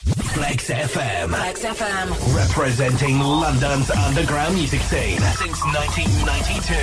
[0.00, 1.28] Flex FM.
[1.28, 2.36] Flex FM.
[2.36, 6.74] Representing London's underground music scene since 1992.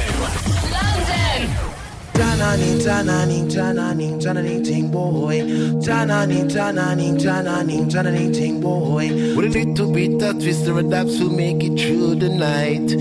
[0.71, 1.73] London!
[2.13, 5.41] Tanani, tanani, tanani, tanani, ting boy.
[5.81, 9.09] Tanani, tanani, tanani, tanani, ting boy.
[9.35, 12.91] With a little bit of twister and daps to make it through the night.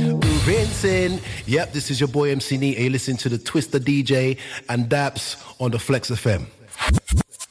[0.47, 1.21] Rinsing.
[1.47, 2.79] Yep, this is your boy MC Neat.
[2.79, 4.39] You listen to the Twister DJ
[4.69, 6.47] and Daps on the Flex FM.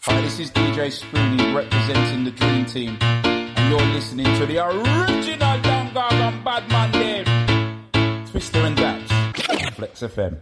[0.07, 5.59] Hi, this is DJ Spoonie representing the Dream Team, and you're listening to the original
[5.61, 10.39] Down Gargan Badman Dave, Twister and Daps, Flex FM.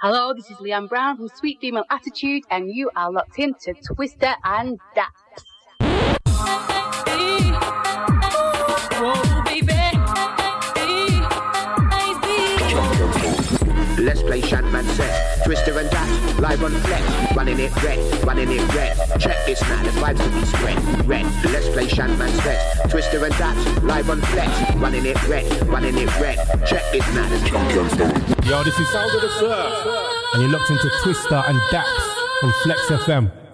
[0.00, 4.34] Hello, this is Leanne Brown from Sweet Female Attitude, and you are locked into Twister
[4.42, 5.44] and Daps.
[13.98, 15.44] Let's play Shantman set.
[15.44, 17.36] Twister and Dash, live on flex.
[17.36, 18.96] Running it red, running it red.
[19.20, 21.06] Check this now, the vibes to be spread.
[21.06, 22.90] Red, let's play Shantman set.
[22.90, 24.50] Twister and Dash, live on flex.
[24.76, 26.38] Running it red, running it red.
[26.66, 30.06] Check this now, the Yo, this is Sound of the Surf.
[30.34, 33.45] And you're locked into Twister and Daps on Flex FM.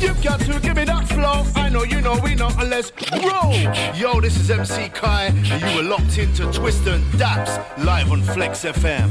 [0.00, 1.44] You've got to give me that flow.
[1.60, 3.52] I know you know we know, and let's roll.
[3.96, 8.22] Yo, this is MC Kai, and you were locked into Twister and Daps live on
[8.22, 9.08] Flex FM.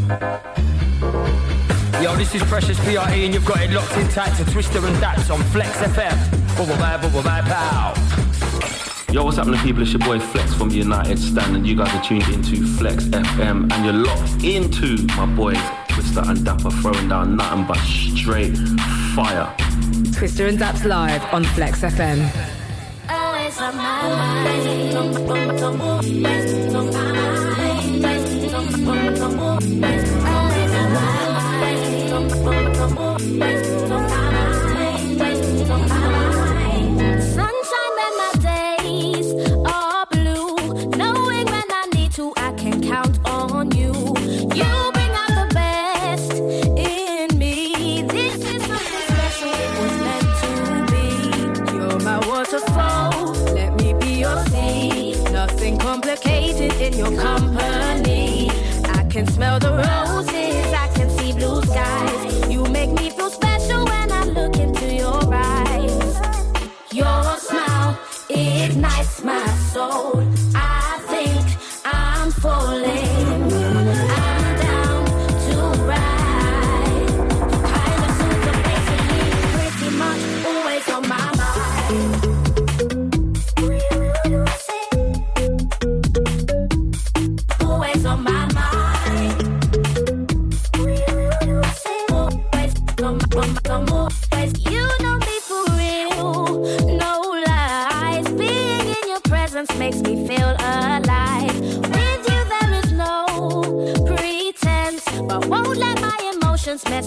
[2.02, 4.96] Yo, this is Precious PRE and you've got it locked in tight to Twister and
[4.98, 6.58] Daps on Flex FM.
[6.58, 7.94] Bubble bye, bubble bye, pow.
[9.12, 9.82] Yo, what's happening, people?
[9.82, 13.72] It's your boy Flex from United Stand, and you guys are tuned into Flex FM,
[13.74, 18.56] and you're locked into my boys Twister and Dapper throwing down nothing but straight
[19.18, 19.52] fire.
[20.14, 22.20] Twister and Daps live on Flex FM.
[23.10, 23.58] Always
[56.80, 58.50] in your company.
[58.86, 62.52] I can smell the roses, I can see blue skies.
[62.52, 66.16] You make me feel special when I look into your eyes.
[66.92, 67.98] Your smile
[68.30, 70.24] ignites my soul.
[70.56, 71.46] I think
[71.86, 73.07] I'm falling.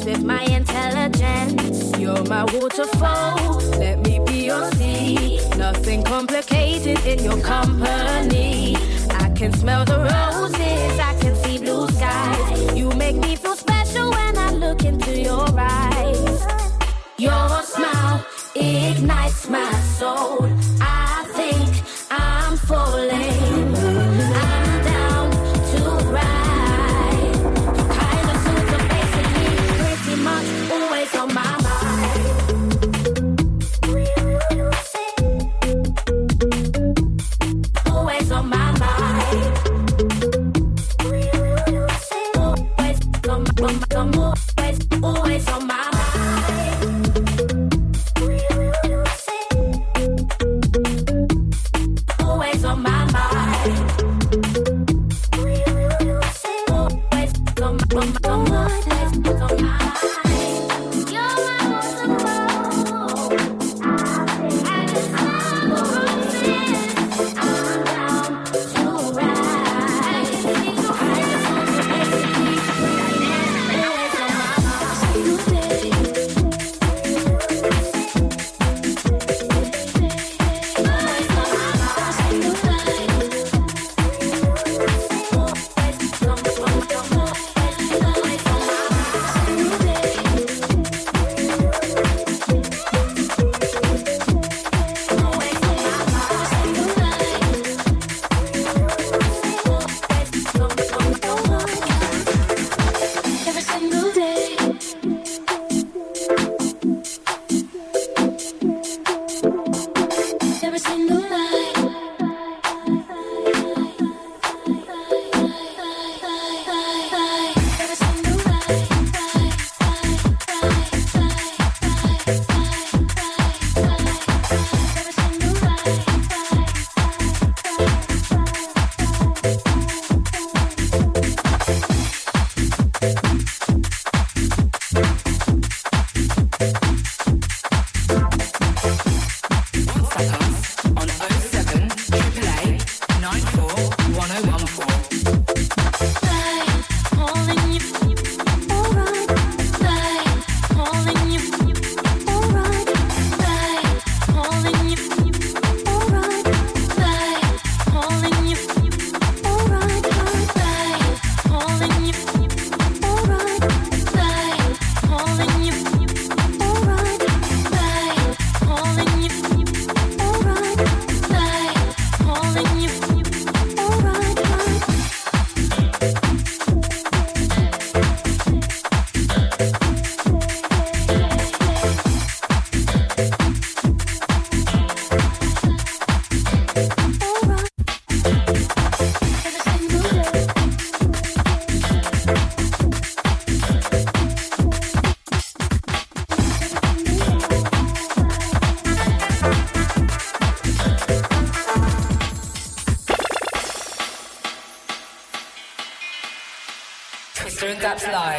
[0.05, 1.99] With my intelligence.
[1.99, 5.41] You're my waterfall, let me be your sea.
[5.56, 8.77] Nothing complicated in your company.
[9.10, 12.77] I can smell the roses, I can see blue skies.
[12.78, 16.47] You make me feel special when I look into your eyes.
[17.19, 18.25] Your smile
[18.55, 20.59] ignites my soul.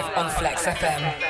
[0.01, 1.20] Live on Flex FM.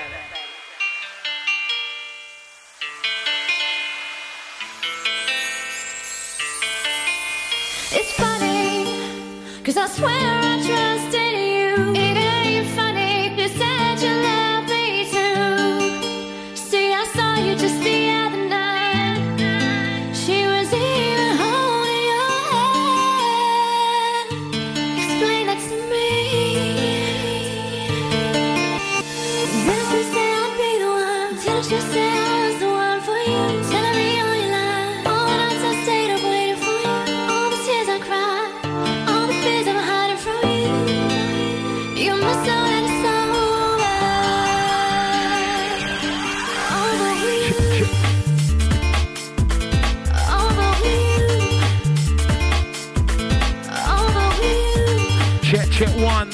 [55.82, 56.30] Check, one.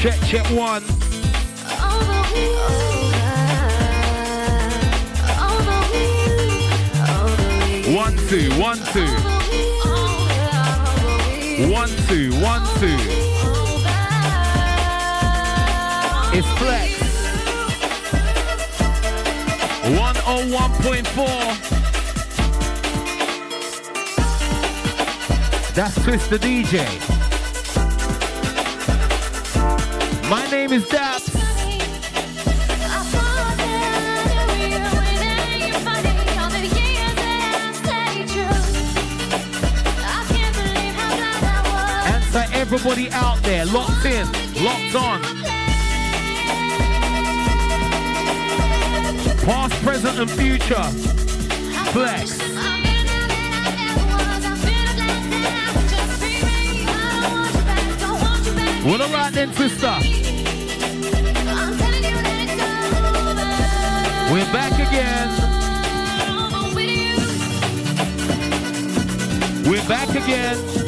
[0.00, 0.82] Check, check one.
[7.94, 9.06] One, two, one, two.
[11.70, 12.98] One, two, one, two.
[16.36, 16.90] It's Flex.
[19.96, 21.77] 101.4.
[25.78, 26.82] That's Twist the DJ.
[30.28, 31.32] My name is Daps.
[42.08, 44.26] Answer everybody out there, locked in,
[44.64, 45.22] locked on.
[49.44, 50.82] Past, present, and future.
[51.92, 52.47] Flex.
[58.88, 59.94] Well, alright then, sister.
[64.32, 65.28] We're back again.
[69.68, 70.87] We're back again.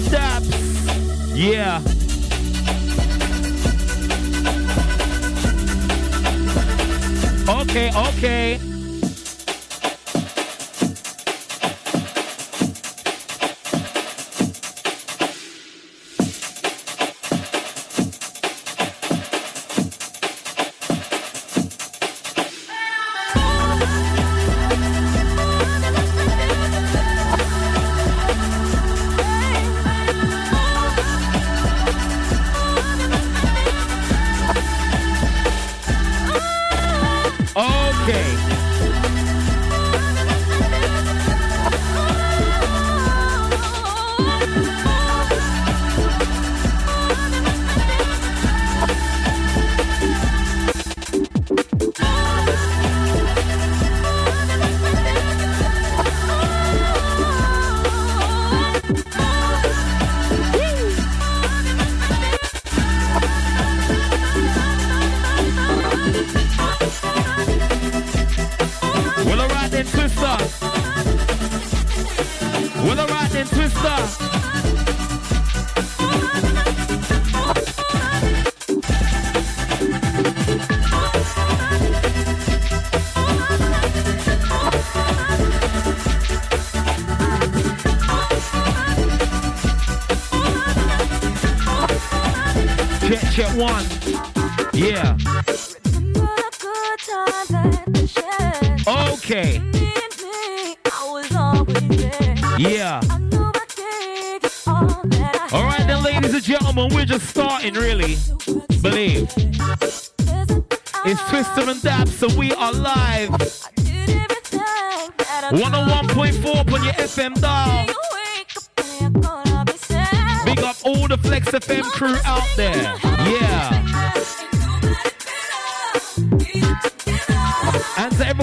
[0.00, 1.36] With Daps.
[1.36, 1.80] Yeah.
[7.62, 7.90] Okay.
[8.08, 8.69] Okay.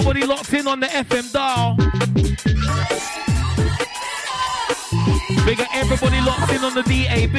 [0.08, 1.76] Everybody locked in on the FM dial.
[5.44, 7.36] Big up everybody locked in on the DAB.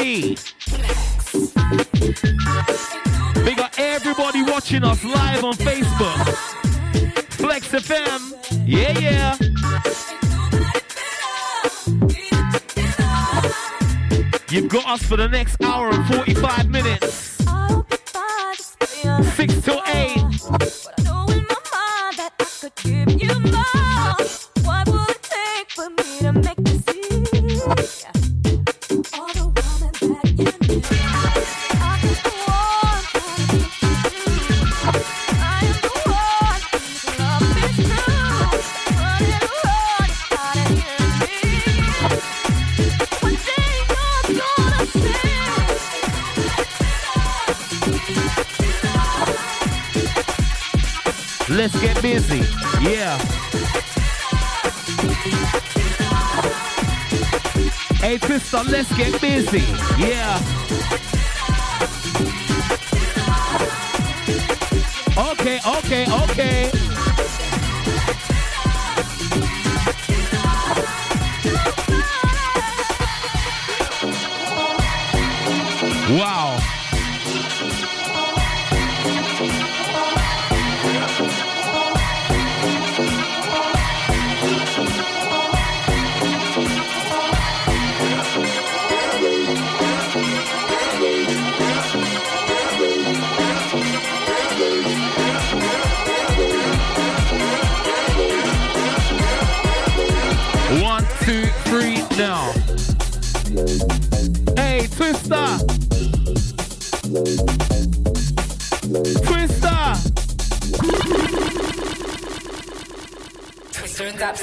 [3.43, 6.27] Big up everybody watching us live on Facebook.
[7.31, 8.37] Flex FM.
[8.67, 9.35] Yeah, yeah.
[14.51, 17.28] You've got us for the next hour and 45 minutes.
[51.71, 52.39] Let's get busy.
[52.81, 53.17] Yeah.
[57.97, 59.59] Hey, Twister, let's get busy.
[59.99, 60.39] Yeah.
[65.31, 66.98] Okay, okay, okay.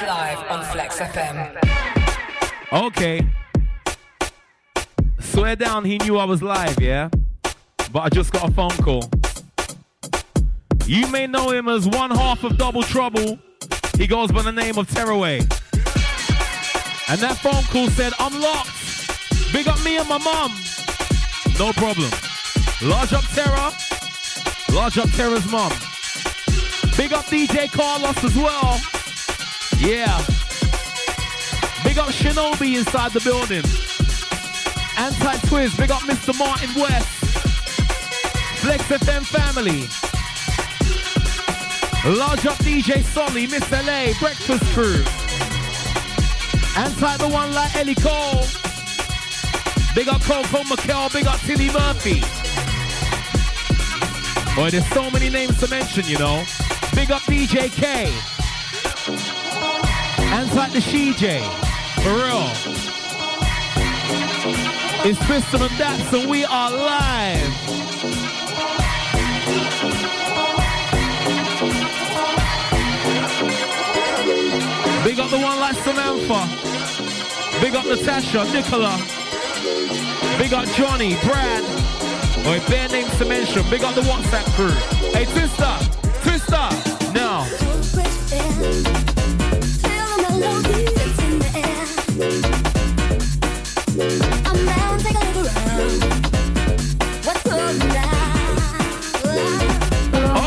[0.02, 1.56] Live on Flex FM.
[2.70, 3.26] Okay.
[5.20, 7.08] Swear down, he knew I was live, yeah?
[7.92, 9.08] But I just got a phone call.
[10.84, 13.38] You may know him as one half of Double Trouble.
[13.96, 15.38] He goes by the name of Tearaway.
[17.08, 19.52] And that phone call said, I'm locked.
[19.52, 20.52] Big up me and my mom.
[21.58, 22.10] No problem.
[22.82, 23.72] Large up Terra.
[24.74, 25.70] Large up Terra's mom.
[26.96, 28.80] Big up DJ Carlos as well.
[29.86, 30.18] Yeah.
[31.84, 33.62] Big up Shinobi inside the building.
[34.98, 35.78] Anti-Twiz.
[35.78, 36.36] Big up Mr.
[36.36, 37.06] Martin West.
[38.58, 39.82] Flex FM family.
[42.18, 45.04] Large up DJ Solly, Miss LA, Breakfast Crew.
[46.76, 48.42] Anti the one like Ellie Cole.
[49.94, 52.22] Big up Coco McKell, big up Tilly Murphy.
[54.56, 56.44] Boy, there's so many names to mention, you know.
[56.92, 58.12] Big up DJ K.
[60.36, 61.40] Anti the CJ.
[62.02, 62.44] For real.
[65.08, 67.52] It's Twister and Daps and we are live.
[75.04, 76.42] Big up the one like Samantha.
[77.62, 78.94] Big up Natasha, Nicola.
[80.36, 81.64] Big up Johnny, Brad.
[82.46, 83.62] Or bare names to mention.
[83.70, 84.68] Big up the WhatsApp crew.
[85.14, 85.78] Hey, Twister,
[86.20, 87.65] Twister, now.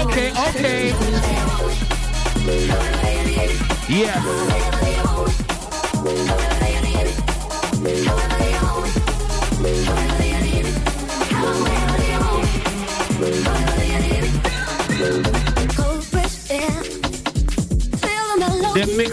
[0.09, 0.93] Okay, okay.
[3.89, 5.08] Yeah.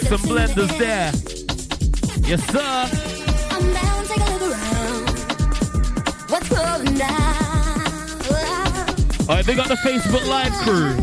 [0.08, 1.10] And blenders there.
[2.28, 2.60] Yes, sir.
[3.50, 5.08] I'm down, take a look around.
[6.30, 7.36] What's going down?
[9.28, 10.94] All right, they got the Facebook Live crew.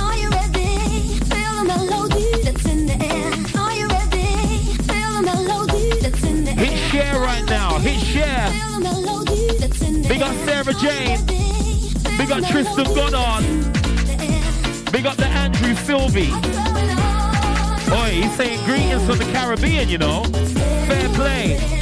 [0.00, 1.18] Are you ready?
[1.26, 3.32] Feel the melody that's in the air.
[3.60, 4.76] Are you ready?
[4.84, 6.56] Feel the melody that's in the air.
[6.56, 7.78] Hit share right now.
[7.80, 8.48] Hit share.
[8.50, 11.26] Feel the melody that's in the Big up Sarah Jane.
[12.16, 13.44] Big up Tristan Goddard.
[14.92, 16.32] Big up the Andrew Sylvie.
[17.92, 20.24] Oi, he's saying greetings from the Caribbean, you know.
[20.86, 21.74] Fair play.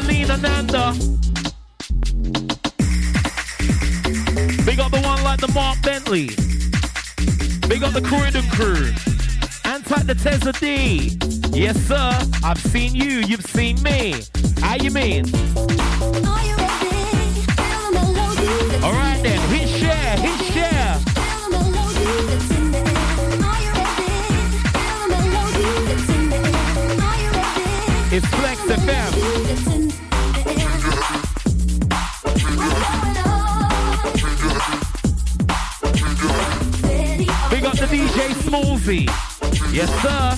[0.00, 0.92] Lena Nanda.
[4.64, 6.28] Big up the one like the Mark Bentley.
[7.68, 8.90] Big up the Croydon crew.
[9.64, 11.18] Anti the Tessa D.
[11.52, 12.18] Yes, sir.
[12.42, 13.20] I've seen you.
[13.20, 14.14] You've seen me.
[14.60, 15.26] How you mean?
[18.82, 19.61] All right then.
[28.14, 29.12] It's Flex FM.
[37.80, 39.08] The DJ Smallsy.
[39.72, 40.36] Yes, sir.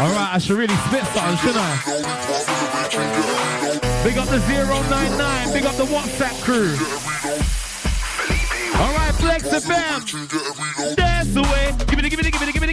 [0.00, 1.74] All right, I should really spit something, shouldn't I?
[4.04, 6.76] Big up the 099, big up the WhatsApp crew.
[8.80, 10.57] All right, Flex the FM.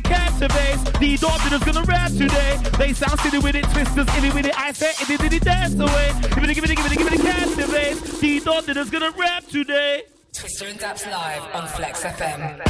[0.08, 0.84] Captivates.
[1.00, 2.58] The daughter is gonna rap today.
[2.78, 4.58] They sound silly with it, twisters, illy with it.
[4.58, 6.12] I said, itty itty dance away.
[6.22, 8.20] Give me the, give the, give the, give the captivates.
[8.20, 10.04] The daughter is gonna rap today.
[10.34, 12.62] Twister and Daps live on Flex FM.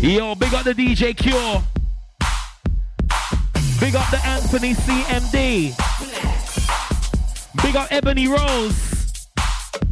[0.00, 1.62] Yo, big up the DJ Cure.
[3.80, 5.74] Big up the Anthony CMD.
[7.62, 9.26] Big up Ebony Rose.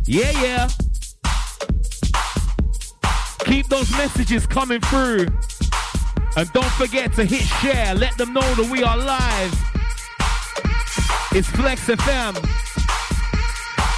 [0.06, 0.68] Yeah, yeah.
[3.46, 5.28] Keep those messages coming through.
[6.36, 7.94] And don't forget to hit share.
[7.94, 9.52] Let them know that we are live.
[11.30, 12.34] It's Flex FM.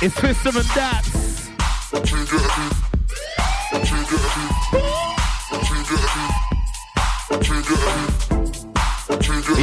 [0.03, 1.49] It's Twister and Daps.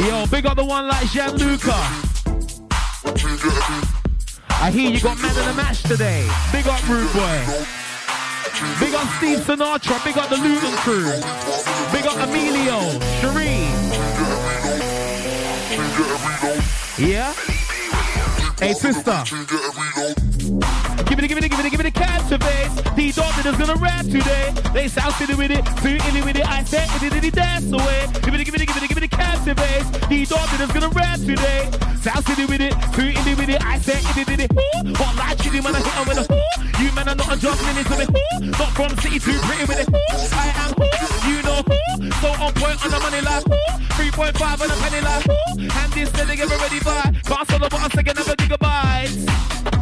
[0.08, 1.76] Yo, big up the one like Gianluca.
[4.50, 6.28] I hear you got man in the match today.
[6.52, 7.85] Big up Rude Boy.
[8.80, 10.02] Big up Steve Sinatra.
[10.06, 11.12] Big up the Luton crew.
[11.91, 12.80] Big up Emilio.
[13.20, 13.65] Cherie.
[16.98, 17.34] Yeah?
[18.58, 19.24] Hey, sister.
[21.15, 22.67] Give it, give it, give it, give it a captivate.
[22.97, 24.51] The daughter is gonna rap today.
[24.73, 26.45] They sound silly with it, too illy with it.
[26.45, 28.04] I said it, it, it, dance away.
[28.19, 29.88] Give it, give it, give it, give it a captivate.
[30.12, 31.71] The daughter is gonna rap today.
[32.04, 33.63] Sound silly with it, too illy with it.
[33.63, 34.91] I said it, it, it, ooh.
[34.99, 36.25] What like chitty man, I hit on with a.
[36.84, 38.51] You man are not a juggling into me, ooh.
[38.51, 39.89] Not from city too pretty with it.
[40.36, 40.75] I am
[41.32, 42.12] you know who.
[42.19, 43.75] So on point on the money like ooh.
[44.04, 45.23] 3.5 on a penny like.
[45.63, 47.08] And this they get ready by.
[47.23, 49.75] Can't sell the button second, never gigabytes.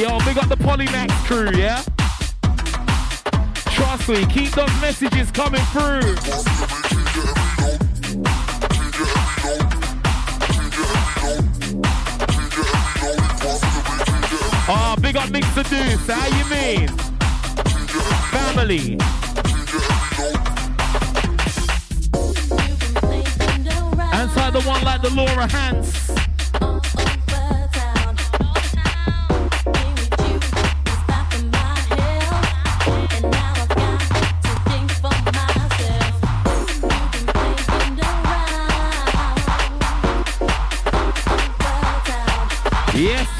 [0.00, 1.82] Yo, big up the Polymax crew, yeah?
[3.74, 6.00] Trust me, keep those messages coming through.
[14.72, 16.88] Oh, big up Mixer Deuce, how you mean?
[18.30, 18.92] Family.
[24.18, 26.09] Inside the one like the Laura Hans.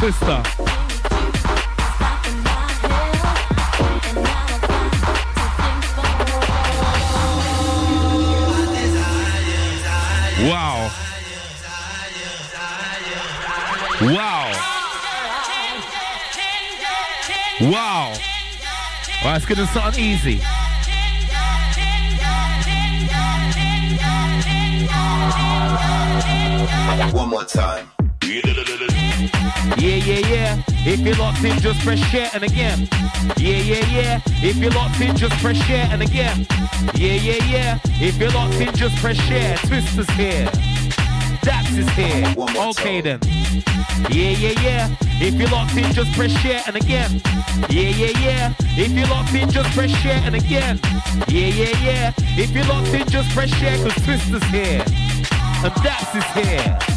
[0.00, 0.42] Sister.
[10.48, 10.90] Wow.
[14.00, 14.52] Wow.
[17.60, 18.14] Wow.
[19.22, 20.40] Well, it's gonna sound easy.
[27.12, 27.89] One more time.
[31.00, 32.86] If you're locked in, just press share and again.
[33.38, 34.20] Yeah, yeah, yeah.
[34.42, 36.46] If you're locked in, just press share and again.
[36.94, 37.78] Yeah, yeah, yeah.
[37.84, 39.56] If you're locked in, just press share.
[39.56, 40.44] Twister's here.
[41.40, 42.34] Daps is here.
[42.68, 43.18] Okay then.
[44.10, 44.94] Yeah, yeah, yeah.
[45.22, 47.22] If you're locked in, just press share and again.
[47.70, 48.54] Yeah, yeah, yeah.
[48.76, 50.78] If you're locked in, just press share and again.
[51.28, 52.12] Yeah, yeah, yeah.
[52.36, 54.84] If you're locked in, just press share because Twister's here.
[55.64, 56.89] And Daps is here.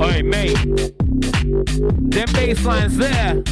[0.00, 0.56] Oi, mate.
[2.10, 3.42] Them bass lines there.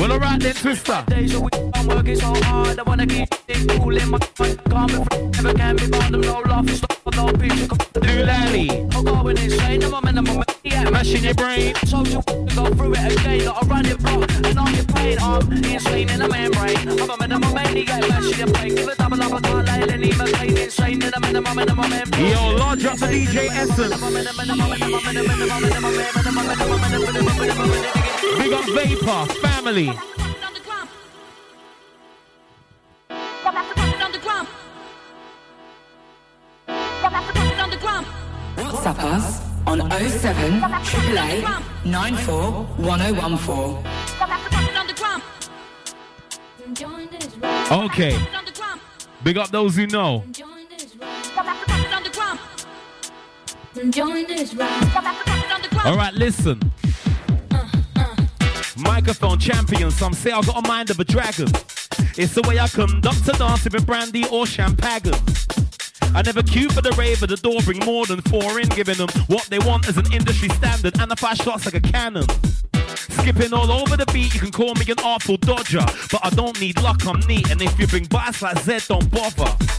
[0.00, 1.04] Well, alright then, Twister.
[1.06, 2.78] Days a week, I'm working so hard.
[2.78, 4.64] I wanna keep it cool in my mind.
[4.64, 6.20] Coming from never can be bound.
[6.20, 6.66] No love,
[7.38, 8.00] picture.
[8.00, 8.70] Do Lally.
[8.92, 9.82] I'm going insane.
[9.84, 10.92] I'm a man, I'm a man.
[10.92, 11.74] Mashing your brain.
[11.86, 13.44] Social go through it again.
[13.44, 15.18] Block and on your plane.
[15.20, 16.88] I'm insane in the membrane.
[17.32, 18.74] I'm a man, you get mashing your brain.
[18.74, 22.30] Give a double up, I can't lay insane in the minimum, minimum membrane.
[22.30, 23.96] Yo, large up to DJ Essence.
[28.38, 30.15] Big up Vapor, family.
[38.86, 41.44] WhatsApp us on 07 888
[41.86, 43.86] 94 1014.
[47.72, 48.16] Okay.
[49.24, 50.22] Big up those who know.
[55.84, 56.60] All right, listen.
[58.76, 59.90] Microphone champion.
[59.90, 61.48] Some say I got a mind of a dragon.
[62.16, 65.12] It's the way I conduct a dance with brandy or champagne.
[66.16, 68.96] I never queue for the rave at the door, bring more than four in, giving
[68.96, 72.24] them what they want as an industry standard, and the fire shots like a cannon.
[73.10, 76.58] Skipping all over the beat, you can call me an artful dodger, but I don't
[76.58, 79.75] need luck, I'm neat, and if you bring bias like Z, don't bother.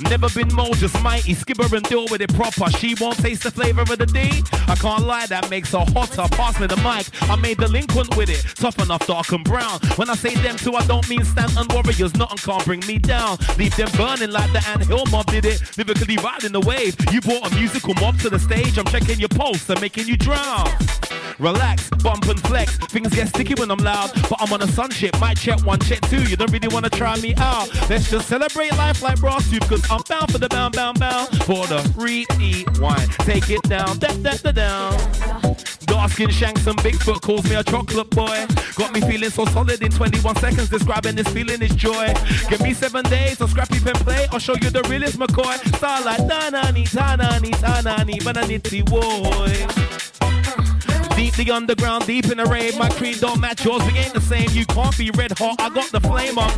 [0.00, 2.70] Never been more just mighty, skipper and deal with it proper.
[2.72, 4.42] She won't taste the flavor of the D.
[4.68, 6.26] I can't lie, that makes her hotter.
[6.36, 8.44] Pass me the mic, I made delinquent with it.
[8.56, 9.80] Tough enough, dark and brown.
[9.96, 12.14] When I say them two, I don't mean stand Stanton Warriors.
[12.14, 13.38] Nothing can't bring me down.
[13.58, 15.62] Leave them burning like the Ant Hill mob did it.
[15.78, 16.96] Lyrically riding the wave.
[17.12, 18.78] You brought a musical mob to the stage.
[18.78, 20.68] I'm checking your pulse and making you drown.
[21.38, 22.76] Relax, bump and flex.
[22.78, 25.18] Things get sticky when I'm loud, but I'm on a sunship.
[25.20, 26.22] Might check one, check two.
[26.24, 27.68] You don't really wanna try me out.
[27.90, 31.28] Let's just celebrate life like brass soup, cause I'm bound for the bound, bound, bound.
[31.44, 33.08] For the repeat wine.
[33.20, 35.56] Take it down, da, da, da, down.
[35.86, 38.46] Dark skin shanks and Bigfoot calls me a chocolate boy.
[38.74, 40.68] Got me feeling so solid in 21 seconds.
[40.68, 42.12] Describing this feeling is joy.
[42.48, 44.26] Give me seven days of scrappy pen play.
[44.32, 45.56] I'll show you the realest McCoy.
[45.76, 49.96] Starlight, tanani, tanani, tanani, bananiti, boy.
[51.16, 52.76] Deep the underground, deep in the rave.
[52.76, 54.50] My creed don't match yours, we ain't the same.
[54.50, 56.54] You can't be red hot, I got the flame up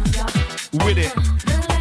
[0.85, 1.78] with it.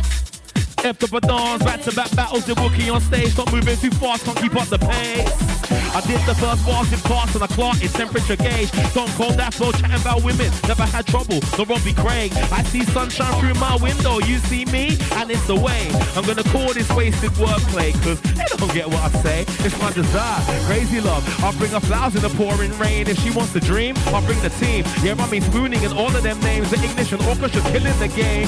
[0.83, 3.33] F up a dance, back to back battles, the Wookie on stage.
[3.33, 5.57] Stop moving too fast, can't keep up the pace.
[5.97, 8.71] I did the first bars in class and I clocked it, temperature gauge.
[8.93, 10.51] Don't call that flow, chatting about women.
[10.67, 12.31] Never had trouble, no Robbie Craig.
[12.51, 15.89] I see sunshine through my window, you see me, and it's the way.
[16.15, 19.41] I'm gonna call this wasted wordplay, cause they don't get what I say.
[19.65, 21.23] It's my desire, crazy love.
[21.43, 23.07] I'll bring a flowers in the pouring rain.
[23.07, 24.85] If she wants to dream, I'll bring the team.
[25.03, 26.69] Yeah, I mean spooning and all of them names.
[26.69, 28.47] The ignition orchestra killing the game.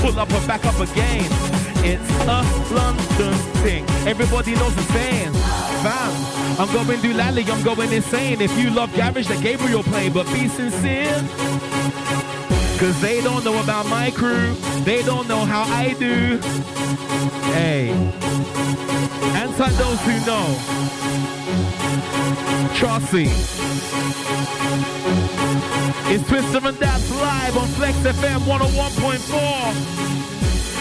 [0.00, 1.63] Pull up and back up again.
[1.86, 2.42] It's a
[2.74, 3.84] London thing.
[4.08, 5.32] Everybody knows the saying.
[5.84, 8.40] Fam, I'm going to Lally, I'm going insane.
[8.40, 11.22] If you love garage, the Gabriel play, but be sincere.
[12.78, 14.54] Cause they don't know about my crew.
[14.84, 16.38] They don't know how I do.
[17.52, 17.90] Hey.
[19.36, 20.46] Answer those who know.
[22.74, 23.28] Trust me.
[26.12, 30.33] It's Twister and That's live on Flex FM 101.4.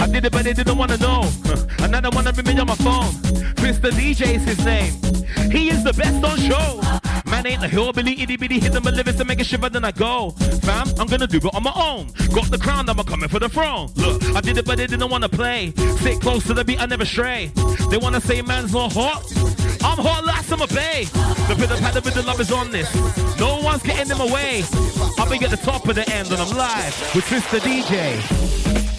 [0.00, 1.30] I did it, but they didn't wanna know.
[1.78, 3.12] Another one of me on my phone.
[3.60, 3.90] Mr.
[3.90, 4.92] DJ is his name.
[5.50, 6.80] He is the best on show.
[7.30, 9.84] Man ain't a hillbilly, itty bitty, hit them a lyrics to make a shiver, then
[9.84, 10.30] I go.
[10.62, 12.08] Fam, I'm gonna do it on my own.
[12.34, 13.90] Got the crown, I'm coming for the throne.
[13.96, 15.72] Look, I did it, but they didn't wanna play.
[15.98, 17.52] Stick close to the beat, I never stray.
[17.90, 19.22] They wanna say man's not hot.
[19.82, 21.04] I'm hot like summer bay.
[21.48, 22.88] The bit of with the love is on this.
[23.38, 24.62] No one's getting them away.
[25.18, 27.60] I'll be at the top of the end, and I'm live with Mr.
[27.60, 28.89] DJ.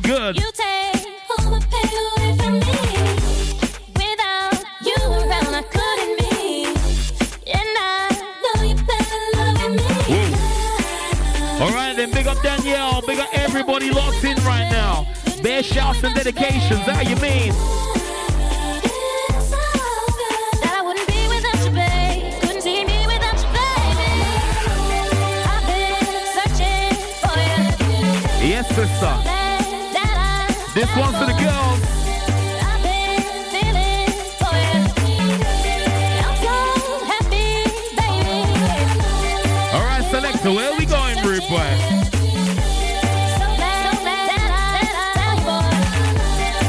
[0.00, 0.36] good.
[0.36, 2.80] You take all the pain away from me.
[3.96, 6.66] Without you around, I couldn't be.
[7.50, 8.08] And I
[8.42, 10.36] know you better loving me.
[11.60, 13.02] All right, then big up Danielle.
[13.06, 15.06] Big up everybody locked in right now.
[15.42, 16.80] Bear shouts and dedications.
[16.80, 17.54] How you mean?
[28.40, 29.27] Yes, sister.
[30.78, 31.80] This one for the girls.
[40.40, 41.66] So where are we going, rude boy?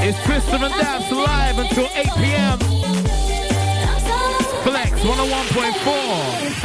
[0.01, 2.57] It's Twister and Daps live until 8 p.m.
[4.63, 6.59] Flex 101.4.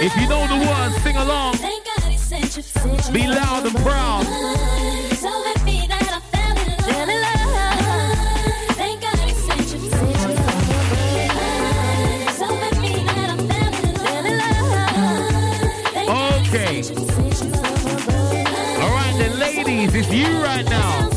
[0.00, 1.75] If you know the words, sing along.
[3.12, 4.26] Be loud and proud.
[16.08, 16.82] Okay.
[18.80, 21.08] All right, then, ladies, it's you right now.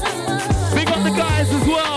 [0.73, 1.88] Big up the guys as well.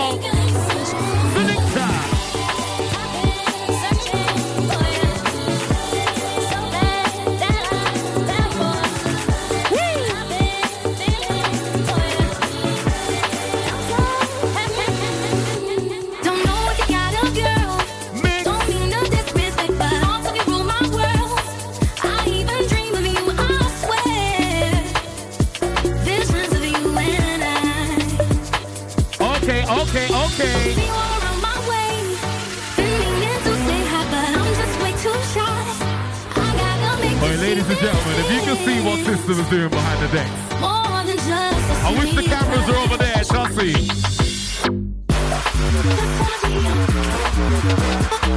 [39.23, 42.23] See what System is doing behind the decks, more than just a I wish the
[42.23, 43.71] cameras are over there, Chelsea.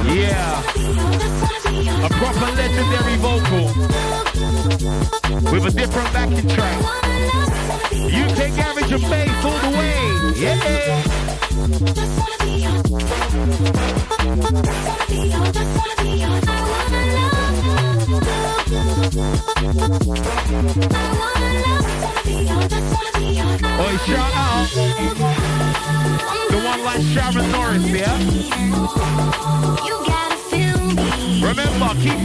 [0.07, 0.63] Yeah.
[2.05, 3.46] A proper legendary vocal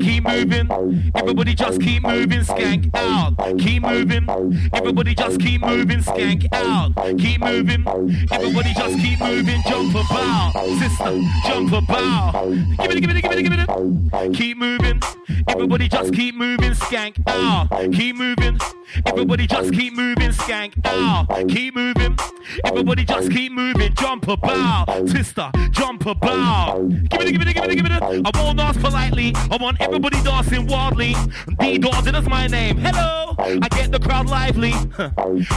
[0.00, 1.12] Keep moving.
[1.14, 2.40] Everybody just keep moving.
[2.40, 3.36] Skank out.
[3.58, 4.28] Keep moving.
[4.72, 6.00] Everybody just keep moving.
[6.00, 6.94] Skank out.
[7.18, 7.86] Keep moving.
[8.30, 9.62] Everybody just keep moving.
[9.68, 10.52] Jump about.
[10.78, 12.32] Sister, jump about.
[12.44, 14.34] Give it, give it, give it, give it.
[14.34, 15.00] Keep moving.
[15.46, 16.72] Everybody just keep moving.
[16.72, 17.68] Skank out.
[17.92, 18.58] Keep moving.
[19.06, 20.30] Everybody just keep moving.
[20.30, 21.48] Skank out.
[21.48, 22.18] Keep moving.
[22.64, 23.94] Everybody just keep moving.
[23.94, 25.08] Jump about.
[25.08, 26.88] Sister, jump about.
[26.88, 28.02] Give it, give it, give it, give it.
[28.02, 29.32] I won't dance politely.
[29.50, 31.14] I want everybody dancing wildly.
[31.58, 32.78] D Dawson is my name.
[32.78, 33.34] Hello.
[33.38, 34.72] I get the crowd lively.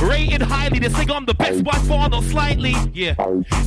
[0.02, 0.80] Rated highly.
[0.80, 2.76] They think I'm the best by far, not slightly.
[2.94, 3.16] Yeah.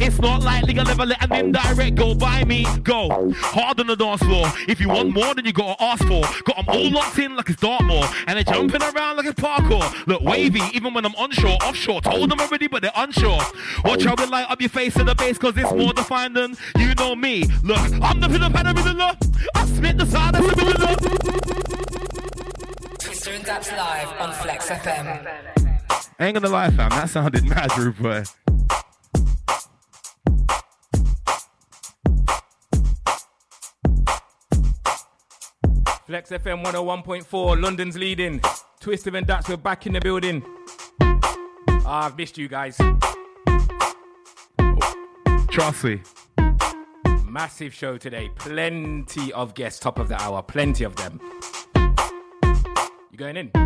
[0.00, 2.66] It's not likely I'll ever let an indirect go by me.
[2.82, 4.46] Go hard on the dance floor.
[4.68, 6.22] If you want more, then you gotta ask for.
[6.44, 8.04] Got them all locked in like it's Dartmoor.
[8.26, 10.06] And they're jumping around like it's parkour.
[10.06, 12.00] Look wavy, even when I'm onshore, offshore.
[12.00, 13.40] Told them already, but they're unsure.
[13.84, 16.56] Watch how we light up your face to the base, cause it's more defined than
[16.78, 17.44] you know me.
[17.62, 19.18] Look, I'm the pillar pan of the
[19.54, 20.54] I spit the side of the
[22.98, 25.74] Twister and Daps live on Flex FM.
[26.18, 26.90] I ain't gonna lie, fam.
[26.90, 28.24] That sounded mad, rude boy.
[36.06, 38.38] Flex FM 101.4, London's leading.
[38.78, 40.44] Twister and Daps, we're back in the building.
[41.00, 42.76] Ah, I've missed you guys.
[45.48, 46.02] Trust me.
[47.26, 48.30] Massive show today.
[48.36, 50.42] Plenty of guests, top of the hour.
[50.42, 51.18] Plenty of them.
[53.10, 53.63] You going in?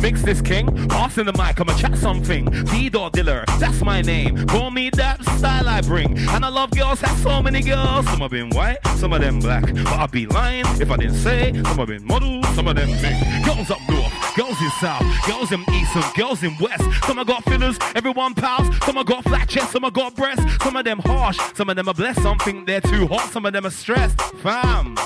[0.00, 2.44] Mix this king, passing the mic, I'ma chat something.
[2.66, 4.46] D-Dot Dilla, that's my name.
[4.46, 6.16] Call me that style I bring.
[6.30, 8.06] And I love girls, have so many girls.
[8.06, 9.64] Some have been white, some of them black.
[9.66, 12.88] But I'd be lying if I didn't say some have been models, some of them
[13.02, 13.44] big.
[13.44, 16.84] Girls up north, girls in south, girls in east, and girls in west.
[17.04, 18.68] Some have got fillers, everyone pals.
[18.84, 20.44] Some have got flat chests, some have got breasts.
[20.62, 22.22] Some of them harsh, some of them are blessed.
[22.22, 24.20] Some think they're too hot, some of them are stressed.
[24.42, 24.96] Fam.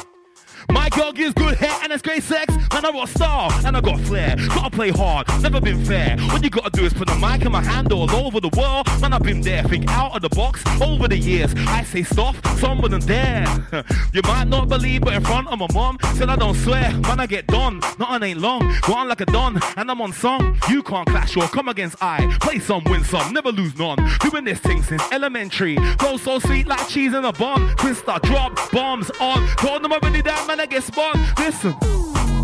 [0.70, 2.55] My girl gives good hair and it's great sex.
[2.72, 4.37] Man, I got style and I got flair.
[4.48, 6.18] Gotta play hard, never been fair.
[6.18, 8.87] What you gotta do is put the mic in my hand all over the world.
[9.01, 11.55] Man, I've been there, think out of the box over the years.
[11.68, 13.44] I say stuff, some someone and dare.
[14.14, 16.90] you might not believe, but in front of my mom, said I don't swear.
[17.01, 18.61] Man, I get done, nothing ain't long.
[18.83, 20.59] Go on like a don, and I'm on song.
[20.70, 22.35] You can't clash or come against I.
[22.40, 23.98] Play some, win some, never lose none.
[24.20, 25.77] Doing this thing since elementary.
[25.98, 27.77] Flow so sweet like cheese in a bun.
[27.77, 29.46] Twister, drop, bombs on.
[29.59, 31.19] Told them already that man, I get spun.
[31.38, 31.75] Listen,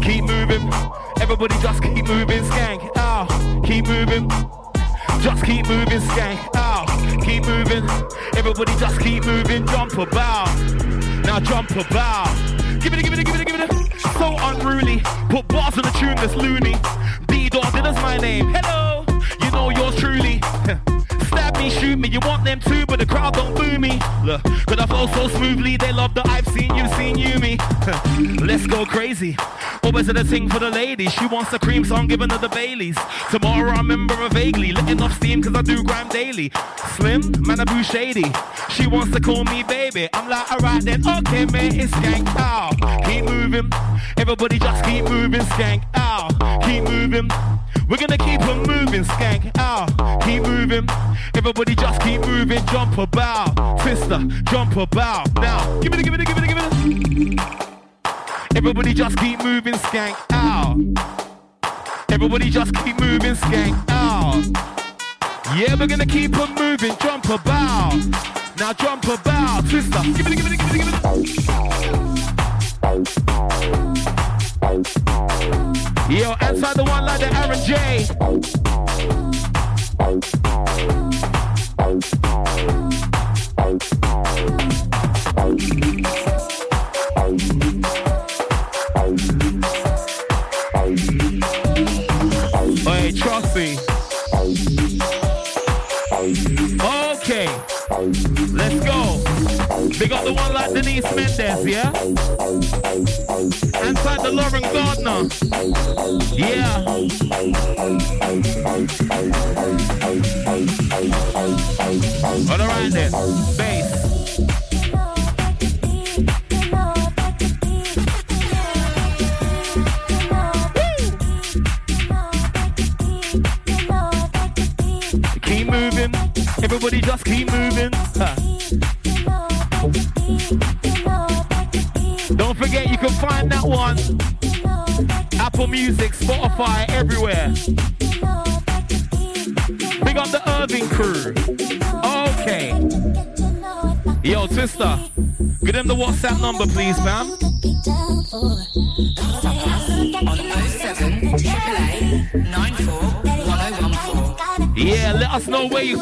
[0.01, 0.73] keep moving.
[1.21, 2.91] Everybody just keep moving, skank.
[2.97, 4.29] Ow, keep moving.
[5.21, 6.39] Just keep moving, skank.
[6.57, 6.87] Ow,
[7.23, 7.85] keep moving.
[8.37, 9.67] Everybody just keep moving.
[9.67, 10.49] Jump about.
[11.25, 12.35] Now jump about.
[12.81, 14.01] Give it, give it, give it, give it.
[14.19, 15.01] So unruly.
[15.29, 16.77] Put bars on the tune that's loony.
[17.27, 18.55] D dot, that's my name.
[18.55, 19.05] Hello,
[19.43, 20.41] you know yours truly.
[21.29, 24.01] Stab me, shoot me, you want them too, but the crowd don't boo me.
[24.25, 27.59] Look, cause I flow so smoothly, they love that I've seen you, seen you, me.
[28.49, 29.37] Let's go crazy.
[29.83, 31.13] Always at a thing for the ladies.
[31.13, 32.97] She wants the cream, so I'm giving her the Baileys.
[33.31, 36.51] Tomorrow I remember her vaguely, letting off steam cause I do grime daily.
[36.97, 38.31] Slim, man, I boo shady.
[38.71, 40.09] She wants to call me baby.
[40.13, 42.27] I'm like, alright then, okay, man, it's skank.
[42.39, 42.71] Ow,
[43.07, 43.71] keep moving.
[44.17, 45.83] Everybody just keep moving, skank.
[45.95, 46.31] out.
[46.65, 47.29] keep moving.
[47.89, 49.48] We're gonna keep on moving, skank.
[49.59, 49.87] Ow,
[50.23, 50.89] keep moving.
[51.35, 53.81] Everybody just keep moving, jump about.
[53.83, 55.33] Sister, jump about.
[55.35, 56.69] Now, give it, give it, give it, give it.
[58.57, 60.17] Everybody just keep moving, skank.
[60.33, 60.77] Ow.
[62.11, 63.77] Everybody just keep moving, skank.
[63.91, 64.43] Ow.
[65.57, 67.95] Yeah, we're gonna keep on moving, jump about.
[68.59, 70.03] Now jump about, sister.
[70.03, 71.59] Give it, give it, give it, give it.
[76.11, 78.78] Yo, inside the one like the Aaron J.
[99.99, 102.38] Big up the one like Denise Mendez, yeah?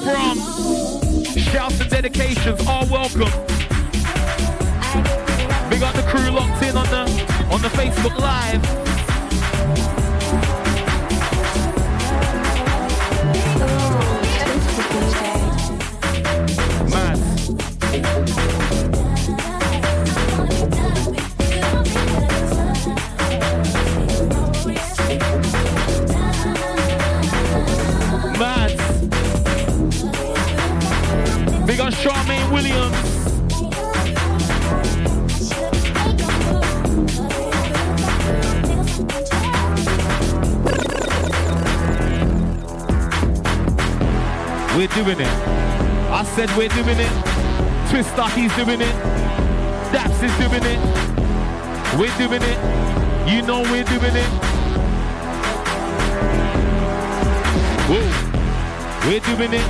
[0.07, 0.39] From.
[1.53, 2.86] Shouts and dedications are
[46.37, 47.11] said we're doing it.
[47.89, 48.95] Twister, he's doing it.
[49.91, 50.79] Daps is doing it.
[51.99, 52.59] We're doing it.
[53.27, 54.31] You know we're doing it.
[57.89, 59.09] Whoa.
[59.09, 59.67] We're doing it.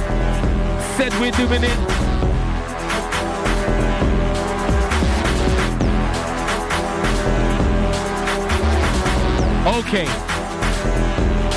[0.97, 1.79] Said we're doing it.
[9.69, 10.07] Okay.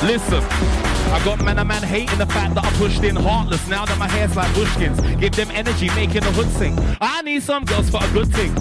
[0.06, 0.89] Listen.
[1.12, 3.68] I got man a man hating the fact that I pushed in heartless.
[3.68, 6.78] Now that my hair's like bushkins, give them energy, making the hood sing.
[7.02, 8.56] I need some girls for a good thing.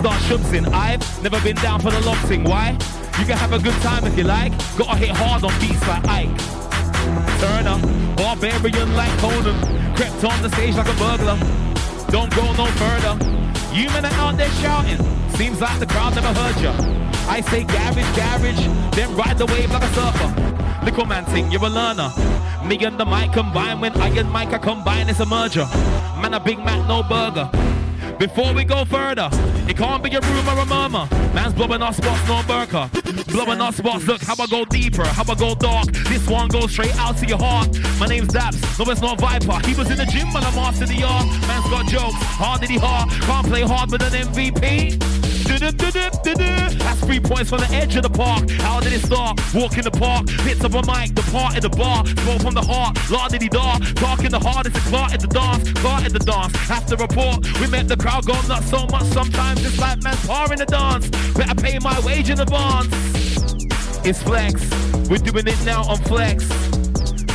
[0.00, 0.68] Start shubsing.
[0.72, 2.44] I've never been down for the love thing.
[2.44, 2.72] Why?
[3.18, 4.52] You can have a good time if you like.
[4.76, 6.36] Gotta hit hard on beats like Ike.
[7.40, 7.78] Turner,
[8.16, 9.56] barbarian like Conan.
[9.96, 11.38] Crept on the stage like a burglar.
[12.08, 13.16] Don't go no further.
[13.72, 15.00] You men are out there shouting.
[15.36, 16.72] Seems like the crowd never heard ya.
[17.28, 20.59] I say garage, garage, then ride the wave like a surfer.
[20.84, 22.10] Little man think you're a learner.
[22.64, 25.66] Me and the mic combine when I and Mike are combine, it's a merger.
[26.20, 27.50] Man, a Big Mac, no burger.
[28.18, 29.28] Before we go further,
[29.68, 31.08] it can't be a rumor or a murmur.
[31.34, 32.90] Man's blowing our spots, no burger.
[33.28, 35.86] Blowing our spots, look how I go deeper, how I go dark.
[36.08, 37.78] This one goes straight out to your heart.
[37.98, 39.66] My name's Daps, no it's not Viper.
[39.66, 41.26] He was in the gym when I mastered the art.
[41.48, 43.10] Man's got jokes, hard did he hard.
[43.10, 45.09] Can't play hard with an MVP.
[45.58, 48.48] That's three points from the edge of the park.
[48.62, 49.40] How did it start?
[49.52, 52.54] Walk in the park, hits up a mic, the part in the bar, go from
[52.54, 52.96] the heart.
[53.10, 53.78] La did he dar?
[53.96, 55.66] Talk in the heart, it's in the dance,
[56.06, 56.54] in the dance.
[56.70, 59.04] After report, we met the crowd go nuts so much.
[59.06, 61.08] Sometimes it's like man par in the dance.
[61.34, 62.88] Better pay my wage in advance.
[64.06, 64.54] It's flex,
[65.10, 66.44] we're doing it now on flex.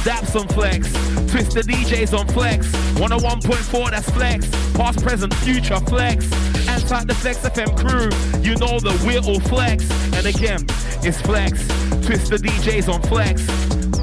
[0.05, 0.91] Daps on flex,
[1.31, 2.67] twist the DJs on flex.
[2.95, 4.47] 101.4, that's flex.
[4.73, 6.44] Past, present, future flex.
[6.85, 8.11] Anti the Flex FM crew,
[8.41, 9.89] you know that we're all flex.
[10.13, 10.67] And again,
[11.01, 11.65] it's flex.
[12.05, 13.41] Twist the DJs on flex.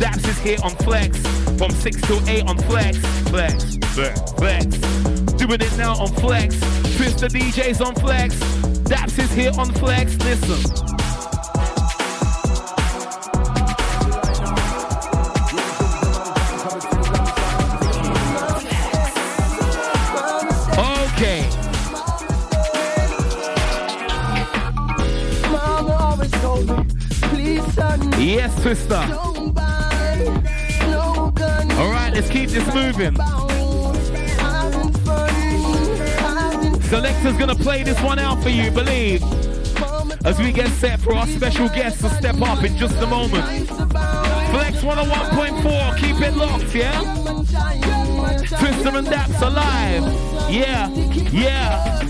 [0.03, 1.17] Daps is here on flex.
[1.59, 2.99] From 6 till 8 on flex.
[3.29, 4.67] Flex, flex, flex.
[5.39, 6.59] Doing it now on flex.
[6.97, 8.35] Twist the DJs on flex.
[8.91, 10.17] Daps is here on flex.
[10.17, 10.92] Listen.
[28.73, 29.13] Gun.
[31.73, 33.15] All right, let's keep this moving.
[36.85, 39.23] Selector's gonna play this one out for you, believe.
[40.25, 43.69] As we get set for our special guest to step up in just a moment.
[43.69, 46.99] Flex 101.4, keep it locked, yeah?
[48.59, 50.03] Twister and Daps alive.
[50.51, 50.89] Yeah,
[51.31, 52.03] yeah.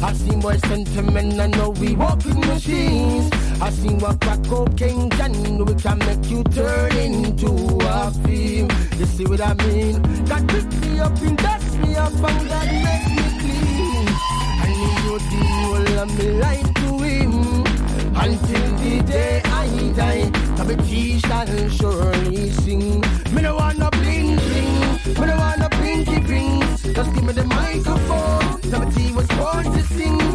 [0.00, 3.30] I see more sentiment, I know we walking machines.
[3.60, 7.50] I see what crack cocaine can do, it can make you turn into
[7.82, 8.72] a fiend.
[8.96, 10.00] You see what I mean?
[10.26, 14.06] God pick me up and dust me up and God make me clean.
[14.62, 17.32] I need you the whole of me life to him.
[18.14, 20.30] Until the day I die,
[20.86, 23.00] tea shall surely sing.
[23.34, 24.80] Me no want no bling bling,
[25.20, 26.82] me no want no pinky rings.
[26.82, 28.47] Just give me the microphone.
[28.70, 30.27] Some tea was born to sing,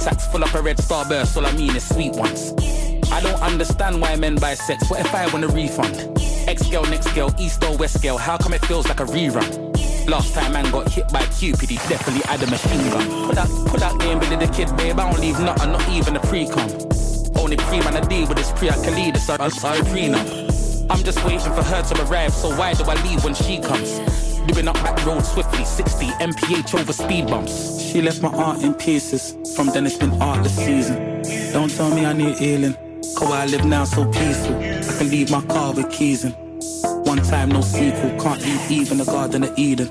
[0.00, 2.54] contacts full up a red starburst, all I mean is sweet ones.
[3.12, 4.88] I don't understand why men buy sex.
[4.88, 6.18] What if I want a refund?
[6.48, 8.16] X girl, next girl, east or west girl.
[8.16, 10.08] How come it feels like a rerun?
[10.08, 13.26] Last time man got hit by Cupid, he definitely had a machine gun.
[13.26, 14.98] Put that, put that game, Billy the kid, babe.
[14.98, 16.70] I don't leave nothing, not even a pre-com.
[17.36, 20.88] Only pre man I deal with is pre I can lead, I'm sorry prenup.
[20.88, 24.29] I'm just waiting for her to arrive, so why do I leave when she comes?
[24.46, 27.80] Doing up back road swiftly, 60 mph over speed bumps.
[27.80, 29.36] She left my art in pieces.
[29.54, 31.22] From then it's been art this season.
[31.52, 32.74] Don't tell me I need healing.
[33.16, 34.56] Cause I live now so peaceful.
[34.56, 36.32] I can leave my car with keys in.
[37.04, 38.18] One time no sequel.
[38.20, 39.90] Can't leave even the Garden of Eden.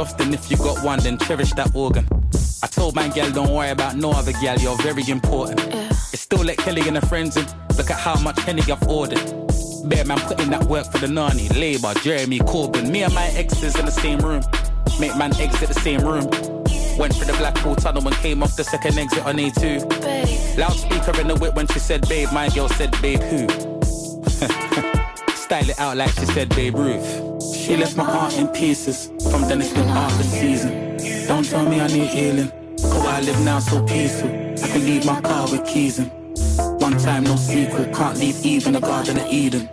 [0.00, 0.32] Often.
[0.32, 2.08] If you got one, then cherish that organ.
[2.62, 5.60] I told my girl, don't worry about no other girl, you're very important.
[6.10, 7.46] It's still like Kelly and her friends, and
[7.76, 9.20] look at how much Henny I've ordered.
[9.84, 12.90] Bear man putting that work for the nanny, Labour, Jeremy Corbyn.
[12.90, 14.42] Me and my exes in the same room.
[14.98, 16.24] Make man exit the same room.
[16.96, 20.56] Went through the Blackwall tunnel and came off the second exit on A2.
[20.56, 23.46] Loudspeaker in the whip when she said babe, my girl said babe who?
[25.34, 27.30] Style it out like she said babe Ruth.
[27.54, 29.10] She left my heart in pieces.
[29.30, 30.96] From then it's been art this season.
[31.28, 32.50] Don't tell me I need healing.
[32.80, 34.28] Cause I live now so peaceful.
[34.28, 36.06] I can leave my car with keys in.
[36.78, 37.84] One time no sequel.
[37.94, 39.68] Can't leave even the Garden of Eden.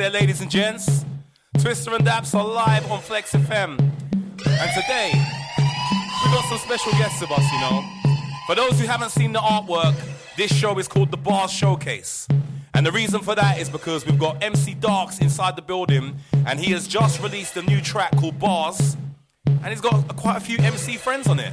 [0.00, 1.04] There, ladies and gents.
[1.58, 3.78] Twister and Daps are live on Flex FM.
[3.78, 7.84] And today, we got some special guests with us, you know.
[8.46, 9.94] For those who haven't seen the artwork,
[10.38, 12.26] this show is called the Bars Showcase.
[12.72, 16.58] And the reason for that is because we've got MC Darks inside the building, and
[16.58, 18.96] he has just released a new track called Bars,
[19.44, 21.52] and he's got quite a few MC friends on it.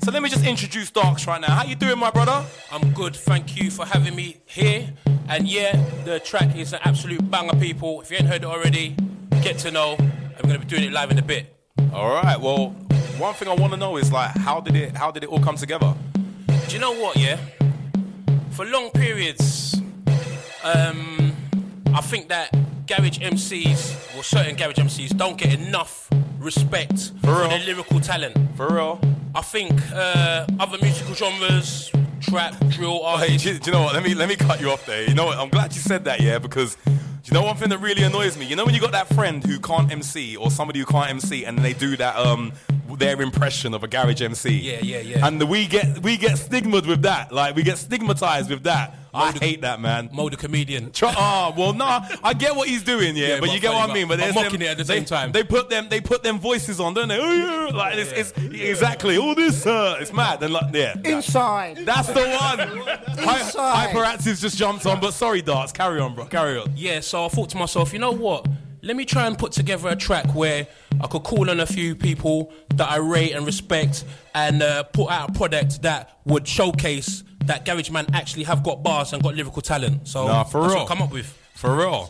[0.00, 1.50] So let me just introduce Darks right now.
[1.50, 2.44] How you doing, my brother?
[2.72, 4.92] I'm good, thank you for having me here.
[5.28, 8.00] And yeah, the track is an absolute banger, people.
[8.00, 8.96] If you ain't heard it already,
[9.42, 9.96] get to know.
[9.98, 11.54] I'm gonna be doing it live in a bit.
[11.92, 12.40] All right.
[12.40, 12.70] Well,
[13.18, 15.40] one thing I want to know is like, how did it, how did it all
[15.40, 15.94] come together?
[16.46, 17.16] Do you know what?
[17.16, 17.38] Yeah,
[18.50, 19.74] for long periods,
[20.62, 21.34] um,
[21.92, 22.56] I think that
[22.88, 26.08] garage MCs, well, certain garage MCs, don't get enough
[26.38, 28.34] respect for, their lyrical talent.
[28.56, 29.00] For real.
[29.34, 33.94] I think uh, other musical genres, trap, drill, Oh, hey, do, you know what?
[33.94, 35.06] Let me let me cut you off there.
[35.06, 35.38] You know what?
[35.38, 36.92] I'm glad you said that, yeah, because do
[37.24, 38.46] you know one thing that really annoys me?
[38.46, 41.44] You know when you got that friend who can't MC or somebody who can't MC
[41.44, 42.52] and they do that um
[42.96, 44.50] their impression of a garage MC.
[44.50, 45.26] Yeah, yeah, yeah.
[45.26, 47.32] And we get we get stigmatized with that.
[47.32, 48.94] Like we get stigmatized with that.
[49.14, 50.10] I hate that, man.
[50.12, 50.92] Mo the comedian.
[50.92, 52.06] Try, oh well, nah.
[52.22, 54.06] I get what he's doing, yeah, Yeah, but, but you get what I mean.
[54.06, 55.32] But but I'm mocking them, it at the they, same time.
[55.32, 57.18] They put them, they put them voices on, don't they?
[57.18, 59.66] Oh yeah, like it's, it's exactly all this.
[59.66, 60.42] Uh, it's mad.
[60.42, 61.78] And like, yeah, Inside.
[61.84, 62.58] that's the one.
[63.18, 63.86] Hy- Inside.
[63.88, 65.72] Hyperactive's just jumped on, but sorry, Darks.
[65.72, 66.26] Carry on, bro.
[66.26, 66.72] Carry on.
[66.76, 68.46] Yeah, so I thought to myself, you know what?
[68.82, 70.66] Let me try and put together a track where
[71.00, 74.04] I could call on a few people that I rate and respect
[74.34, 78.82] and uh, put out a product that would showcase that Garage Man actually have got
[78.82, 80.06] bars and got lyrical talent.
[80.06, 80.82] So Nah, for that's real.
[80.84, 81.26] what I come up with.
[81.54, 82.08] For real.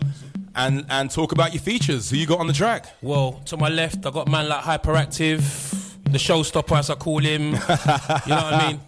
[0.55, 2.11] And and talk about your features.
[2.11, 2.87] Who you got on the track?
[3.01, 7.43] Well, to my left, I got man like Hyperactive, the showstopper as I call him.
[7.53, 8.81] you know what I mean?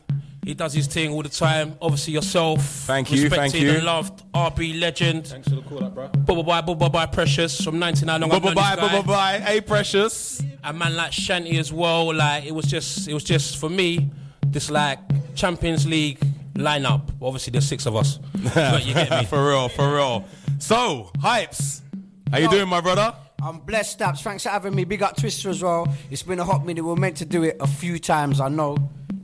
[0.45, 1.77] He does his thing all the time.
[1.83, 2.65] Obviously yourself.
[2.65, 3.71] Thank you, respected thank you.
[3.73, 4.23] and loved.
[4.33, 5.27] RB legend.
[5.27, 6.09] Thanks for the call, up, bro.
[6.09, 8.33] Bubba bye, bubba bye, precious from 99 long.
[8.33, 9.01] I've Bubba known bye, this guy.
[9.03, 9.39] bubba bye.
[9.41, 10.43] Hey, precious.
[10.65, 12.15] a man like Shanty as well.
[12.15, 14.11] Like it was just, it was just for me,
[14.47, 14.99] this like
[15.35, 16.19] Champions League
[16.55, 17.03] lineup.
[17.21, 18.19] Obviously, there's six of us,
[18.55, 19.25] but you get me.
[19.27, 20.25] for real, for real.
[20.59, 21.83] So, hypes.
[22.31, 23.15] How you doing, my brother?
[23.43, 24.23] I'm blessed, Stabs.
[24.23, 24.85] Thanks for having me.
[24.85, 25.87] Big up Twister as well.
[26.11, 26.85] It's been a hot minute.
[26.85, 28.77] We are meant to do it a few times, I know.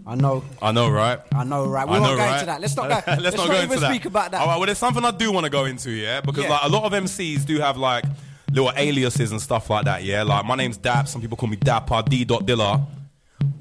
[0.06, 0.44] I know.
[0.62, 1.18] I know, right?
[1.32, 1.86] I know, right?
[1.88, 2.34] We I won't know, go right?
[2.34, 2.60] into that.
[2.60, 2.94] Let's not go.
[3.10, 3.90] let's, let's not not go even into that.
[3.90, 4.40] speak about that.
[4.40, 6.50] All right, well, there's something I do want to go into, yeah, because Yeah.
[6.50, 8.04] like a lot of MCs do have like
[8.52, 10.22] little aliases and stuff like that, yeah.
[10.22, 11.08] Like my name's Dap.
[11.08, 12.24] Some people call me Dapper D.
[12.24, 12.86] Dot Dilla.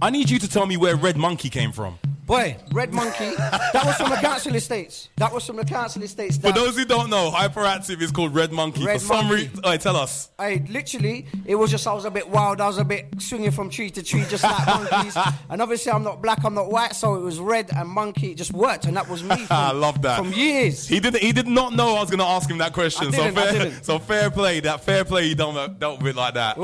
[0.02, 1.98] I need you to tell me where Red Monkey came from.
[2.26, 3.36] Boy, Red Monkey.
[3.36, 5.10] that was from the council estates.
[5.18, 6.38] That was from the council estates.
[6.38, 8.84] For those who don't know, Hyperactive is called Red Monkey.
[8.84, 10.32] Red For some reason, oh, tell us.
[10.40, 12.62] I literally, it was just I was a bit wild.
[12.62, 15.16] I was a bit swinging from tree to tree, just like monkeys.
[15.50, 18.32] And obviously, I'm not black, I'm not white, so it was red and monkey.
[18.32, 19.36] It just worked, and that was me.
[19.46, 20.18] From, I love that.
[20.18, 20.88] From years.
[20.88, 21.22] He didn't.
[21.22, 23.08] He did not know I was going to ask him that question.
[23.08, 23.66] I so didn't, I fair.
[23.66, 23.84] didn't.
[23.84, 24.60] So fair play.
[24.62, 25.28] That fair play.
[25.28, 26.58] You don't dealt with it like that.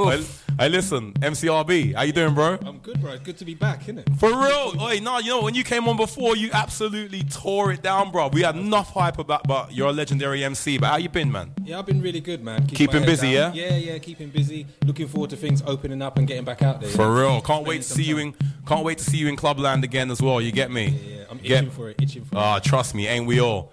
[0.60, 2.58] Hey, hey, listen, MCRB, how you doing, bro?
[2.66, 3.18] I'm good, bro.
[3.18, 4.08] Good to be back, innit?
[4.20, 4.74] For real?
[4.86, 8.28] Wait, no, you know when you came on before, you absolutely tore it down, bro.
[8.28, 10.78] We had enough hype about, but you're a legendary MC.
[10.78, 11.52] But how you been, man?
[11.64, 12.68] Yeah, I've been really good, man.
[12.68, 13.56] Keep Keeping busy, down.
[13.56, 13.70] yeah?
[13.70, 14.68] Yeah, yeah, keeping busy.
[14.86, 16.90] Looking forward to things opening up and getting back out there.
[16.92, 17.22] For yeah?
[17.22, 18.36] real, can't wait to see you in.
[18.68, 20.40] Can't wait to see you in Clubland again as well.
[20.40, 20.90] You get me?
[20.90, 21.24] Yeah, yeah.
[21.32, 22.02] I'm Get- itching for it.
[22.02, 22.40] Itching for it.
[22.40, 23.72] Ah, trust me, ain't we all?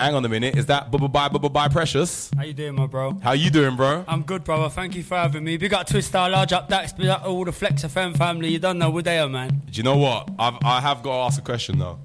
[0.00, 0.56] Hang on a minute.
[0.56, 2.30] Is that bye bye bye bye precious?
[2.36, 3.18] How you doing, my bro?
[3.22, 4.04] How you doing, bro?
[4.08, 4.68] I'm good, brother.
[4.68, 5.56] Thank you for having me.
[5.56, 8.48] Big up Twister, large up Daps, big up all the Flex FM family.
[8.50, 9.62] You don't know we're there, man.
[9.70, 10.28] Do you know what?
[10.38, 11.98] I've, I have got to ask a question though.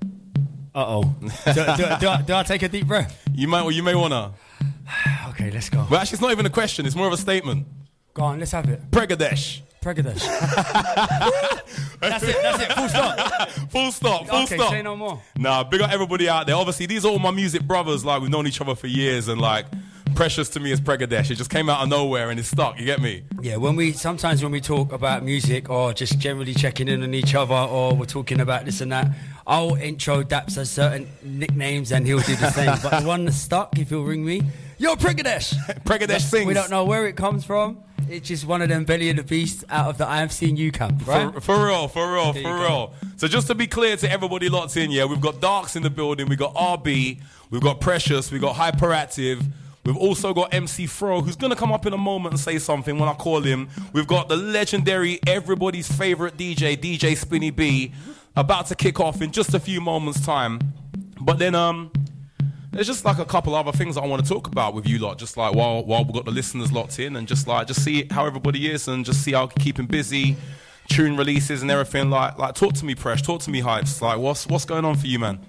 [0.76, 1.04] Uh oh.
[1.04, 3.24] do, do, do, I- do I take a deep breath?
[3.34, 4.34] You might, well, you may wanna.
[5.30, 5.86] Okay, let's go.
[5.88, 6.86] But actually, it's not even a question.
[6.88, 7.68] It's more of a statement.
[8.16, 8.90] Go on, let's have it.
[8.90, 9.62] Pregadesh.
[9.88, 10.20] Pregadesh.
[12.02, 12.36] that's it.
[12.42, 12.74] That's it.
[12.74, 13.50] Full stop.
[13.70, 14.28] Full stop.
[14.28, 14.72] Full okay, stop.
[14.72, 15.22] say no more.
[15.38, 16.58] Nah, big up everybody out there.
[16.58, 18.04] Obviously, these are all my music brothers.
[18.04, 19.66] Like we've known each other for years, and like
[20.14, 21.32] precious to me is Pregadesh.
[21.32, 22.78] It just came out of nowhere and it's stuck.
[22.78, 23.24] You get me?
[23.42, 27.14] Yeah, when we sometimes when we talk about music or just generally checking in on
[27.14, 29.08] each other or we're talking about this and that,
[29.46, 32.78] I'll intro Daps as certain nicknames and he'll do the same.
[32.84, 34.42] but the one that's stuck, if he'll ring me,
[34.80, 35.56] Yo, Pregadesh.
[35.86, 36.46] Pregadesh sings.
[36.46, 37.84] We don't know where it comes from.
[38.10, 40.72] It's just one of them belly of the beast out of the I seen you
[40.72, 41.34] camp, right?
[41.34, 42.62] For, for real, for real, for go.
[42.62, 42.94] real.
[43.18, 45.90] So just to be clear to everybody locked in, yeah, we've got Darks in the
[45.90, 47.20] building, we've got RB,
[47.50, 49.44] we've got Precious, we've got Hyperactive,
[49.84, 52.98] we've also got MC Fro, who's gonna come up in a moment and say something
[52.98, 53.70] when I call him.
[53.94, 57.94] We've got the legendary, everybody's favorite DJ, DJ Spinny B,
[58.36, 60.60] about to kick off in just a few moments' time.
[61.20, 61.92] But then um
[62.78, 65.18] there's just like a couple other things I want to talk about with you lot,
[65.18, 68.06] just like while while we've got the listeners locked in, and just like just see
[68.12, 70.38] how everybody is, and just see how keeping busy,
[70.88, 72.12] tune releases and everything.
[72.12, 74.00] Like like talk to me, Presh, talk to me, hypes.
[74.00, 75.40] Like what's what's going on for you, man?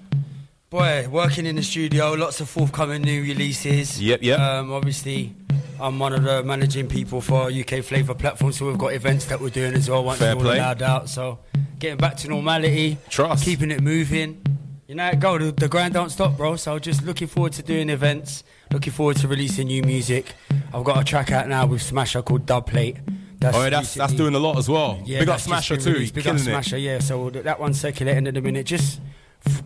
[0.70, 4.01] Boy, working in the studio, lots of forthcoming new releases.
[4.01, 4.41] Yep, yep.
[4.41, 5.35] Um, obviously,
[5.79, 9.39] I'm one of the managing people for UK Flavour platform, so we've got events that
[9.39, 10.57] we're doing as well once Fair it's all play.
[10.59, 11.09] allowed out.
[11.11, 11.41] So
[11.79, 13.45] getting back to normality, Trust.
[13.45, 14.43] keeping it moving.
[14.89, 15.36] You know, go.
[15.36, 16.57] The, the grind don't stop, bro.
[16.57, 18.43] So just looking forward to doing events.
[18.72, 20.32] Looking forward to releasing new music.
[20.72, 22.97] I've got a track out now with Smasher called Dub Plate.
[23.45, 24.99] oh, yeah, that's that's doing a lot as well.
[25.05, 26.14] yeah, Big up Smasher too, released.
[26.14, 26.99] Big up Smasher, it yeah.
[27.01, 28.64] So that one's circulating at the minute.
[28.64, 29.03] Just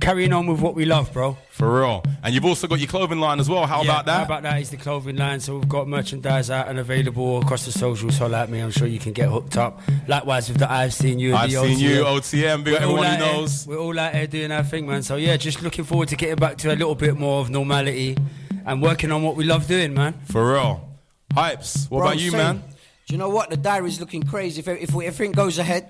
[0.00, 1.36] carrying on with what we love, bro.
[1.50, 2.02] for real.
[2.22, 3.66] And you've also got your clothing line as well.
[3.66, 4.16] How Yeah, about that?
[4.18, 5.40] How about that is the clothing line.
[5.40, 8.16] So we've got merchandise out and available across the socials.
[8.16, 9.80] So like me, I'm sure you can get hooked up.
[10.08, 11.30] Likewise with the I've seen you.
[11.30, 12.58] and I've the seen you, OTM.
[12.58, 12.64] OTM.
[12.64, 15.02] Big We're all everyone out who here- We're all out here doing our thing, man.
[15.02, 18.16] So yeah, just looking forward to getting back to a little bit more of normality
[18.64, 20.14] and working on what we love doing, man.
[20.26, 20.88] For real.
[21.34, 21.90] Hypes.
[21.90, 22.38] What Bro, about you, same.
[22.38, 22.62] man?
[23.06, 23.50] Do you know what?
[23.50, 24.60] The diary's looking crazy.
[24.60, 25.88] If, if everything goes ahead,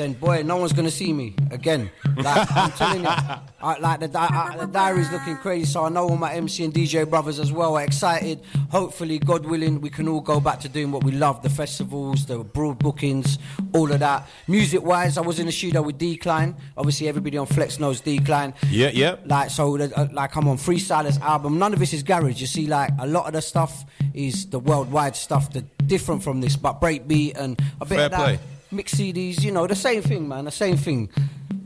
[0.00, 1.90] then boy, no one's gonna see me again.
[2.16, 3.08] Like I'm telling you,
[3.62, 5.66] I, like the, di- I, the diary's looking crazy.
[5.66, 8.40] So I know all my MC and DJ brothers as well are excited.
[8.70, 12.24] Hopefully, God willing, we can all go back to doing what we love: the festivals,
[12.24, 13.38] the broad bookings,
[13.74, 14.26] all of that.
[14.48, 16.56] Music-wise, I was in the studio with Decline.
[16.78, 18.54] Obviously, everybody on Flex knows Decline.
[18.70, 19.16] Yeah, yeah.
[19.26, 21.58] Like so, uh, like I'm on Freestylers album.
[21.58, 22.40] None of this is garage.
[22.40, 23.84] You see, like a lot of the stuff
[24.14, 28.10] is the worldwide stuff, the different from this, but breakbeat and a bit Fair of
[28.12, 28.18] that.
[28.18, 28.38] play.
[28.72, 30.44] Mix CDs, you know, the same thing, man.
[30.44, 31.10] The same thing.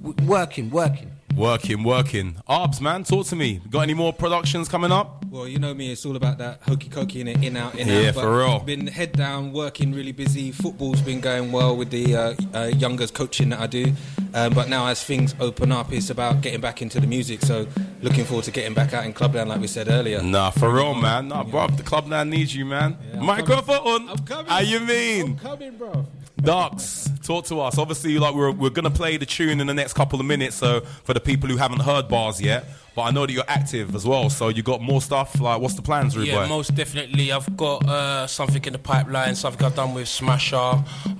[0.03, 1.11] W- working, working.
[1.37, 2.37] Working, working.
[2.47, 3.61] Arbs, man, talk to me.
[3.69, 5.25] Got any more productions coming up?
[5.29, 7.89] Well, you know me, it's all about that hokey cokey in it, in out, in
[7.89, 8.15] Yeah, out.
[8.15, 8.61] for real.
[8.61, 10.53] Been head down, working really busy.
[10.53, 13.93] Football's been going well with the uh, uh, youngers coaching that I do.
[14.33, 17.41] Um, but now, as things open up, it's about getting back into the music.
[17.41, 17.67] So,
[18.01, 20.23] looking forward to getting back out in Clubland, like we said earlier.
[20.23, 21.29] Nah, for real, man.
[21.29, 22.97] Nah, bro, the club now needs you, man.
[23.19, 24.09] Microphone.
[24.09, 24.47] I'm coming.
[24.47, 25.23] How you mean?
[25.33, 26.07] I'm coming, bro.
[26.37, 27.79] Darks, talk to us.
[27.79, 30.57] Obviously, like we're we're gonna play the tune in the next couple of minutes.
[30.57, 32.65] So for the people who haven't heard bars yet,
[32.95, 34.31] but I know that you're active as well.
[34.31, 35.41] So you got more stuff.
[35.41, 36.49] Like, what's the plans, Rude Yeah, Boy?
[36.49, 37.33] most definitely.
[37.33, 40.57] I've got uh, something in the pipeline, something I've done with Smasher.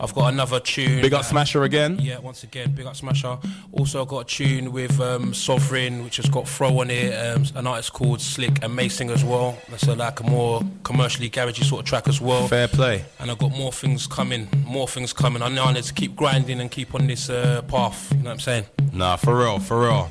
[0.01, 1.03] I've got another tune.
[1.03, 1.99] Big up that- Smasher again.
[2.01, 3.39] Yeah, once again, big up Smasher.
[3.73, 7.45] Also, I've got a tune with um, Sovereign, which has got Fro on it, um,
[7.57, 9.59] an artist called Slick and Macing as well.
[9.71, 12.49] That's a, like a more commercially garagey sort of track as well.
[12.49, 13.05] Fair play.
[13.19, 15.43] And I've got more things coming, more things coming.
[15.43, 18.11] I know I need to keep grinding and keep on this uh, path.
[18.13, 18.65] You know what I'm saying?
[18.93, 20.11] Nah, for real, for real.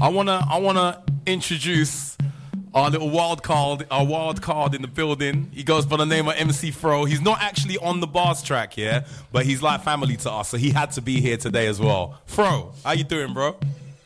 [0.00, 2.16] I wanna, I wanna introduce
[2.74, 5.50] our little wild card, our wild card in the building.
[5.52, 7.04] He goes by the name of MC Fro.
[7.04, 10.56] He's not actually on the bars track here, but he's like family to us, so
[10.56, 12.20] he had to be here today as well.
[12.26, 13.56] Fro, how you doing, bro?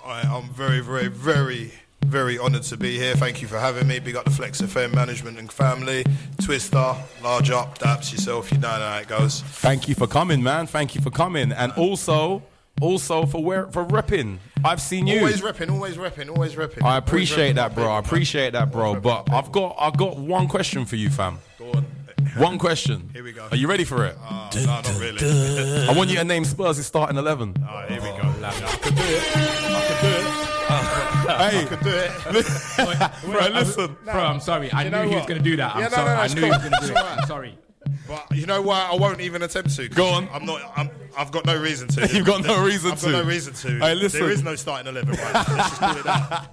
[0.04, 1.72] I, I'm very, very, very,
[2.04, 3.14] very honoured to be here.
[3.14, 3.98] Thank you for having me.
[4.00, 6.04] Big up the Flex FM management and family.
[6.42, 8.52] Twister, large up, daps yourself.
[8.52, 9.42] You know how it goes.
[9.42, 10.66] Thank you for coming, man.
[10.66, 12.42] Thank you for coming, and also,
[12.80, 14.38] also for where for repping.
[14.64, 15.18] I've seen you.
[15.18, 16.82] Always repping, always repping, always repping.
[16.82, 17.88] I appreciate that, bro.
[17.90, 19.00] I appreciate that, bro.
[19.00, 21.38] But I've got, I've got one question for you, fam.
[21.58, 21.84] Go on.
[22.36, 23.08] One question.
[23.12, 23.46] Here we go.
[23.50, 24.16] Are you ready for it?
[24.22, 25.86] Uh, no, not really.
[25.88, 27.54] I want you to name Spurs' is starting eleven.
[27.66, 28.34] Oh, here we go.
[28.44, 29.22] I could do it.
[29.36, 30.52] I could do it.
[31.26, 31.60] Hey.
[31.60, 33.20] I could do it.
[33.24, 33.96] Bro, listen.
[34.04, 34.70] Bro, I'm sorry.
[34.72, 35.74] I You knew know he was going to do that.
[35.76, 36.06] I'm Yeah, no, sorry.
[36.08, 37.04] no, no, I it's knew he was going to do It's it.
[37.04, 37.58] I'm sorry.
[38.08, 38.88] But you know why?
[38.90, 39.88] I won't even attempt to.
[39.88, 40.28] Go on.
[40.32, 40.60] I'm not.
[40.76, 42.06] I'm, I've got no reason to.
[42.12, 43.06] You've got no reason I've to.
[43.12, 43.78] got no reason to.
[43.78, 44.20] Hey, listen.
[44.20, 45.14] There is no starting eleven.
[45.14, 45.34] Right?
[45.34, 46.50] Let's just call it that.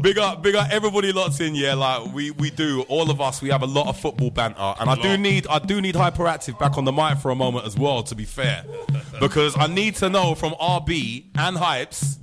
[0.00, 1.54] Big up, big up, everybody lots in.
[1.54, 2.82] Yeah, like we we do.
[2.88, 5.58] All of us, we have a lot of football banter, and I do need I
[5.58, 8.02] do need hyperactive back on the mic for a moment as well.
[8.04, 8.64] To be fair,
[9.20, 12.18] because I need to know from RB and Hypes.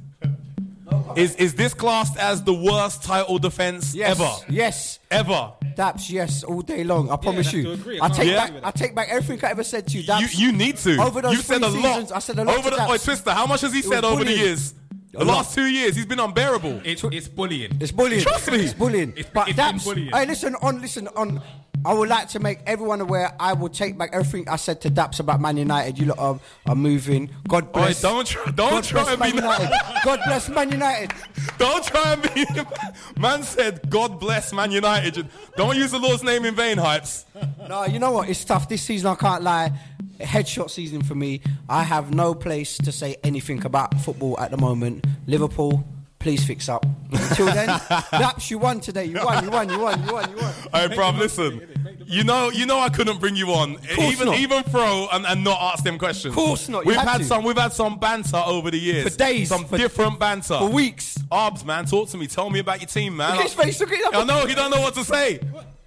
[1.16, 4.32] Is is this classed as the worst title defense Yes, ever?
[4.50, 5.00] Yes.
[5.12, 5.54] Ever.
[5.76, 7.10] Daps, yes, all day long.
[7.10, 7.64] I promise have you.
[7.64, 8.00] to agree.
[8.00, 8.64] I I take can't back.
[8.66, 10.04] I take back everything I ever said to you.
[10.04, 10.38] Daps.
[10.38, 11.02] You you need to.
[11.02, 12.16] Over those you said three a seasons, lot.
[12.18, 12.92] I said a lot Over to the, oh, Daps.
[12.92, 14.74] wait, Twister, how much has he It said over the years?
[15.12, 16.82] The last two years, he's been unbearable.
[16.86, 17.76] It's, it's bullying.
[17.82, 18.22] It's bullying.
[18.22, 18.60] Trust me.
[18.60, 19.10] It's bullying.
[19.10, 20.10] It's- but it's been Daps, bullying.
[20.12, 21.42] hey, listen on, listen on.
[21.86, 23.34] I would like to make everyone aware.
[23.40, 25.98] I will take back everything I said to Daps about Man United.
[25.98, 27.30] You lot are, are moving.
[27.48, 28.02] God bless.
[28.02, 29.72] don't try- don't God try and Man be- United.
[30.04, 31.12] God bless Man United.
[31.58, 32.46] Don't try and be.
[33.20, 35.30] Man said, God bless Man United.
[35.56, 37.24] Don't use the Lord's name in vain, Hypes.
[37.70, 38.30] No, you know what?
[38.30, 38.68] It's tough.
[38.68, 39.72] This season, I can't lie.
[40.20, 41.40] Headshot season for me.
[41.70, 45.06] I have no place to say anything about football at the moment.
[45.28, 45.86] Liverpool,
[46.20, 46.86] please fix up.
[47.12, 49.06] Until then, Daps, you won today.
[49.06, 49.44] You won.
[49.44, 49.70] You won.
[49.70, 50.06] You won.
[50.06, 50.30] You won.
[50.30, 50.54] You won.
[50.74, 51.62] Hey, bruv, listen.
[52.06, 54.40] You know, you know, I couldn't bring you on, Course even not.
[54.40, 56.32] even throw and, and not ask them questions.
[56.32, 59.12] Of course not, you We've had had some, we've had some banter over the years,
[59.12, 61.20] For days, some for- different banter, for weeks.
[61.32, 62.26] Arbs, man, talk to me.
[62.26, 63.34] Tell me about your team, man.
[63.36, 64.22] Look his face, look at him.
[64.22, 65.40] I know he don't know what to say.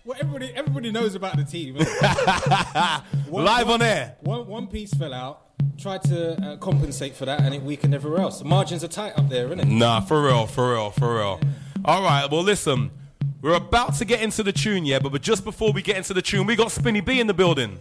[0.04, 1.74] Well, everybody, everybody knows about the team.
[3.28, 4.16] One- Live one- on air.
[4.20, 5.41] One, one piece fell out.
[5.78, 8.38] Tried to uh, compensate for that, and it weakened everywhere else.
[8.38, 9.66] The margins are tight up there, isn't it?
[9.66, 11.40] Nah, for real, for real, for real.
[11.84, 12.90] All right, well, listen.
[13.40, 16.14] We're about to get into the tune, yeah, but, but just before we get into
[16.14, 17.80] the tune, we got Spinny B in the building.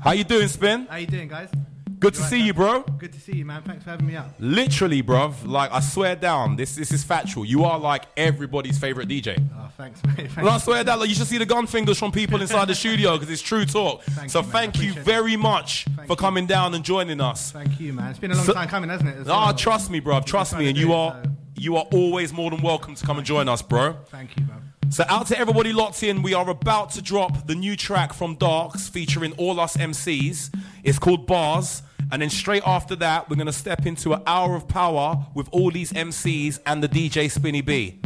[0.00, 0.86] How you doing, Spin?
[0.86, 1.50] How you doing, guys?
[1.98, 2.82] Good to see you, bro.
[2.82, 3.62] Good to see you, man.
[3.62, 4.32] Thanks for having me up.
[4.38, 5.46] Literally, bruv.
[5.46, 7.44] Like, I swear down, this this is factual.
[7.44, 9.42] You are like everybody's favorite DJ.
[9.56, 10.16] Oh, thanks, mate.
[10.16, 10.36] Thanks.
[10.36, 12.74] Well, I swear down, like, you should see the gun fingers from people inside the
[12.84, 14.02] studio because it's true talk.
[14.04, 17.50] Thank so you, thank you very much for coming down and joining us.
[17.50, 18.10] Thank you, man.
[18.10, 19.28] It's been a long So- time coming, hasn't it?
[19.28, 20.24] Ah, trust me, bruv.
[20.24, 21.22] Trust me, and you it, are
[21.56, 23.94] you are always more than welcome to come and join us, bro.
[24.06, 24.62] Thank you, man.
[24.90, 28.36] So out to everybody locked in, we are about to drop the new track from
[28.36, 30.54] Darks featuring all us MCs.
[30.84, 31.82] It's called Bars.
[32.10, 35.70] And then straight after that, we're gonna step into an hour of power with all
[35.70, 38.00] these MCs and the DJ Spinny B.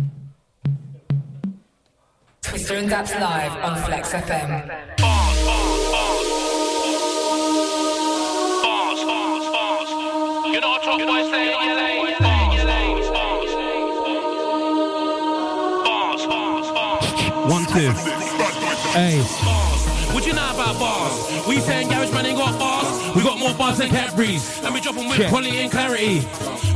[2.43, 4.69] Twister and Daps live on Flex FM.
[10.53, 11.93] You know what talk boys say, you lay.
[17.49, 17.91] One, two.
[18.93, 19.52] Hey.
[20.73, 21.47] What you know about bars?
[21.47, 23.17] We saying garage man ain't got bars.
[23.17, 24.61] We got more bars than Cadbury's.
[24.65, 25.29] And we drop 'em with Check.
[25.29, 26.21] quality and clarity.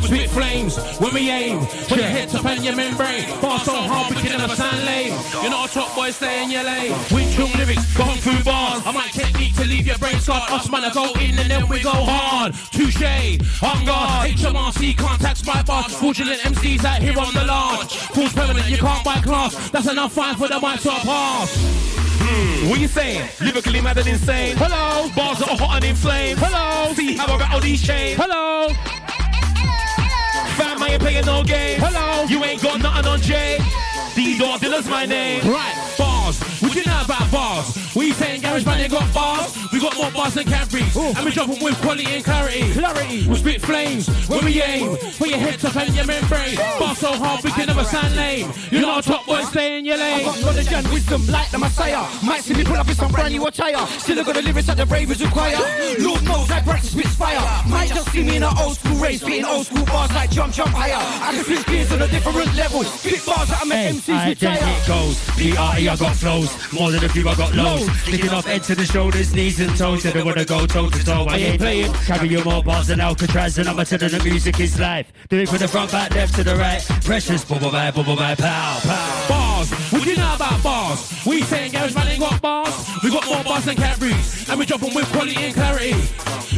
[0.03, 1.67] Spit flames when we aim.
[1.89, 3.25] Put your head top and your membrane.
[3.41, 5.15] Bars so hard we can never sound lame.
[5.43, 6.95] You know what top boy, stay in your lane.
[7.11, 8.83] Win chung lyrics, kung fu bars.
[8.87, 10.51] I might technique to leave your brain scarred.
[10.51, 12.55] Us man, I go in and then we go hard.
[12.71, 13.03] Touche,
[13.63, 14.31] on guard.
[14.31, 15.93] HMRC contacts my bars.
[15.95, 17.97] Fraudulent MCs out here on the large.
[18.15, 19.71] Fools permanent, you can't buy class.
[19.71, 21.96] That's enough fine for the mic top pass.
[22.27, 22.68] Mm.
[22.70, 23.29] What you saying?
[23.41, 24.57] Lyrically mad and insane.
[24.57, 25.09] Hello.
[25.14, 26.39] Bars that are hot and inflamed.
[26.39, 26.93] Hello.
[26.95, 28.18] See how I rattle these chains.
[28.20, 28.68] Hello.
[30.57, 31.79] Fam, I ain't playing no game.
[31.81, 32.24] Hello.
[32.24, 33.59] You ain't got nothing on J.
[34.14, 35.47] D Dog Dilla's my name.
[35.47, 35.74] Right,
[36.61, 37.95] What you know about bars?
[37.95, 39.57] We saying garage man, they got bars.
[39.73, 40.97] We got more bars than Cadbury's.
[40.97, 42.73] And we drop 'em with quality and clarity.
[42.73, 43.27] Clarity.
[43.29, 44.97] We spit flames when we aim.
[45.19, 46.57] Put your head up and your membrane.
[46.79, 48.53] Bar so hard we can never sound lame.
[48.71, 50.25] You're not a top boy, stay in your I lane.
[50.25, 52.05] got knowledge and wisdom like the Messiah.
[52.23, 53.87] Might see me pull up with some brand new attire.
[53.99, 55.59] Still I got the lyrics that the bravers require.
[55.99, 57.41] Lord knows I practice with fire.
[57.69, 60.55] Might just see me in an old school race, spitting old school bars like jump,
[60.55, 60.97] jump higher.
[61.23, 62.83] I can switch gears on a different level.
[62.85, 64.77] Spit bars that I make MCs Alright, then retire.
[64.81, 65.17] it goes.
[65.37, 65.89] P.R.E.
[65.89, 66.46] I got flows.
[66.73, 67.91] More than a few, I got lows.
[68.03, 70.03] Sticking off head to the shoulders, knees and toes.
[70.03, 71.27] Said I wanna go toe to toe.
[71.29, 71.93] I ain't playing.
[71.93, 75.13] Carry you more bars than Alcatraz, and I'm a telling the music is life.
[75.29, 76.83] Do it from the front, back, left to the right.
[77.05, 79.29] Precious, bubble bye, bubble bye, pow, pow.
[79.29, 81.13] Bars, what you know about bars?
[81.27, 82.96] We saying garage man ain't got bars.
[83.27, 85.95] More bars than Cadbury's, and we drop 'em with quality and clarity.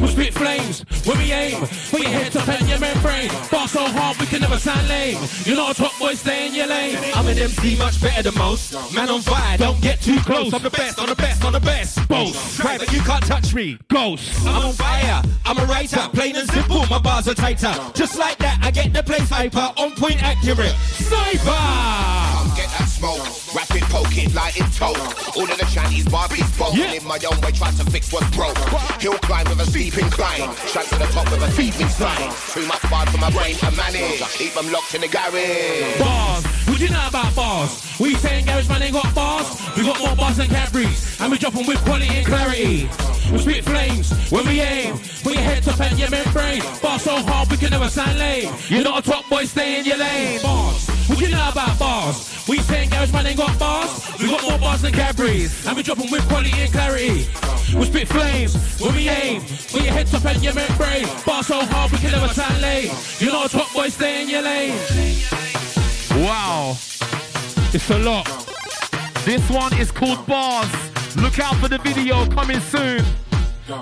[0.00, 1.66] We spit flames when we aim.
[1.90, 3.30] Put your head up and your membrane.
[3.50, 5.18] Bar so hard we can never sound lame.
[5.44, 6.98] You're not a top boy, stay in your lane.
[7.14, 8.74] I'm an MC much better than most.
[8.92, 10.52] Man on fire, don't get too close.
[10.52, 12.06] I'm the best, I'm the best, I'm the best.
[12.06, 12.62] Both.
[12.62, 13.78] But you can't touch me.
[13.88, 14.30] Ghost.
[14.46, 15.22] I'm on fire.
[15.46, 16.86] I'm a writer, plain and simple.
[16.86, 17.74] My bars are tighter.
[17.94, 20.74] Just like that, I get the place hyper, on point accurate.
[20.92, 21.58] Sniper.
[22.54, 23.24] Get that smoke.
[23.54, 25.36] Rapid poke it, light it toke.
[25.36, 26.80] All of the shanties, Barbie's broken.
[26.80, 28.58] In my own way, try to fix what's broke.
[29.00, 30.50] Hill climb with a steep incline.
[30.66, 32.28] Straight to the top with a steep incline.
[32.52, 34.20] Too much bars for my brain to manage.
[34.20, 35.98] I keep them locked in the garage.
[35.98, 37.70] Bars, what you know about bars?
[38.00, 39.48] We saying garage man ain't got bars.
[39.76, 42.90] We got more bars than Cadbury's, and we drop 'em with quality and clarity.
[43.32, 44.98] We spit flames when we aim.
[45.22, 46.62] Put your head up and your membrane.
[46.82, 48.52] Bar so hard we can never sound lame.
[48.68, 50.40] You're not a top boy, stay in your lane.
[50.42, 52.44] Bars, what you know about bars?
[52.48, 53.90] We saying garage man ain't got bars.
[54.20, 57.28] We got more bars than Cadbury's, and we drop 'em with quality and clarity.
[57.74, 59.42] We spit flames when we aim.
[59.42, 61.08] Put your head up and your membrane.
[61.26, 62.90] Bar so hard we can never sound lame.
[63.18, 64.74] You know, top boy, stay in your lane.
[66.24, 66.76] Wow.
[67.72, 68.26] It's a lot.
[69.24, 70.68] This one is called Bars.
[71.16, 73.04] Look out for the video coming soon.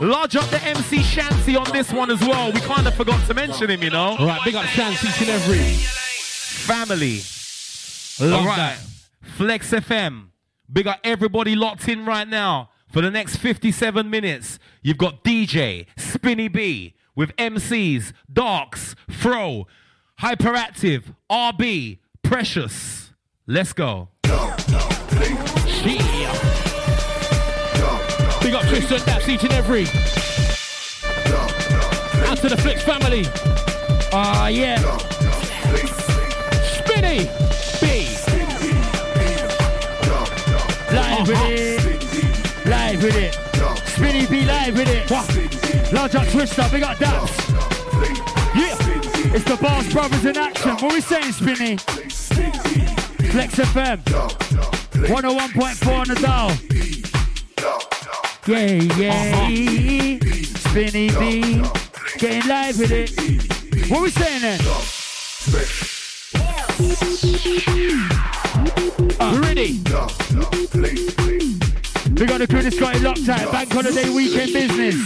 [0.01, 2.51] Lodge up the MC Shanty on this one as well.
[2.51, 4.17] We kind of forgot to mention him, you know.
[4.19, 6.16] All right, big up Shanty and every.
[6.67, 7.21] Family.
[8.19, 8.57] Love All right.
[8.57, 8.79] that.
[9.37, 10.31] Flex FM.
[10.73, 12.71] Big up everybody locked in right now.
[12.91, 19.69] For the next 57 minutes, you've got DJ Spinny B with MCs Darks, Fro,
[20.21, 23.13] Hyperactive, RB, Precious.
[23.47, 24.09] Let's go.
[24.25, 24.33] Big
[28.55, 29.83] up Tristan, that's each and every.
[32.29, 33.25] Out to the Flex family.
[34.13, 34.83] Ah, yeah.
[37.07, 37.31] Spinny
[37.81, 38.09] B.
[40.93, 42.67] Live with it.
[42.67, 43.35] Live with it.
[43.89, 45.11] Spinny B live with it.
[45.93, 47.31] Large up twister, big up daps.
[48.57, 48.77] Yeah.
[49.35, 50.73] It's the Boss Brothers in action.
[50.77, 51.77] What we saying, Spinny?
[53.31, 54.03] Flex FM.
[55.07, 56.51] 101.4 on the dial.
[58.47, 59.49] Yeah, yeah.
[60.71, 61.63] Spinny B.
[62.19, 63.91] Getting live with it.
[63.91, 65.96] What we saying then?
[66.79, 66.83] Uh,
[69.43, 69.81] ready?
[72.13, 73.51] We got the crew that's got locked out.
[73.51, 74.97] Bank holiday weekend business.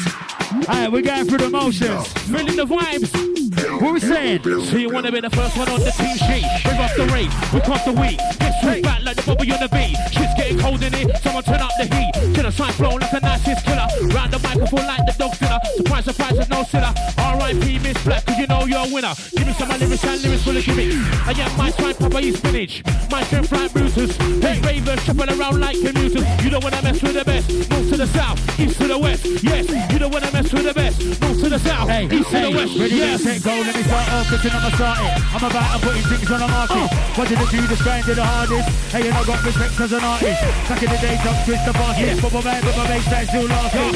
[0.68, 2.08] Alright, we're going through the motions.
[2.24, 3.80] Feeling the vibes.
[3.80, 4.42] What we saying?
[4.42, 6.44] So you wanna be the first one on the team sheet?
[6.64, 8.18] Bring off the rate, we cross the week.
[8.40, 9.96] Get straight back like the bubble on the beat.
[10.10, 12.34] Shit's getting cold in here, someone turn up the heat.
[12.50, 13.86] Genocide flow like a nicest killer.
[14.10, 15.60] Round the microphone like the dog dinner.
[15.76, 16.92] Surprise, surprise, there's no sinner.
[17.16, 17.78] R.I.P.
[17.78, 19.14] Miss Black, cause you know you're a winner.
[19.36, 20.96] Give me some of my lyrics and lyrics full of gimmicks.
[21.30, 22.82] I am my swine, Papa, you spinach.
[23.08, 24.16] My strength like bruisers.
[24.42, 26.26] Hey, ravers, shuffle around like commuters.
[26.42, 27.46] You don't wanna mess with the best.
[27.70, 29.24] North to the south, east to the west.
[29.44, 30.98] Yes, you don't wanna mess with the best.
[31.22, 32.74] North to the south, Hey, east to the west.
[32.74, 33.22] ready, yes.
[33.22, 35.34] set, go, let me start off, cause I'm start it.
[35.38, 36.82] I'm about to putting things on the market.
[36.82, 37.14] Oh.
[37.14, 38.68] What did it do, this grind did the hardest.
[38.90, 40.42] Hey, you know, got respect as an artist.
[40.66, 42.06] Back in the day, jump twist the basket.
[42.06, 42.39] Yeah.
[42.40, 43.92] My man, but my bass that's still laughing.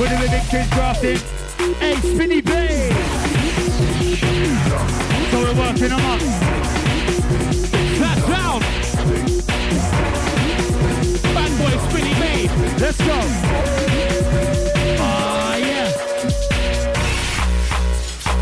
[0.00, 1.18] With the victories grafted.
[1.78, 2.90] Hey, Spinny Bay.
[5.30, 6.20] So we're working them up.
[7.94, 8.60] Flat down.
[11.32, 12.48] Bad boy Spinny Bay.
[12.80, 13.18] Let's go.
[14.98, 15.88] Ah, yeah.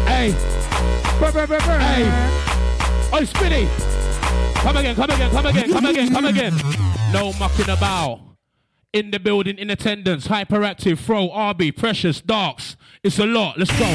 [0.09, 0.31] Hey.
[1.81, 2.05] Hey.
[3.13, 3.69] Oh, Spinny.
[4.55, 6.55] Come again, come again, come again, come again, come again.
[7.13, 8.34] No mucking about.
[8.95, 12.77] In the building, in attendance, hyperactive, Fro, RB, precious, darks.
[13.03, 13.59] It's a lot.
[13.59, 13.93] Let's go.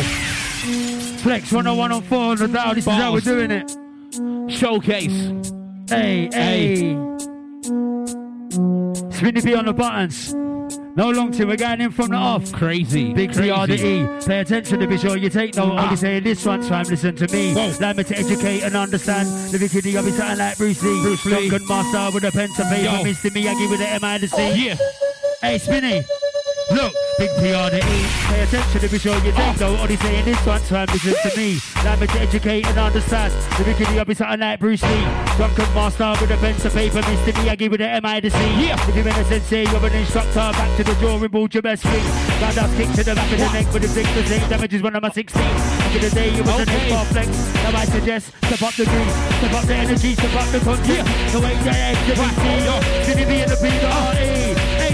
[1.21, 2.75] Flex 101 on 4 on the dial.
[2.75, 3.71] This is how we're doing it.
[4.51, 5.31] Showcase.
[5.87, 6.97] Hey, hey.
[9.09, 10.35] Spinny B on the buttons.
[10.95, 12.51] No long till we're going in from the off.
[12.51, 13.13] Crazy.
[13.13, 13.51] Big Crazy.
[13.51, 14.25] CR to E.
[14.25, 15.73] Pay attention to be sure you take note.
[15.73, 15.95] I'll be ah.
[15.95, 17.51] saying this one time, listen to me.
[17.53, 19.27] Allow me to educate and understand.
[19.51, 21.01] The Vicky I'll be something like Bruce Lee.
[21.01, 21.49] Bruce Lee.
[21.49, 23.07] Drunken master with a pen to paper.
[23.07, 23.29] Mr.
[23.31, 24.35] Miyagi with the M I the C.
[24.37, 24.75] Oh, yeah.
[25.41, 26.03] Hey, Spinny.
[26.71, 28.05] Look, big PR to E.
[28.29, 29.79] Pay attention to be sure you take note.
[29.79, 31.57] Only saying this one time, listen to me.
[31.81, 33.33] Allow me to educate and understand.
[33.57, 35.05] The Vicky I'll be something like Bruce Lee.
[35.37, 37.01] Drunken master with a pen to paper.
[37.01, 37.33] Mr.
[37.33, 38.37] Miyagi with the M I the C.
[38.37, 38.77] Yeah.
[38.87, 40.33] If you've been a sensei, eh, you're an instructor.
[40.53, 42.03] Back to the drawing board, your best thing.
[42.41, 44.05] Roundhouse kick to the back of the neck with the flick.
[44.13, 45.41] The same damage is one of my 16.
[45.41, 46.93] Back in the day, you was Okay.
[46.93, 47.05] okay.
[47.05, 47.27] flex.
[47.63, 51.07] Now I suggest, step up the grease, step up the energy, step up the content.
[51.33, 54.15] The way the edge, the BC, Skinny B and the B, the R-E.
[54.15, 54.48] Hey,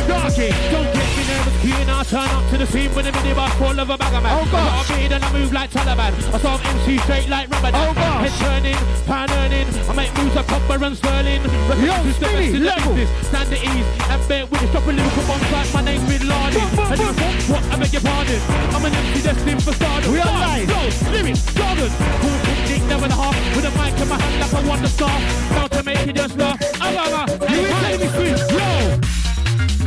[0.07, 1.89] Darky, Don't get me nervous, queuing.
[1.89, 4.37] I turn up to the scene with a minibar full of a bag of man.
[4.37, 4.91] Oh, gosh.
[4.91, 6.13] I and I move like Taliban.
[6.33, 7.89] I start MC straight like Ramadan.
[7.89, 8.29] Oh, gosh.
[8.29, 9.67] Head turning, pan earning.
[9.89, 11.41] I make moves like Copper and Sterling.
[11.41, 12.93] Yo, References to Spinny, best in level.
[13.25, 14.71] Stand at ease and bear with it.
[14.71, 16.61] Drop a lyrical bombs like my name's Bin Laden.
[16.61, 18.39] And if it's what, I beg your pardon.
[18.75, 20.11] I'm an MC destined for stardom.
[20.11, 20.69] We are live.
[20.69, 21.91] flows, lyrics, jargon.
[22.21, 22.37] Cool,
[22.69, 23.35] dick, never and a half.
[23.55, 25.17] With a mic in my hand like I want to star.
[25.55, 26.57] Bound to make it just laugh.
[26.81, 27.45] Ah, ah, ah.
[27.49, 27.97] You Hey,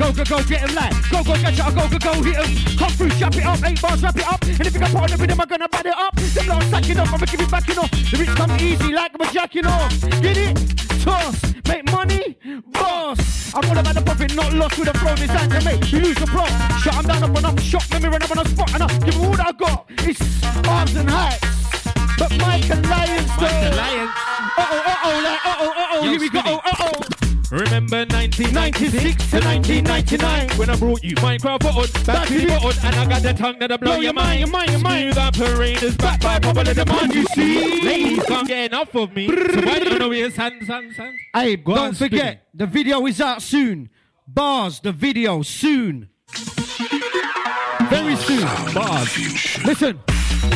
[0.08, 0.94] Go, go, go, get him like.
[1.10, 2.78] Go, go, get shot, go, go, go, hit him.
[2.78, 4.40] Come through, chop it up, eight bars, wrap it up.
[4.42, 6.16] And if you can put on the rhythm, I'm gonna bat it up.
[6.16, 7.84] The blood stacking up, I'ma give it back, you know.
[7.92, 9.92] The rich come easy like I'm a jacking off.
[10.24, 10.56] Get it?
[11.04, 11.36] Toss,
[11.68, 12.38] make money,
[12.72, 13.52] boss.
[13.54, 15.12] I'm all about the profit, not lost with a flow.
[15.12, 16.48] It's time to make you lose the plot.
[16.80, 18.82] Shut 'em down up on up, shot, let me run up on a spot, and
[18.84, 19.84] I give all that I got.
[20.08, 20.20] It's
[20.66, 21.44] arms and heights.
[22.16, 23.44] But Mike and Lions, though.
[23.44, 24.10] Mike and Lions.
[24.56, 26.60] Uh oh, uh oh, like, uh oh, uh oh, Yo, here we go, Spinny.
[26.64, 27.17] uh oh.
[27.50, 32.96] Remember 1996 to 1999 when I brought you Minecraft button, back to the button, and
[32.96, 35.14] I got the tongue that'll blow, Blow your mind, your mind, your mind.
[35.14, 37.14] Smooth operators back by popular demand.
[37.14, 39.28] You see, ladies can't get enough of me.
[39.28, 40.30] So why don't you?
[41.32, 43.88] Hey, Go don't forget, the video is out soon.
[44.26, 46.10] Bars, the video soon.
[47.88, 48.74] Very soon.
[48.74, 49.64] Bars.
[49.64, 49.98] Listen.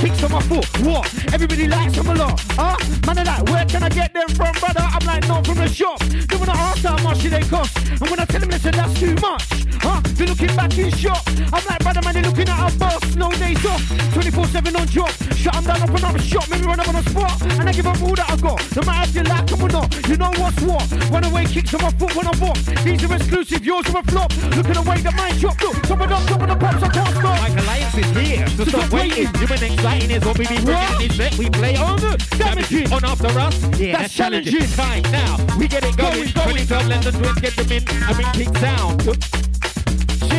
[0.00, 1.06] Kicks on my foot, what?
[1.32, 2.76] Everybody likes them a lot, huh?
[3.06, 4.82] Man, are like, where can I get them from, brother?
[4.82, 5.98] I'm like, no, from the shop.
[6.00, 8.98] They wanna ask how much do they cost, and when I tell them, listen, that's
[8.98, 9.44] too much,
[9.80, 10.00] huh?
[10.14, 11.22] They're looking back in shop.
[11.52, 13.82] I'm like, brother, man, they're looking at a boss, no days off,
[14.14, 15.10] 24/7 on job.
[15.36, 17.72] Shut 'em down, open up a shop, maybe run up on a spot, and I
[17.72, 18.76] give up all that I got.
[18.76, 20.82] No matter if you like them or not, you know what's what.
[21.10, 22.58] One away kicks on my foot when I walk.
[22.84, 24.32] These are exclusive, yours are a flop.
[24.56, 25.60] Look at the way the mine drop.
[25.62, 27.40] Look, top of the top of the pops, I can't stop.
[27.42, 29.28] Like Alliance is here, so stop waiting.
[29.40, 29.46] New
[29.84, 31.38] and exciting is what we be bringing this.
[31.38, 32.92] We play on the Damaging.
[32.92, 33.62] on after us.
[33.78, 34.52] Yeah, That's that's, challenging.
[34.52, 34.76] challenging.
[34.76, 36.32] Time now, we get it going.
[36.32, 36.66] Going, going.
[36.66, 38.02] 20 12 London twins get them in.
[38.02, 39.71] I bring kicks down.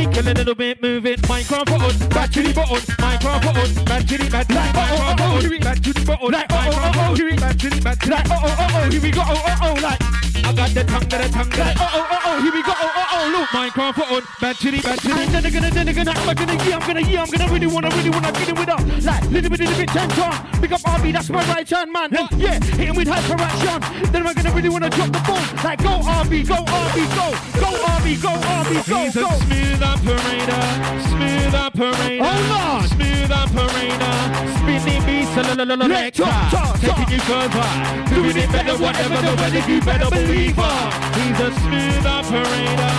[0.04, 1.22] Shake a little bit, move it.
[1.22, 2.76] Minecraft button, back to the button.
[3.00, 6.04] Minecraft button, back to the back Like, oh, oh, oh, oh, button, back to the
[6.04, 6.32] button.
[6.32, 8.84] Like, oh, oh, oh, oh, here we- back to the back Like, oh, oh, oh,
[8.84, 9.22] oh, here we go.
[9.24, 10.04] Oh, oh, oh, like,
[10.44, 12.74] I got the tongue, the tongue, like, oh, oh, oh, oh, here we go.
[12.76, 13.48] Oh, oh, oh, look.
[13.56, 15.32] Minecraft button, back to the back to And the.
[15.32, 17.68] then they're gonna, then they're gonna, I'm gonna, yeah, I'm gonna, yeah, I'm gonna really
[17.72, 18.80] wanna, really wanna get it with her.
[19.08, 20.36] Like, little bit, little bit, ten ton.
[20.60, 22.12] Pick up RB, that's my right hand man.
[22.12, 24.12] Then, yeah, hit him with hyper action.
[24.12, 25.48] Then I'm gonna really wanna drop the phone.
[25.64, 29.93] Like, go RB, go RB, go, go RB, go RB, go, a go.
[29.94, 30.64] Operator,
[31.10, 32.88] smooth operator, Hold on.
[32.88, 34.16] smooth operator,
[34.58, 37.68] spinning beats, la la la la Let talk, talk, taking you further,
[38.10, 40.80] doing it better, whatever the weather, you better believe her.
[41.20, 42.94] He's a smooth operator.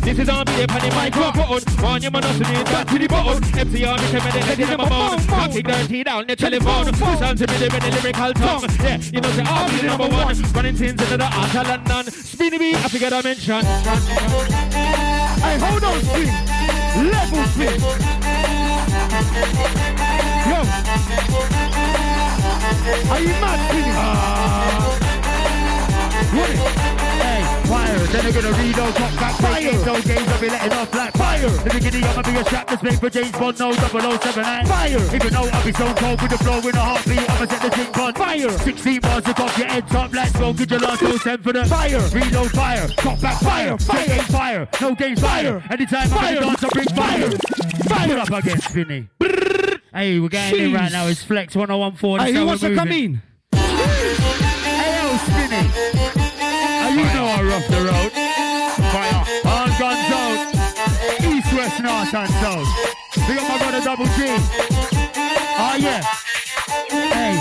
[0.00, 1.62] This is RB, the penny microphone.
[1.84, 3.42] One your monopoly, back to the button.
[3.42, 5.26] MCR, recommended, let it in my phone.
[5.26, 6.86] Knocking dirty down the telephone.
[6.86, 8.64] Listen to me, the lyrical tongue.
[8.82, 10.52] Yeah, you know, the RB, the number one.
[10.52, 12.12] Running things into the art of London.
[12.12, 14.79] Spinny beat, I forget I mentioned.
[15.42, 16.28] Hey, hold on, spin.
[17.10, 17.80] Level spin.
[20.48, 20.58] Yo.
[23.10, 23.96] Are you mad, spinning?
[23.96, 24.98] Ah.
[26.32, 26.56] What it?
[26.56, 26.64] Hey,
[26.98, 27.19] fire.
[28.08, 29.72] Then they're gonna read those hot back fire.
[29.72, 31.48] Those games I'll be letting off like fire.
[31.48, 34.66] The beginning, I'ma be a strap that's made for James Bond, no 0079.
[34.66, 35.14] Fire.
[35.14, 37.70] Even though I'll be so cold with the flow in a heartbeat, I'ma set the
[37.70, 38.50] drink on fire.
[38.50, 40.52] 16 bars to off your head top, let's go.
[40.52, 42.00] Get your last dose send for the fire.
[42.12, 42.86] Reload fire.
[42.98, 43.78] Drop back fire.
[43.78, 44.06] Fire.
[44.06, 44.68] Game fire.
[44.80, 45.62] No games fire.
[45.70, 47.30] Anytime I'm gonna dance, I bring fire.
[47.88, 49.08] Fire up against Finny.
[49.92, 51.06] Hey, we're getting in right now.
[51.06, 52.26] It's Flex 1014.
[52.26, 53.22] Hey, who wants to come in?
[61.82, 62.68] North, and south.
[63.26, 64.26] Big up my brother Double G.
[65.58, 66.02] Oh, yeah.
[66.88, 67.34] Hey.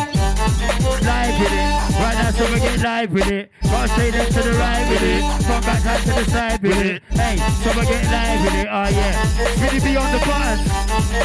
[1.02, 1.89] Live with it.
[2.00, 3.52] Right now, so we get live with it.
[3.64, 5.22] Gotta stay them to the right with it.
[5.46, 7.04] Come back out to the side with it.
[7.12, 8.68] Hey, so we get live with it.
[8.72, 9.62] Oh yeah.
[9.62, 10.64] Really be on the buttons.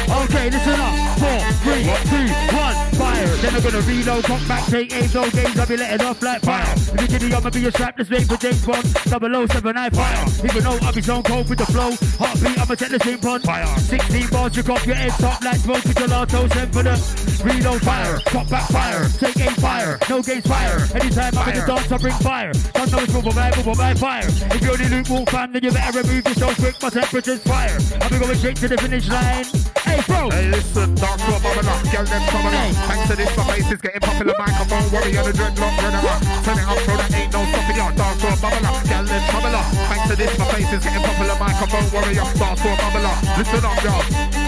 [0.05, 0.93] Okay, listen up.
[1.19, 3.27] Four, three, two, one, fire.
[3.41, 5.57] Then I'm gonna reload, come back, take aim, no games.
[5.57, 6.73] I'll be letting off like fire.
[6.91, 8.93] In the giddy, I'ma be a strap, just wait for James Bond.
[9.05, 10.25] Double O seven nine fire.
[10.43, 11.91] Even though I'll be zone cold with the flow.
[12.19, 13.41] Heartbeat, I'ma set the same pun.
[13.41, 13.67] Fire.
[13.79, 16.51] 16 bars, you got your head top like smoke with gelato.
[16.53, 16.95] Send for the
[17.43, 18.19] reload fire.
[18.25, 19.07] Pop back fire.
[19.19, 19.99] Take aim fire.
[20.09, 20.64] No games fire.
[20.95, 22.51] Anytime I'm in the dance, I bring fire.
[22.73, 24.27] Don't know it's move by, move by fire.
[24.27, 26.75] If you're only lukewarm fam, then you better remove yourself quick.
[26.81, 27.77] My temperature's fire.
[28.01, 29.45] I'll be going straight to the finish line.
[29.85, 30.29] Hey, bro.
[30.29, 32.73] Hey, listen, dance floor bubble up, girl, them coming up.
[32.89, 34.33] Thanks to this, my face is getting popular.
[34.37, 36.21] Microphone warrior, the dreadlock runner up.
[36.43, 37.87] Turn it up, so there ain't no stopping you.
[37.95, 39.65] Dance floor bubble up, girl, them coming up.
[39.89, 41.35] Thanks to this, my face is getting popular.
[41.39, 43.17] Microphone warrior, dance floor bubble up.
[43.37, 44.03] Listen up, y'all.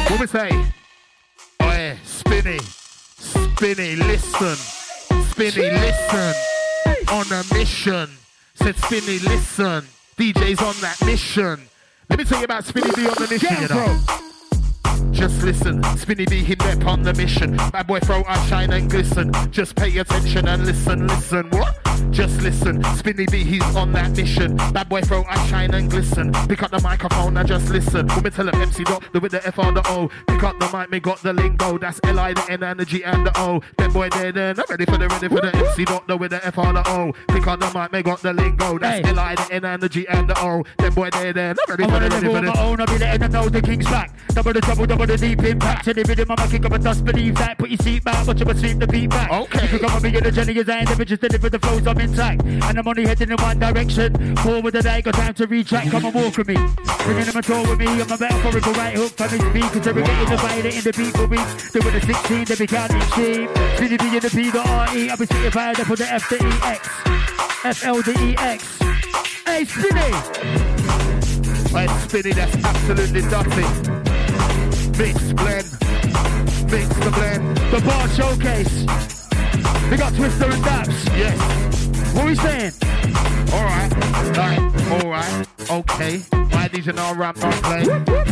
[0.10, 0.50] What we say?
[1.60, 2.60] Oh yeah, spinny,
[3.18, 4.58] spinny, listen,
[5.38, 6.34] spinny, listen.
[7.10, 8.10] On a mission,
[8.56, 9.86] said spinny, listen.
[10.18, 11.62] DJ's on that mission.
[12.10, 14.00] Let me tell you about Spinny B on the mission, you know.
[15.12, 17.58] Just listen, Spinny B hit there on the mission.
[17.58, 19.32] Bad boy Fro I shine and glisten.
[19.52, 21.50] Just pay attention and listen, listen.
[21.50, 21.80] What?
[22.12, 24.56] Just listen, Spinny B he's on that mission.
[24.56, 26.32] Bad boy Fro I shine and glisten.
[26.48, 28.08] Pick up the microphone and just listen.
[28.08, 30.10] Me tell him MC dot the with the F or the O.
[30.28, 31.78] Pick up the mic, me got the lingo.
[31.78, 33.62] That's L I the N and the G and the O.
[33.78, 36.32] Then boy there then I'm ready for the ready for the MC dot the with
[36.32, 37.14] the F or the O.
[37.30, 38.78] Pick up the mic, me got the lingo.
[38.78, 40.64] That's L I the N and the G and the O.
[40.78, 42.88] Then boy there then I'm ready for on the ready for the my own, I'll
[42.88, 44.12] be letting them know the king's back.
[44.30, 45.88] Double the trouble, double the deep impact.
[45.88, 47.58] And if it I'ma kick up a dust, believe that.
[47.58, 49.32] Put your seat back, watch him sweep the beat back.
[49.32, 49.64] Okay.
[49.64, 51.86] You can come on me in the journey, as I never just deliver the flows,
[51.86, 52.44] I'm intact.
[52.44, 54.36] And I'm only heading in one direction.
[54.38, 56.56] Forward and I got time to retract, come and walk with me.
[57.04, 59.84] Bringing them a tour with me, I'm a metaphorical right hook for me speakers.
[59.84, 61.48] They're getting the fighter in the people week.
[61.72, 63.50] Doing the 16, they be counting sheep.
[63.76, 66.30] Spinny B in the P, the R-E, I'll be sitting fired up for the F,
[66.30, 66.90] the E, X.
[67.66, 68.80] F, L, the E, X.
[69.46, 70.12] Hey, Spinny!
[71.72, 74.07] Hey, Spinny, that's absolutely dirty.
[74.98, 75.68] Mix, blend.
[76.72, 77.58] Mix the blend.
[77.72, 78.82] The bar showcase.
[79.92, 81.06] We got Twister and Daps.
[81.16, 81.58] Yes.
[82.14, 82.72] What are we saying?
[83.54, 83.94] Alright,
[84.38, 84.60] alright,
[84.92, 86.22] alright, okay.
[86.52, 87.84] My DJ now rap not play.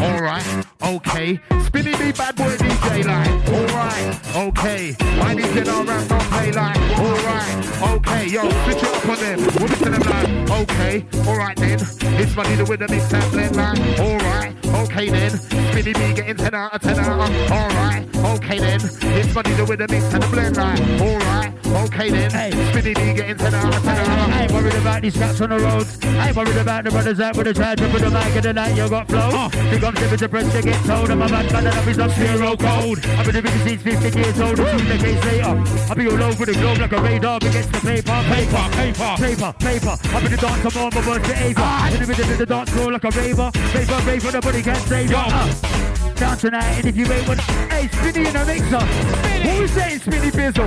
[0.04, 1.40] Alright, okay.
[1.66, 3.48] Spinny B bad boy DJ like.
[3.48, 4.96] Alright, okay.
[5.18, 6.78] My DJ now rap not play like.
[7.00, 8.28] Alright, okay.
[8.28, 9.40] Yo, switch it up on them.
[9.62, 10.62] What is to them like?
[10.62, 11.80] Okay, alright then.
[12.20, 14.00] It's money the with the mix and blend like.
[14.00, 15.32] Alright, okay then.
[15.38, 17.52] Spinny B getting 10 out of 10 out of.
[17.52, 18.80] Alright, okay then.
[19.18, 20.80] It's money the with the mix and the blend like.
[21.02, 21.54] Alright,
[21.90, 22.30] okay then.
[22.72, 24.36] Spinny B getting 10 out of 10 out of.
[24.36, 25.98] I ain't worried about these cats on the roads.
[26.04, 28.44] I ain't worried about the brothers out with the try to put the mic in
[28.44, 28.76] the night.
[28.78, 29.30] You got flow.
[29.30, 29.50] Uh.
[29.70, 31.10] Big on to the press to get told.
[31.10, 33.06] I'm a bad man and I'll be some zero code.
[33.06, 34.60] I've been living since 15 years old.
[34.60, 37.80] A few decades later, I'll be all over the globe like a radar against the
[37.80, 38.18] paper.
[38.30, 39.96] Paper, paper, paper, paper.
[40.14, 41.98] I've been the dance, I'm on my words to Ava.
[41.98, 43.52] The middle of the dance floor like a raver.
[43.74, 44.75] Raver, raver, nobody can
[45.10, 45.26] ya.
[45.28, 46.16] Uh.
[46.16, 47.38] Down tonight, and if you ain't one,
[47.70, 48.80] hey, Spinny in a mixer.
[48.80, 50.66] Who is saying Spinny Bizzle?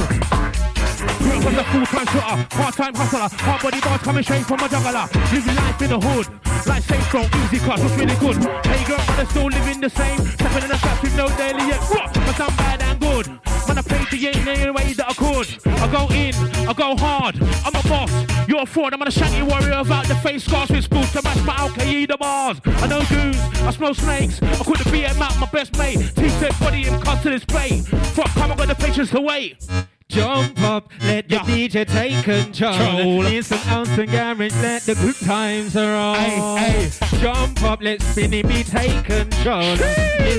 [1.18, 4.68] Grew up as a full-time shooter, part-time hustler, hard body bars coming straight from a
[4.68, 5.08] juggler.
[5.32, 6.26] Living life in the hood,
[6.66, 8.36] like safe from easy cut, looks really good.
[8.66, 11.66] Hey girl, but I still living the same, stepping in the straps with no daily
[11.66, 11.80] yet.
[11.88, 12.12] What?
[12.12, 13.26] But I'm bad and good.
[13.68, 15.46] Man, I played the in any way that I could.
[15.66, 16.34] I go in,
[16.66, 17.36] I go hard.
[17.66, 18.10] I'm a boss,
[18.48, 18.94] you're a fraud.
[18.94, 22.18] I'm gonna shaggy warrior without the face scars with spools to match my Al Qaeda
[22.18, 22.60] bars.
[22.64, 24.42] I know goons, I smell snakes.
[24.42, 25.98] I could have beat out, my best mate.
[26.16, 27.82] T-shirt body him, come to this play.
[28.16, 29.62] Fuck, come, I got the patience to wait.
[30.10, 32.72] Jump up, let the DJ take control.
[32.72, 33.26] Control.
[33.26, 37.20] Ounce and garage, let the good times roll.
[37.20, 39.76] Jump up, let Spinny B take control.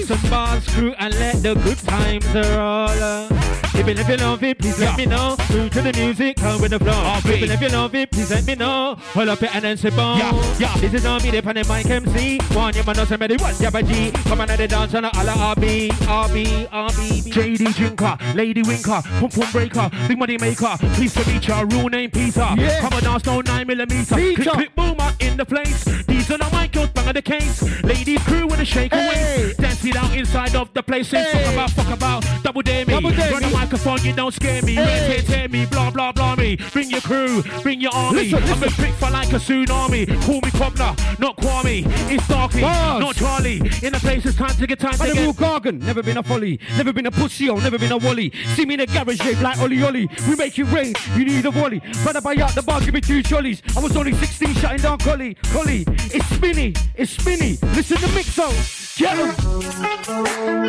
[0.07, 3.68] Some bars crew and let the good times roll.
[3.79, 5.37] Even if you love it, please let me know.
[5.51, 7.33] Move to the music, come with the flow.
[7.33, 8.95] Even if you love it, please let me know.
[9.13, 10.19] Hold up your it and then say boom.
[10.81, 12.39] This is on me, the pan mic MC.
[12.53, 14.11] One, you man, know somebody, one, Jabba G.
[14.27, 17.31] Come on, the dance on the alla RB, RB, RB.
[17.31, 21.87] JD Drinker, Lady Winker, Pum Pum Breaker, Big Money Maker, please to meet ya, real
[21.87, 22.47] name Peter.
[22.57, 22.81] Yeah.
[22.81, 24.15] Come on, dance no 9 millimeter.
[24.15, 25.85] Click, click, boomer in the place.
[26.29, 27.83] These are the Michaels, bang of the case.
[27.83, 29.07] Ladies crew with a shake Hey.
[29.07, 29.53] away.
[29.57, 31.09] Dance it out inside of the place.
[31.09, 31.25] Hey.
[31.33, 32.93] Fuck about, fuck about, double dare me.
[32.93, 34.75] Double dare Run the microphone, you don't scare me.
[34.75, 34.85] Hey.
[34.85, 36.57] Red hair, tear me, blah, blah, blah me.
[36.71, 38.29] Bring your crew, bring your army.
[38.29, 38.83] Listen, I'm a listen.
[38.85, 40.05] quick for like a tsunami.
[40.21, 41.83] Call me Cobner, not Kwame.
[42.11, 42.99] It's Darky, Bars.
[42.99, 43.57] not Charlie.
[43.81, 45.15] In the place, it's time to get time to get.
[45.15, 48.31] real gargan, never been a folly, never been a pussy, oh, never been a wally.
[48.53, 50.07] See me in the garage shape like Ollie Ollie.
[50.29, 51.81] We make it rain, you need a wally.
[52.03, 53.63] Brother buy out the bar, give me two jollies.
[53.75, 55.33] I was only 16 shutting down Collie.
[55.51, 57.57] Collie, it's spinny, it's spinny.
[57.75, 58.53] Listen to mix out.
[58.97, 59.29] Get 'em.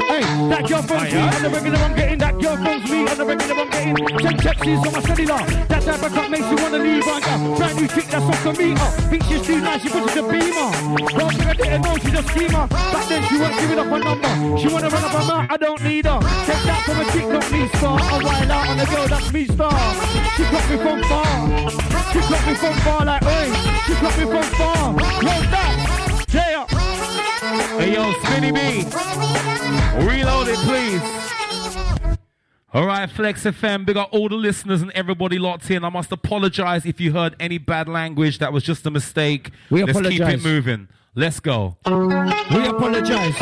[0.07, 2.19] Hey, that girl phone's me on the regular I'm getting.
[2.19, 3.97] That girl phone's me on the regular I'm getting.
[4.19, 5.43] Ten texts on my cellular.
[5.67, 7.09] That type of cut makes you wanna leave.
[7.09, 8.89] I got brand new chick that's off the meter.
[9.11, 10.71] Think she's too nice, she puts it a beamer.
[11.19, 12.67] Don't think I didn't know she's a schemer.
[12.69, 14.59] Back then she wasn't giving up a number.
[14.59, 16.21] She wanna run up a mouth, I don't need her.
[16.47, 17.99] Take that from a chick, not me star.
[17.99, 19.75] I wild out on the girl, that's me star.
[20.37, 21.27] She got me from far.
[22.13, 23.80] She got me from far like oi.
[23.91, 24.93] She got from far.
[24.93, 26.25] Roll that.
[26.33, 26.65] Yeah.
[27.77, 28.85] Hey yo, Spinny B.
[30.07, 31.03] Reload it, please.
[32.73, 35.85] All right, Flex FM, big up all the listeners and everybody locked in.
[35.85, 38.39] I must apologize if you heard any bad language.
[38.39, 39.51] That was just a mistake.
[39.71, 40.87] We Let's keep it moving.
[41.17, 41.77] Let's go.
[41.85, 43.35] We apologize.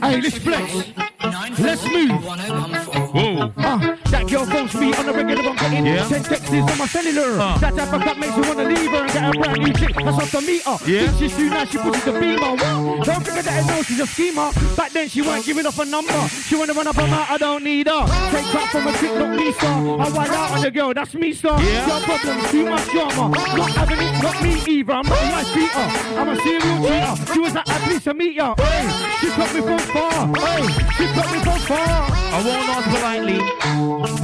[0.00, 1.07] Hey, let's flex.
[1.56, 2.10] Let's move.
[2.22, 3.52] Whoa.
[3.56, 6.06] Uh, that girl phones me on the regular, I'm getting Yeah.
[6.08, 7.40] ten texts on my cellular.
[7.40, 7.58] Uh.
[7.58, 9.94] That type of cut makes me wanna leave her and get a brand new chick.
[9.96, 10.76] That's off the meter.
[10.86, 11.06] Yeah.
[11.08, 12.50] Think she's too nice, she it to beamer.
[12.52, 13.06] What?
[13.06, 14.50] Don't forget that I know she's a schemer.
[14.76, 16.28] Back then she weren't giving up a number.
[16.28, 18.04] She wanna run up a mouth, I don't need her.
[18.30, 20.00] Take back from a chick, not me star.
[20.00, 21.60] I wild out on the girl, that's me star.
[21.62, 21.86] Yeah.
[21.86, 23.28] Your problem, too much drama.
[23.56, 24.92] Not having it, not me either.
[24.92, 25.86] I'm not a nice beater.
[26.18, 27.32] I'm a serial cheater.
[27.32, 27.67] She was like,
[27.98, 28.54] pleased to meet ya.
[28.56, 28.88] Hey,
[29.20, 30.26] she cut me from far.
[30.36, 30.62] Hey,
[30.96, 31.78] she cut me from far.
[31.78, 33.38] I won't ask politely.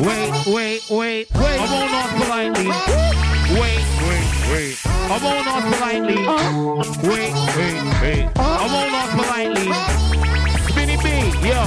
[0.04, 1.60] Wait, wait, wait, wait.
[1.60, 2.68] I won't ask politely.
[3.58, 4.76] Wait, wait, wait.
[4.86, 6.26] I won't ask politely.
[6.26, 6.84] Uh-huh.
[7.02, 8.24] Wait, wait, wait.
[8.36, 9.68] I won't ask politely.
[10.68, 11.60] Spinny B, yo.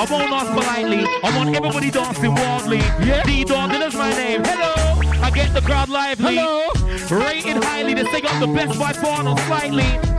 [0.00, 1.06] I won't ask politely.
[1.22, 2.78] I want everybody dancing wildly.
[3.06, 3.22] Yeah.
[3.24, 4.42] D Dog, that's my name.
[4.44, 5.00] Hello.
[5.22, 6.36] I get the crowd lively.
[6.36, 6.72] Hello.
[7.10, 7.94] Rated highly.
[7.94, 10.11] They say I'm the best by far, not slightly.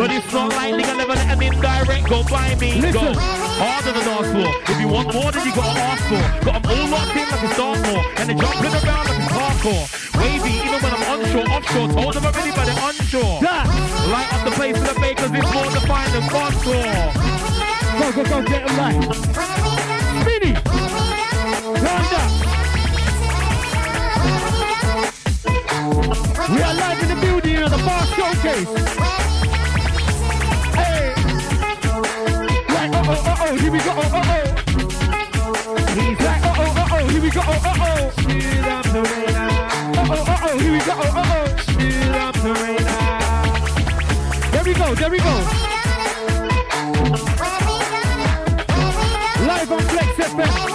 [0.00, 2.80] But it's not lightly, I never let an indirect go by me.
[2.80, 3.20] Go Listen.
[3.60, 4.48] harder than dance floor.
[4.72, 6.24] If you want more, then you gotta ask for.
[6.40, 8.02] Got 'em all locked in like a Dartmoor.
[8.16, 9.84] And they're jumping around like it's hardcore.
[10.16, 11.88] Wavy, even when I'm onshore, offshore.
[11.92, 13.40] Told them already, but they're onshore.
[13.44, 13.66] That.
[14.08, 17.12] Light up the place for the bakers, it's more defined than contour.
[18.00, 19.04] Go, go, go, get him right.
[20.24, 20.52] Spinny.
[21.84, 22.30] Round up.
[26.48, 29.19] We are live in the building at the bar showcase.
[33.00, 34.44] Uh oh, uh oh, here we go, oh, uh oh.
[35.96, 38.10] He's like, uh oh, uh oh, here we go, oh, uh oh.
[38.20, 39.50] Speed up the radar.
[39.50, 41.56] Uh oh, uh oh, here we go, oh, uh oh.
[41.72, 43.10] Speed up the radar.
[44.52, 45.34] There we go, there we go.
[49.48, 50.69] Live on Flex FM,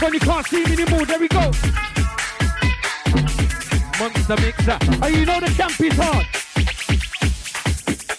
[0.00, 1.50] When you can't see me anymore, there we go.
[3.98, 4.78] Monster mixer.
[5.02, 6.26] Oh, you know the camp is hard.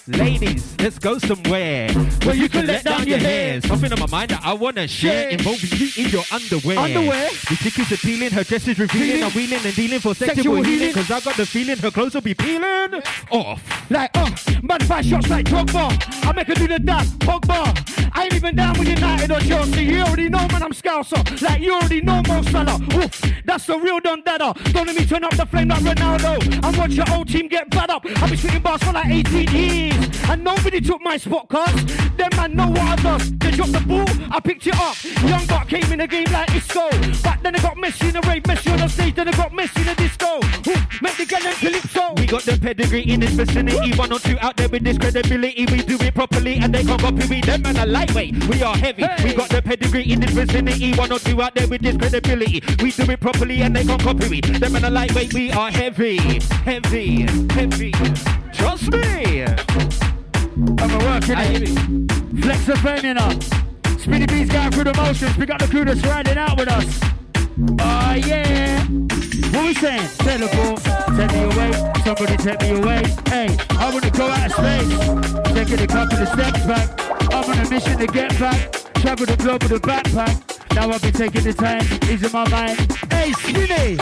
[0.06, 1.92] Ladies, let's go somewhere
[2.24, 3.60] Where you can let down your hair.
[3.62, 5.36] Something on my mind that I wanna share, Yeah.
[5.36, 6.78] involving you in your underwear.
[6.78, 7.28] Underwear?
[7.48, 9.24] The chick is appealing, her dress is revealing, Healing.
[9.24, 10.78] I'm wheeling and dealing for sexual, Sexual healing.
[10.78, 10.94] healing.
[10.94, 13.90] Cause I got the feeling her clothes will be peeling off.
[13.90, 14.30] Like, uh,
[14.62, 16.26] man, five shots like Drogba.
[16.26, 18.10] I make her do the dab, Pogba.
[18.14, 19.84] I ain't even down with United or Chelsea.
[19.84, 21.22] You already know, man, I'm Scouser.
[21.42, 22.78] Like, you already know Mo Salah.
[22.94, 24.54] Oof, that's the real Don Dada.
[24.72, 26.64] Don't let me turn up the flame like Ronaldo.
[26.66, 28.04] And watch your old team get bad up.
[28.22, 30.08] I've been shooting bars for like 18 years.
[30.28, 31.84] And nobody took my spot, cuz.
[32.16, 33.32] Them man know what I does.
[33.38, 34.96] They dropped the ball, I picked it up.
[35.28, 36.90] Young Buck came in the game like Isco.
[37.22, 39.52] Back then they got messy in the rave, messy on the stage, then they got
[39.52, 40.40] messy in the disco.
[41.02, 42.14] Make the them calypso.
[42.16, 43.96] We got the pedigree in this vicinity.
[43.96, 45.66] One or two out there with this credibility.
[45.66, 47.40] We do it properly and they can't copy me.
[47.40, 48.46] Them man are lightweight.
[48.46, 49.04] We are heavy.
[49.24, 50.94] We got the pedigree in this vicinity.
[50.94, 52.62] One or two out there with this credibility.
[52.82, 54.40] We do it properly and they can't copy me.
[54.40, 55.34] Them man are lightweight.
[55.34, 56.18] We are heavy.
[56.64, 57.22] Heavy.
[57.52, 57.92] Heavy.
[58.52, 59.46] Trust me.
[60.82, 61.68] I'm working it.
[62.42, 63.30] Flex the fame, you know.
[63.98, 65.36] Spinny B's going through the motions.
[65.36, 66.98] We got the crew that's riding out with us.
[67.78, 68.82] Oh, yeah.
[69.52, 70.08] What we saying?
[70.18, 70.82] Teleport.
[71.14, 71.70] Take me away.
[72.04, 73.04] Somebody take me away.
[73.28, 74.98] Hey, I want to go out of space.
[75.54, 76.90] Taking a couple of steps back.
[77.32, 78.72] I'm on a mission to get back.
[78.94, 80.34] Travel the globe with a backpack.
[80.74, 81.84] Now I'll be taking the time.
[82.10, 82.76] Easing my mind.
[83.08, 83.98] Hey, Spinny.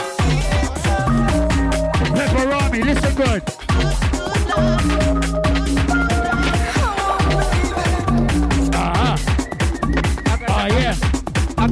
[2.16, 3.43] Pepperami, listen good.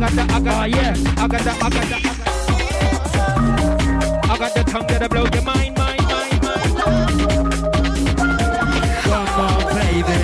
[0.01, 0.95] Agata, Agata, oh, yeah.
[1.17, 1.51] I got the
[4.31, 7.21] I got the tongue that'll blow your mind, mind, mind, mind.
[9.03, 10.19] Come on, baby.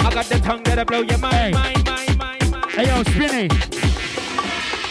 [0.00, 1.52] I got the tongue that'll blow your mind, hey.
[1.52, 2.70] mind, mind, mind, mind.
[2.72, 3.83] Hey, yo, spinning.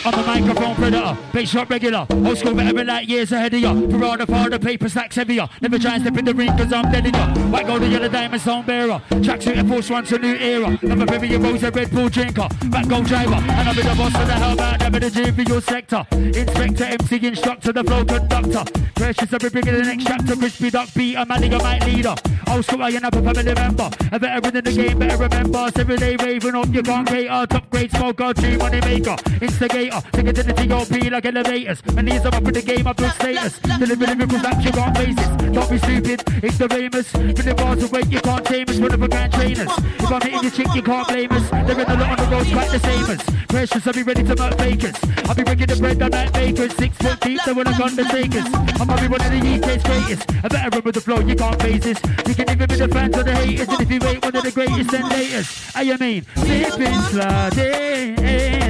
[0.05, 2.05] I'm a microphone predator, bass shot regular.
[2.09, 3.73] Old school veteran like years ahead of ya.
[3.73, 5.47] Piranha for the paper stacks heavier.
[5.61, 7.33] Never try and step in the ring cause I'm dead in ya.
[7.49, 9.01] White gold and yellow diamond song bearer.
[9.09, 10.77] Tracksuit and force once a new era.
[10.81, 12.49] Never bury a rose a Red Bull drinker.
[12.65, 13.35] Back gold driver.
[13.35, 14.59] And I'll be the boss of the hell.
[14.59, 16.05] I'm in the trivial sector.
[16.11, 18.63] Inspector, MC, instructor, the flow conductor.
[18.95, 20.35] Precious, be bringing the next chapter.
[20.35, 22.15] Crispy duck beat, a man, a might leader.
[22.47, 23.89] Old school, I end up a family member.
[24.11, 25.71] A veteran in the game, better remember.
[25.75, 27.45] Every day raving up, you can't cater.
[27.47, 29.15] Top grade smoker, true money maker.
[29.41, 31.81] Instigator, take it to the TOP like elevators.
[31.97, 33.59] And these are up in the game, I build status.
[33.59, 35.53] Deliver lyrical that you can't face it.
[35.53, 37.13] Don't be stupid, it's the famous.
[37.13, 38.79] With the bars away, you can't tame us.
[38.79, 39.71] One of a grand trainers.
[39.99, 41.49] If I'm hitting your chick, you can't blame us.
[41.49, 43.21] They're in the lot on the roads, quite the same as.
[43.47, 44.95] Precious, I'll be ready to murk bakers.
[45.25, 46.75] I'll be breaking the bread down like bakers.
[46.75, 48.45] Six foot deep, so when I'm undertakers.
[48.79, 50.29] I'm gonna be one of the UK's greatest.
[50.43, 51.99] A veteran with the flow, you can't face this.
[52.27, 53.67] You can even be the fans or the haters.
[53.67, 55.75] And if you ain't one of the greatest, then latest.
[55.75, 58.63] I you mean, slipping, sliding.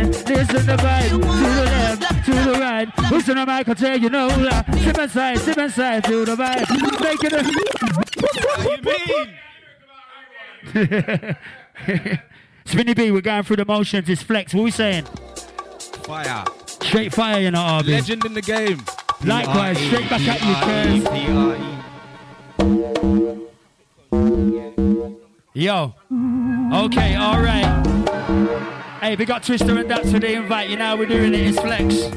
[0.44, 2.90] Listen the vibe to the left, to the right.
[3.06, 3.68] Who's on the mic?
[3.68, 4.64] I'll tell you no lie.
[4.82, 6.70] Step inside, step inside, to the vibe.
[7.02, 7.44] Make it a.
[12.66, 14.10] Spinny B, we're going through the motions.
[14.10, 14.54] It's flex.
[14.54, 15.06] What we saying?
[16.04, 16.46] Fire.
[16.66, 17.90] Straight fire, you know, RB.
[17.90, 18.84] Legend in the game.
[19.24, 21.04] Likewise, straight back at you.
[25.54, 25.94] Yo.
[26.74, 28.73] Okay, alright.
[29.04, 30.70] Hey, we got Twister and that's for the invite.
[30.70, 31.42] You know we're doing it.
[31.42, 32.10] It's flex.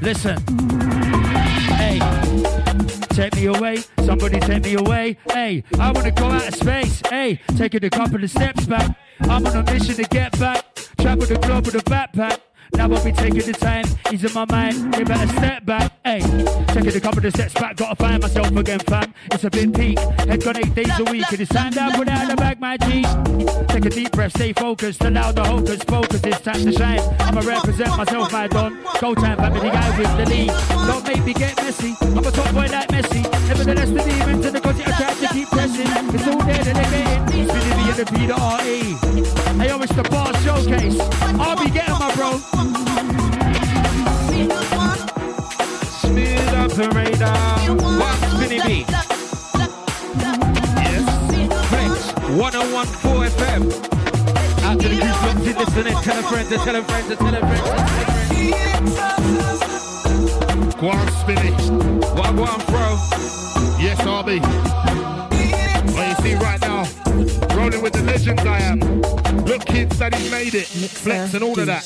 [0.00, 0.38] Listen.
[1.76, 1.98] Hey.
[3.10, 5.18] Take me away, somebody take me away.
[5.30, 7.02] Hey, I wanna go out of space.
[7.10, 8.96] Hey, taking a couple of steps back.
[9.20, 10.64] I'm on a mission to get back.
[10.98, 12.38] Travel the globe with a backpack.
[12.74, 16.20] Now I'll be taking the time, he's in my mind, you better step back, hey
[16.68, 19.14] Taking a couple of steps back, gotta find myself again fam.
[19.32, 22.08] It's a bit peak, head gone eight days a week And it's time down, put
[22.08, 23.02] out the bag, my G
[23.66, 27.40] Take a deep breath, stay focused, allow the hocus focus It's time to shine, I'ma
[27.40, 30.52] represent myself, my don Go time, family guy with the lead.
[30.86, 33.22] Don't make me get messy, I'm a top boy like Messi.
[33.48, 35.86] Nevertheless, the demons in the closet, I try to keep pressing.
[36.14, 39.20] It's all there that they're getting, Spinny B and the P, the R-E
[39.58, 41.00] Hey yo, it's the bar showcase.
[41.40, 42.30] I'll be getting my bro
[46.00, 47.36] Smooth operator.
[47.76, 48.68] One Spinny B.
[50.80, 51.04] Yes.
[51.68, 51.92] Flex
[52.38, 53.62] 1014 FM.
[54.64, 55.96] Out to the group locked in listening.
[56.02, 57.64] Tell a friend to tell a friend to tell a friend to tell a friend.
[60.80, 61.52] Go on, Spinny.
[62.16, 62.98] What go on, bro?
[63.78, 64.40] Yes, RB.
[65.94, 66.86] Well, you see right now,
[67.54, 69.19] rolling with the legends I am.
[69.50, 70.68] Look, kids, that he made it.
[70.68, 71.82] Flex and all of that.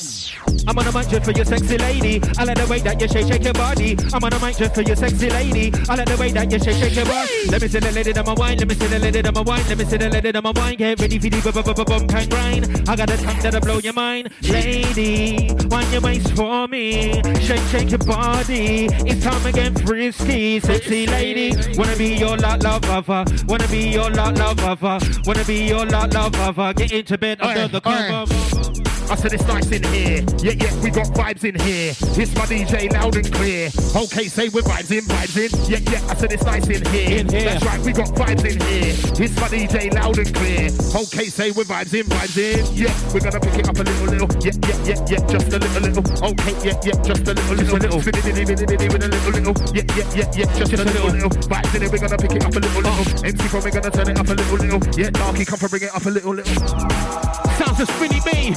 [0.67, 2.21] I'm on a mic just for your sexy lady.
[2.37, 3.97] I like the way that you shake, shake your body.
[4.13, 5.73] I'm on a mic just for your sexy lady.
[5.89, 7.49] I like the way that you shake, shake your body.
[7.49, 8.59] Let me see the lady that my wine.
[8.59, 9.63] Let me see the lady that my wine.
[9.67, 10.75] Let me see the lady that my wine.
[10.75, 12.89] Get ready for the bu- bu- bu- bu- bump and grind.
[12.89, 15.49] I got a tongue that'll blow your mind, lady.
[15.69, 17.21] Wind your waist for me.
[17.41, 18.85] Shake, shake your body.
[19.09, 21.53] It's time again, frisky, sexy lady.
[21.79, 23.25] Wanna be your lot love lover.
[23.47, 24.99] Wanna be your lot love lover.
[25.25, 26.73] Wanna be your lot love lover.
[26.73, 28.94] Get into bed under the cover.
[29.09, 30.25] I said it's nice in here.
[30.41, 31.93] Yeah, yeah, we got vibes in here.
[32.17, 33.69] It's my DJ loud and clear.
[33.95, 35.49] Okay, say we're vibes in, vibes in.
[35.69, 37.19] Yeah, yeah, I said it's nice in here.
[37.19, 37.45] In here.
[37.45, 38.93] That's right, we got vibes in here.
[39.21, 40.73] It's my DJ loud and clear.
[40.97, 42.65] Okay, say we're vibes in, vibes in.
[42.73, 44.29] Yeah, we're gonna pick it up a little, little.
[44.41, 46.05] Yeah, yeah, yeah, yeah, just a little, little.
[46.25, 47.77] Okay, yeah, yeah, just a little, little.
[47.77, 48.01] little.
[48.01, 49.55] Spin it, it, it, it, it, with a little, little.
[49.69, 51.29] Yeah, yeah, yeah, yeah, just, a little, little.
[51.45, 53.25] Vibes in it, we're gonna pick it up a little, little.
[53.25, 54.81] MC from we're gonna turn it up a little, little.
[54.97, 57.54] Yeah, Darky come for bring it up a little, little.
[57.57, 58.55] Sounds of Spinny B.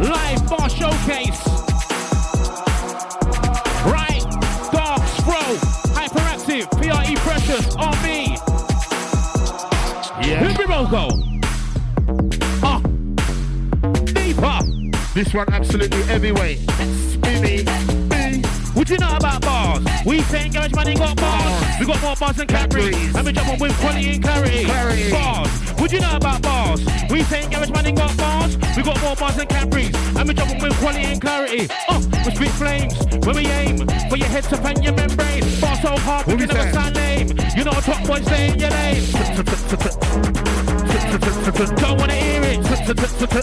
[0.00, 1.42] Live bar showcase.
[3.84, 4.22] Right.
[4.70, 5.42] Darks Fro.
[5.92, 6.70] Hyperactive.
[6.70, 7.74] PRE Precious.
[7.76, 8.36] RB.
[10.24, 10.48] Yeah.
[10.48, 11.08] Here we go.
[12.62, 12.80] Ah.
[14.12, 14.60] Deeper.
[15.14, 17.05] This one absolutely heavyweight.
[18.86, 19.84] What you know about bars?
[20.06, 21.80] We saying garage man ain't got bars.
[21.80, 23.16] We got more bars than Cadbury's.
[23.16, 24.64] And we jump on with quality and clarity.
[24.64, 25.10] Clarity.
[25.10, 25.48] Bars.
[25.80, 26.86] What you know about bars?
[27.10, 28.56] We saying garage man ain't got bars.
[28.76, 29.92] We got more bars than Cadbury's.
[30.14, 31.68] And we jump on with quality and clarity.
[31.88, 32.94] Uh, we spit flames
[33.26, 35.42] when we aim for your head to fan your membrane.
[35.60, 37.30] Bar so hard we can never sound lame.
[37.56, 40.44] You know a top boy saying your name.
[41.16, 42.60] Don't wanna hear it.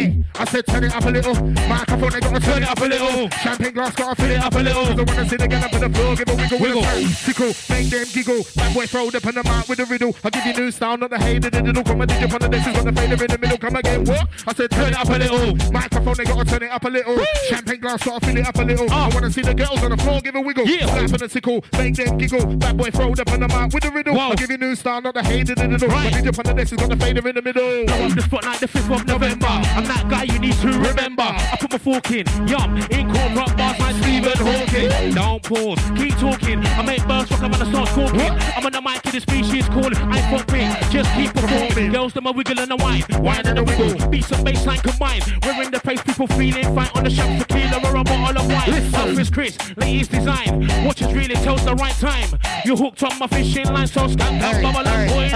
[0.00, 0.10] Don't wanna hear it.
[0.10, 0.24] Spinny.
[0.34, 1.34] I said turn it up a little.
[1.68, 3.28] Microphone, they gotta turn it up a little.
[3.30, 4.84] Champagne glass, gotta fill it up a little.
[4.86, 6.82] Cause I wanna see the girl up on the floor, give a wiggle, wiggle.
[7.24, 8.42] Tickle, make them giggle.
[8.56, 10.16] Bad boy throw up on the mic with a riddle.
[10.24, 11.84] I give you new style, not the hater, the diddle.
[11.84, 13.58] Come and dig up on the desk, got the fader in the middle.
[13.58, 14.28] Come again, what?
[14.46, 15.72] I said turn it up a little.
[15.72, 17.24] Microphone, they gotta turn it up a little.
[17.48, 18.86] Champagne glass, gotta fill it up a little.
[18.90, 19.10] Ah.
[19.10, 20.66] I wanna see the girls on the floor, give a wiggle.
[20.66, 20.86] Yeah.
[20.86, 22.56] Slap on the tickle, make them giggle.
[22.56, 24.18] Bad boy throw up on the mic with a riddle.
[24.18, 25.88] I give you new style, not the hater, the diddle.
[25.88, 27.84] Come and dig up on the desk, got the fader in the middle.
[27.84, 29.46] Blow up the spotlight the 5th of November.
[29.46, 31.26] I'm that guy you need to remember.
[31.26, 35.14] I put my fork in, yum, in corporate bars like Stephen Hawking.
[35.14, 36.64] Don't pause, keep talking.
[36.78, 38.30] I make bursts rock, I'm gonna start scorking.
[38.56, 39.96] I'm on the mic in the species calling.
[39.96, 41.92] I ain't fucking, just keep performing.
[41.92, 44.08] Girls, them a wiggle and a wine, wine and a wiggle.
[44.08, 45.24] Beats and bassline combined.
[45.44, 48.46] We're in the place, people feeling fine on the shop tequila or a bottle of
[48.46, 48.90] wine.
[48.92, 50.68] Selfish Chris, latest design.
[50.84, 52.28] Watch us really tells the right time.
[52.64, 55.26] You hooked on my fishing line, so skank that bubble and boy.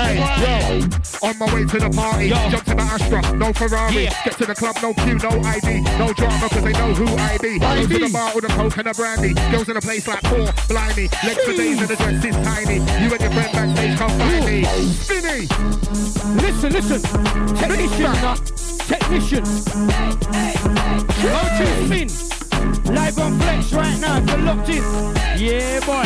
[0.44, 4.04] Yo, on my way to the party, jumped to the Astra, no Ferrari.
[4.04, 4.24] Yeah.
[4.24, 7.38] Get to the club, no queue, no ID, no drama, cause they know who I
[7.38, 7.58] be.
[7.58, 9.34] Go to the bar with a coke and a brandy.
[9.50, 11.08] Girls in a place like four, blimey.
[11.24, 12.76] Legs for days and the dress is tiny.
[12.76, 14.64] You and your friend backstage come find me.
[14.64, 15.46] Spinny!
[16.42, 17.00] Listen, listen.
[17.56, 18.12] Technician.
[18.86, 19.44] Technician.
[21.22, 22.08] Go to spin.
[22.94, 24.18] Live on Flex right now.
[24.18, 24.82] You're locked in.
[25.38, 26.04] Yeah, boy.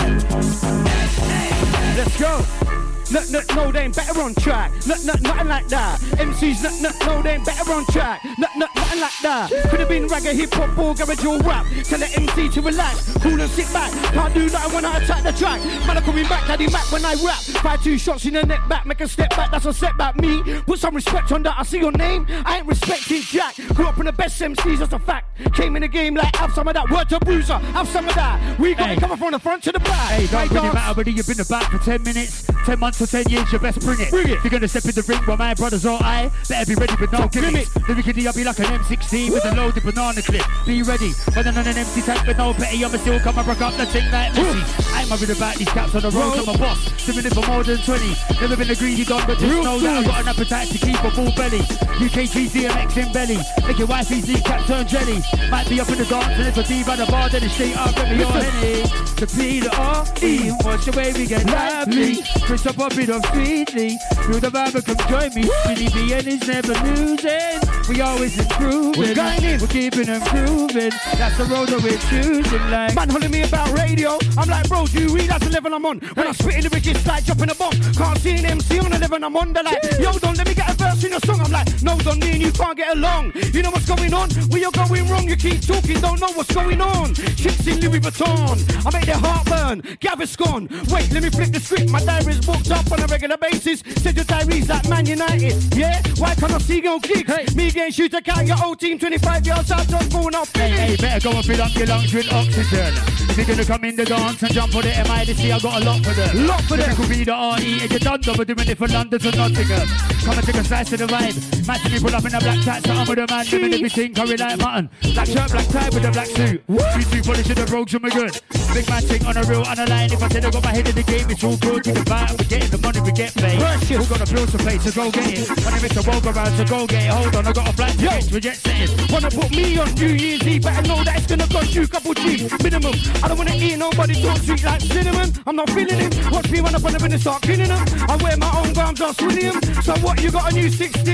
[1.96, 2.97] Let's go.
[3.10, 4.70] No, no, no, they ain't better on track.
[4.86, 5.98] No, no, nothing like that.
[6.20, 8.22] MCs, no, no, no, they ain't better on track.
[8.38, 9.50] No, no, nothing like that.
[9.70, 11.64] Could have been ragga, hip hop, or garage or rap.
[11.84, 13.90] Tell the MC to relax, cool and sit back.
[14.12, 15.60] Can't do nothing when I attack the track.
[15.86, 17.38] Man, I'm coming back, daddy Mac when I rap.
[17.62, 20.16] Fire two shots in the neck back, make a step back, that's a setback.
[20.16, 21.56] Me, put some respect on that.
[21.58, 23.56] I see your name, I ain't respecting Jack.
[23.74, 25.26] Grew up in the best MCs, that's a fact.
[25.54, 26.88] Came in the game like, have some of that.
[26.90, 28.58] Word to Bruiser, have some of that.
[28.58, 28.96] We got Hey.
[28.96, 30.10] it coming from the front to the back.
[30.10, 30.74] Hey, don't Right really dance.
[30.74, 33.80] matter whether you've been about for 10 minutes, 10 months or 10 years, you best
[33.80, 34.10] bring it.
[34.10, 34.38] Bring it.
[34.38, 36.94] If you're gonna step in the ring, well, my brothers or I, better be ready
[37.00, 37.74] with no gimmicks.
[37.88, 40.44] Lyrically, I'll be like an M16 with a loaded banana clip.
[40.66, 43.60] Be ready, running on an empty tank with no petty, I'ma still come and rock
[43.60, 44.62] up the thing like Messi.
[44.94, 46.80] I ain't worried about these caps on the road, I'm a boss.
[47.06, 48.16] Doing it for more than 20.
[48.40, 50.78] Never been a greedy dog, but just Real know that I got an appetite to
[50.78, 51.62] keep a full belly.
[52.02, 53.38] UKG DMX in belly.
[53.66, 55.20] Make your wifey's knee cap turn jelly.
[55.50, 57.54] Might be up in the dance, and if a D by the bar, then it's
[57.54, 58.82] straight up, me your henny.
[59.18, 62.22] The P, the R, E, watch the way we get lively.
[62.42, 63.98] Chris up it up sweetly.
[64.22, 65.50] Through the vibe, come join me.
[65.66, 67.60] Billy B and is never losing.
[67.88, 69.00] We always improving.
[69.00, 69.60] We're going in.
[69.60, 70.92] We're keeping improving.
[71.16, 72.70] That's the road that we're choosing.
[72.70, 74.18] Like Man holding me about radio.
[74.36, 75.98] I'm like, bro, do you read that's the level I'm on?
[76.14, 77.72] When I spit in the it's like dropping a bomb.
[77.72, 79.52] Can't see an MC on the level I'm on.
[79.52, 81.40] They're like, yo, don't let me get a verse in your song.
[81.40, 83.32] I'm like, no, don't me and you can't get along.
[83.52, 84.28] You know what's going on?
[84.50, 85.28] We are going wrong.
[85.28, 87.14] You keep talking, don't know what's going on.
[87.14, 88.86] Chicks in Louis Vuitton.
[88.86, 89.82] I make their heart burn.
[90.00, 90.68] Gaviscon.
[90.92, 91.90] Wait, let me flip the script.
[91.90, 93.82] My diary's booked up on a regular basis.
[94.02, 95.54] Said your diary's like Man United.
[95.74, 96.02] Yeah?
[96.18, 97.54] Why can't I see your gigs?
[97.54, 100.48] Me getting shoot account your old team 25 yards out, just going up.
[100.56, 102.94] Hey, hey, better go and fill up your lungs with oxygen.
[103.30, 105.84] If you're gonna come in the dance and jump for the MIDC, I got a
[105.84, 106.46] lot for them.
[106.46, 106.96] Lot for them.
[106.96, 110.17] Could be the RE and you're done, but doing it for London to Nottingham.
[110.24, 111.66] Come and take a slice of the vibe.
[111.66, 114.14] Matching me pull up in a black tie, so I'm with the man, doing everything
[114.14, 114.90] curry like mutton.
[115.14, 116.62] Black shirt, black tie with a black suit.
[116.66, 118.40] Three two polish in the rogues and we good.
[118.74, 120.12] Big man thing on a real on a line.
[120.12, 121.86] If I said I got my head in the game, it's all good.
[121.86, 123.60] We can buy it, we getting the money, we get paid.
[123.88, 125.48] Who got the bills to pay, so go get it.
[125.64, 127.10] When I miss a walk around, so go get it.
[127.10, 128.90] Hold on, I got a black ticket, we get setting.
[129.08, 131.88] Wanna put me on New Year's Eve, better know that it's gonna cost you a
[131.88, 132.94] couple G's minimum.
[133.22, 135.32] I don't wanna eat nobody talk sweet like cinnamon.
[135.46, 136.12] I'm not feeling him.
[136.30, 137.84] Watch me run up on them and start killing them.
[138.08, 139.56] I wear my own grams, I'm swing him.
[139.82, 140.22] So what?
[140.22, 141.04] You got a new 16?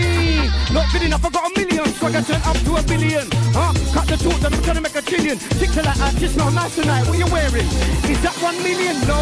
[0.72, 1.24] Not good enough.
[1.24, 3.26] I got a million, so I can turn up to a billion.
[3.50, 3.74] Huh?
[3.90, 5.36] Cut the talk, I'm trying to make a trillion.
[5.58, 7.04] Picture like that, just smell nice tonight.
[7.08, 7.66] What you wearing?
[8.06, 8.94] Is that one million?
[9.10, 9.18] No.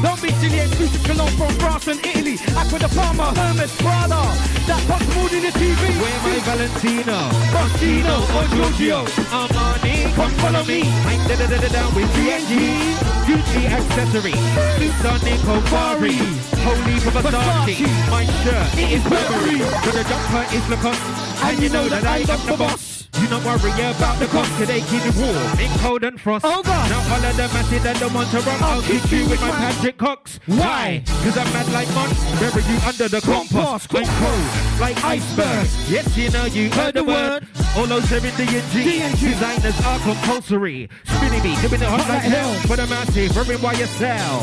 [0.00, 2.38] Don't be silly, exclusive cologne from France and Italy.
[2.56, 4.22] Aqua de Palma, Hermes, Prada.
[4.64, 5.82] That costs more than the TV.
[6.00, 7.18] Where my Valentino,
[7.52, 8.98] Moschino or Giorgio.
[9.28, 10.80] Armani, come follow me.
[11.04, 13.17] I'm da da da da with G&G.
[13.28, 14.32] Gucci accessory,
[14.78, 16.16] boots on Nicole Farhi.
[16.64, 19.58] Holy for Versace, my shirt it is Burberry.
[19.84, 23.08] But the jumper is Lacoste, and you know that I am the boss.
[23.20, 26.44] You don't worry about the cost, cause they keep it warm in cold and frost.
[26.44, 26.90] Oh God.
[26.90, 28.62] Now all of them I see that don't want to run.
[28.62, 30.38] I'll kick you with my Patrick Cox.
[30.46, 31.02] Why?
[31.24, 32.10] Cause I'm mad like Mon.
[32.38, 33.94] Bury you under the compost.
[33.94, 35.90] I'm cold like icebergs.
[35.90, 37.46] Yes, you know you heard the word.
[37.76, 39.00] All those seven D&G.
[39.18, 40.88] Designers are compulsory.
[41.04, 42.54] Spinning me, doing it hot like hell.
[42.66, 44.38] For the massive, running while you sell.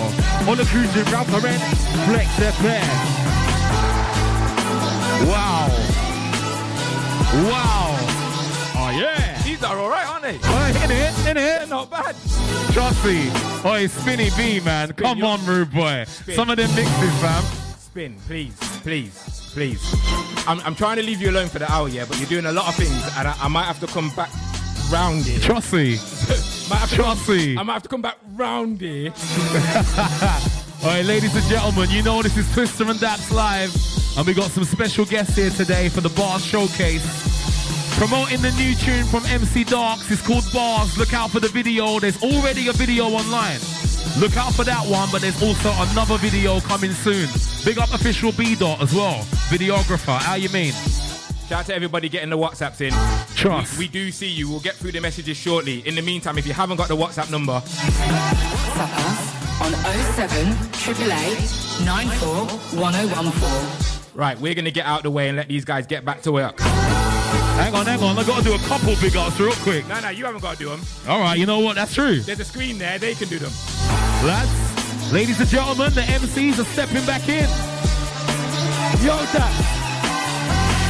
[0.49, 1.59] All the crews in Ralph Lauren.
[2.07, 3.35] Flex FM.
[5.27, 5.84] Wow.
[7.43, 7.97] Wow.
[8.77, 9.41] Oh yeah.
[9.43, 10.39] These are alright, aren't they?
[10.43, 11.69] Oh, in it, in it.
[11.69, 12.15] Not bad.
[12.71, 13.29] Trust me.
[13.63, 14.93] Oh, Spinny B, man.
[14.93, 16.05] Come on, rude boy.
[16.05, 17.43] Some of them mixes, fam.
[17.77, 18.57] Spin, please.
[18.83, 19.81] Please, please.
[20.47, 22.51] I'm, I'm trying to leave you alone for the hour, yeah, but you're doing a
[22.51, 24.29] lot of things, and I, I might have to come back
[24.91, 25.41] round it.
[25.41, 25.91] Trust me.
[26.69, 27.57] might have to Trust me.
[27.57, 29.13] I might have to come back round it.
[30.85, 33.73] All right, ladies and gentlemen, you know this is Twister and Daps Live,
[34.15, 37.01] and we got some special guests here today for the Bars Showcase.
[37.97, 40.11] Promoting the new tune from MC Darks.
[40.11, 40.95] It's called Bars.
[40.95, 41.99] Look out for the video.
[41.99, 43.57] There's already a video online.
[44.19, 47.29] Look out for that one, but there's also another video coming soon.
[47.65, 49.23] Big up official B Dot as well.
[49.49, 50.19] Videographer.
[50.19, 50.73] How you mean?
[51.49, 52.93] Shout out to everybody getting the WhatsApps in.
[53.35, 53.79] Trust.
[53.79, 54.49] We, we do see you.
[54.49, 55.79] We'll get through the messages shortly.
[55.87, 59.71] In the meantime, if you haven't got the WhatsApp number, WhatsApp us on
[60.15, 60.51] 07
[60.89, 62.45] 888 94
[62.79, 64.11] 1014.
[64.13, 66.31] right, we're going to get out the way and let these guys get back to
[66.31, 66.59] work.
[66.59, 68.17] Hang on, hang on.
[68.17, 69.87] I got to do a couple big ups real quick.
[69.87, 70.81] No, no, you haven't got to do them.
[71.07, 71.75] All right, you know what?
[71.75, 72.19] That's true.
[72.19, 72.99] There's a screen there.
[72.99, 73.51] They can do them.
[74.25, 77.47] Lads, ladies and gentlemen, the MCs are stepping back in.
[79.05, 79.84] Yo, that.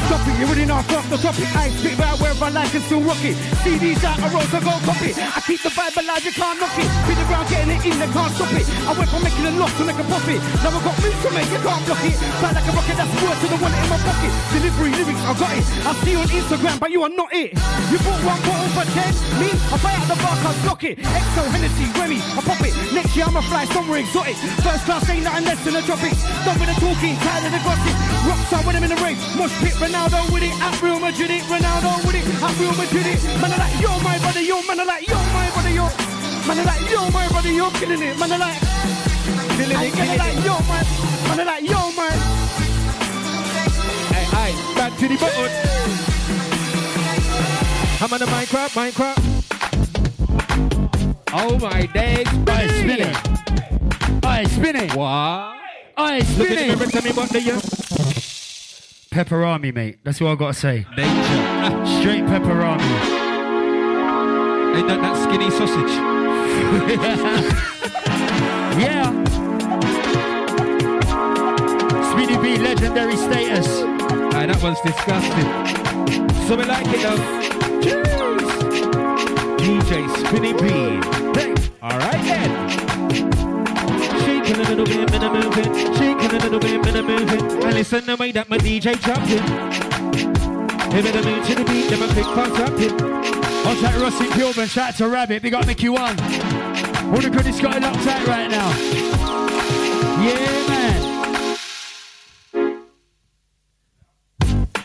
[0.06, 1.49] It, you already know I'm off the topic.
[1.57, 3.34] I spit about wherever I like and still rock it.
[3.65, 5.18] CDs out, I roll, so go copy.
[5.18, 6.90] I keep the vibe alive, you can't knock it.
[7.10, 8.69] Been around getting it in, they can't stop it.
[8.86, 10.38] I went from making a loss to make a profit.
[10.61, 12.18] Now I got moves to make, you can't block it.
[12.38, 14.32] Fly like a rocket, that's word to the one in my pocket.
[14.53, 15.65] Delivery, lyrics, I got it.
[15.65, 17.49] I see you on Instagram, but you are not it.
[17.90, 20.95] You bought one bottle for 10, me, I buy out the bar, can't block it.
[21.02, 22.73] Exo, Hennessy, Remy, I pop it.
[22.94, 24.38] Next year I'ma fly somewhere exotic.
[24.61, 26.22] First class ain't nothing less than a tropics.
[26.45, 27.95] Done with the talking, tired of the gossip.
[28.26, 29.22] Rockstar when I'm in the race.
[29.38, 30.52] Mosh pit, Ronaldo with it.
[30.62, 31.44] At Real Madrid it.
[31.44, 32.26] Ronaldo with it.
[32.44, 33.24] At Real Madrid it.
[33.42, 34.62] Man, I like, yo, my brother, yo.
[34.64, 35.86] Man, I like, yo, my brother, yo.
[36.48, 37.70] Man, I like, yo, my brother, yo.
[37.72, 38.20] Killing it.
[38.20, 38.60] Man, I like,
[39.56, 39.96] killing it.
[39.96, 40.86] Man, I like, yo, man.
[41.28, 42.18] Man, I like, yo, man.
[44.12, 45.52] Hey, hey, back to the button.
[48.02, 49.24] I'm on the Minecraft, Minecraft.
[51.38, 54.26] Oh my days, Aye, spin it.
[54.26, 54.94] Aye, spin it.
[54.96, 55.56] What?
[55.98, 56.78] Aye, Look at the it.
[56.78, 57.60] mirror, tell me what the year.
[59.16, 59.98] Pepperami, mate.
[60.04, 60.82] That's what I gotta say.
[62.02, 62.82] Straight pepperami.
[64.76, 65.90] Ain't that that skinny sausage?
[68.78, 69.10] yeah.
[72.12, 73.68] Speedy B, legendary status.
[74.36, 75.50] Aye, that one's disgusting.
[76.46, 77.18] So we like it though.
[77.82, 78.44] Cheers.
[79.62, 80.64] DJ Spinny B.
[81.82, 82.65] All right then.
[84.46, 85.96] Shaking a little bit, and a moving.
[85.96, 87.64] Shaking a little bit, and a moving.
[87.64, 89.42] And listen the way that my DJ jumping.
[90.92, 93.02] Hey, better move to the beat, then my quick fast rapping.
[93.66, 96.20] I'll take Rossi Kilburn, shout out to Rabbit, big up Mickey One.
[96.20, 98.70] All the goodies got it locked out right now.
[100.22, 100.74] Yeah, man.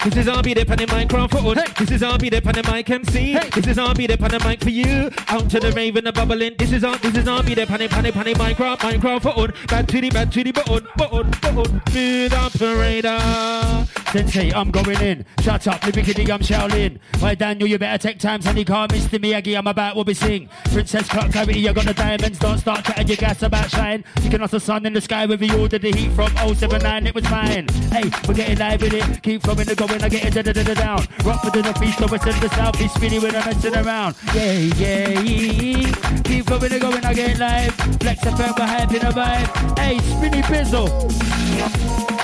[0.02, 1.72] This is RB the pan in Minecraft for hey.
[1.78, 3.32] This is RB the pan in mic MC.
[3.32, 3.50] Hey.
[3.50, 5.10] This is RB the pan in mic for you.
[5.28, 6.54] Out to the raven the bubbling.
[6.56, 9.38] This is this is RB the pan in pan in pan in Minecraft Minecraft for
[9.38, 9.52] on.
[9.68, 11.82] Bad to the bad to the button button button.
[11.90, 13.99] Smooth operator.
[14.12, 15.24] Sensei, I'm going in.
[15.40, 16.98] Shut up, Libickity, I'm Shaolin.
[17.20, 18.56] Why, Daniel, you better take time, son.
[18.56, 19.56] You can't miss the Miyagi.
[19.56, 20.48] I'm about what we sing.
[20.64, 22.40] Princess Clark Clarity, you got the diamonds.
[22.40, 24.02] Don't start chatting your gas about shine.
[24.22, 27.06] You can the sun in the sky with you ordered the heat from 079.
[27.06, 27.68] It was fine.
[27.92, 29.22] Hey, we're getting live with it.
[29.22, 31.06] Keep flowing the going, I get it down.
[31.24, 32.78] Rock for the northeast, the west, and the south.
[32.78, 34.16] Be spinny when I'm messing around.
[34.34, 36.22] Yeah, yeah.
[36.24, 37.74] Keep flowing the going, I get live.
[38.00, 39.78] Flex the we're in a vibe.
[39.78, 42.19] Hey, spinny bizzle.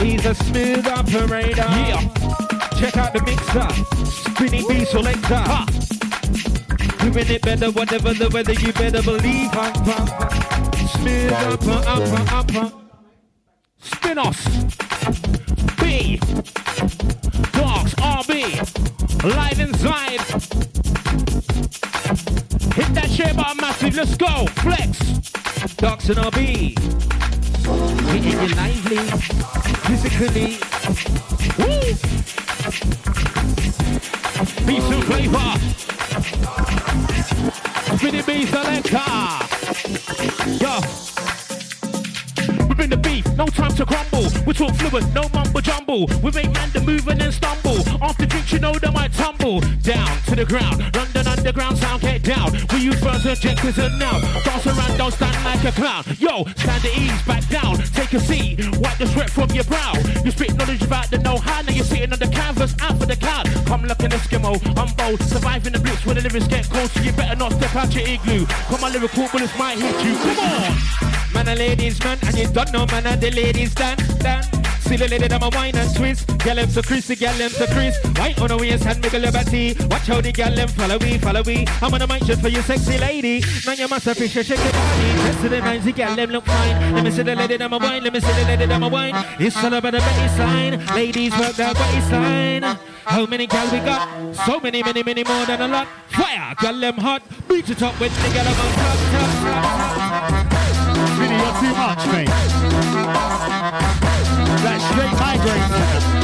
[0.00, 1.60] He's a smooth operator.
[1.60, 2.00] Yeah.
[2.78, 3.68] Check out the mixer.
[4.32, 5.36] Spinning B selector.
[5.36, 5.66] Ha.
[7.00, 9.50] Doing it better, whatever the weather, you better believe.
[9.52, 9.72] Ha.
[10.96, 12.72] Smooth upper, upper, upper.
[13.78, 14.46] Spin us.
[15.78, 16.16] B.
[17.52, 18.56] Dogs, RB.
[19.22, 20.20] Live inside.
[22.74, 23.94] Hit that share button massive.
[23.96, 24.46] Let's go.
[24.62, 24.98] Flex.
[25.76, 26.74] Dogs and RB.
[27.70, 28.98] Hitting you lively,
[29.86, 30.58] physically.
[31.58, 31.80] Woo!
[34.66, 35.50] Beef and flavor.
[37.96, 39.10] Spinning beef selector.
[40.64, 41.39] Yo.
[42.80, 44.24] Bring the beef, no time to crumble.
[44.46, 46.06] We talk fluent, no mumble jumble.
[46.24, 47.76] We make man to move and then stumble.
[48.00, 50.80] After drinks, you know they might tumble down to the ground.
[50.96, 52.56] London underground sound, get down.
[52.72, 54.18] We use first objectives and now.
[54.44, 56.04] Dance around, don't stand like a clown.
[56.18, 57.76] Yo, stand at ease, back down.
[57.92, 59.92] Take a seat, wipe the sweat from your brow.
[60.24, 61.60] You spit knowledge about the know-how.
[61.60, 63.44] Now you're sitting on the canvas, out for the cloud.
[63.66, 65.20] Come look in Eskimo, I'm bold.
[65.28, 68.08] Surviving the blitz when the lyrics get cold, so you better not step out your
[68.08, 68.46] igloo.
[68.46, 70.16] Come on, lyrical bullets might hit you.
[70.16, 71.10] Come on.
[71.32, 74.46] Man and ladies, man, and you don't know, man, and the ladies dance, dance.
[74.90, 76.26] See the lady them a wine and twist.
[76.38, 78.02] Girl them so crispy, girl them so crisp.
[78.18, 79.76] Wine on the waist and make a liberty.
[79.88, 81.64] Watch how the girl them follow me, follow me.
[81.80, 83.44] I'm on a mind for you, sexy lady.
[83.64, 85.06] Now you must appreciate shake your body.
[85.22, 86.94] Rest of the nights, the girl them look fine.
[86.94, 88.02] Let me see the lady them a wine.
[88.02, 89.14] Let me see the lady them a wine.
[89.38, 90.94] It's all about the baseline.
[90.96, 92.62] Ladies work that waistline.
[93.04, 94.34] How many girls we got?
[94.44, 95.86] So many, many, many more than a lot.
[96.08, 97.22] Fire, girl them hot.
[97.48, 100.59] Beat it up with the girl them on top, top, top, top.
[101.50, 102.28] You're too much, mate.
[104.62, 106.19] That straight migraine.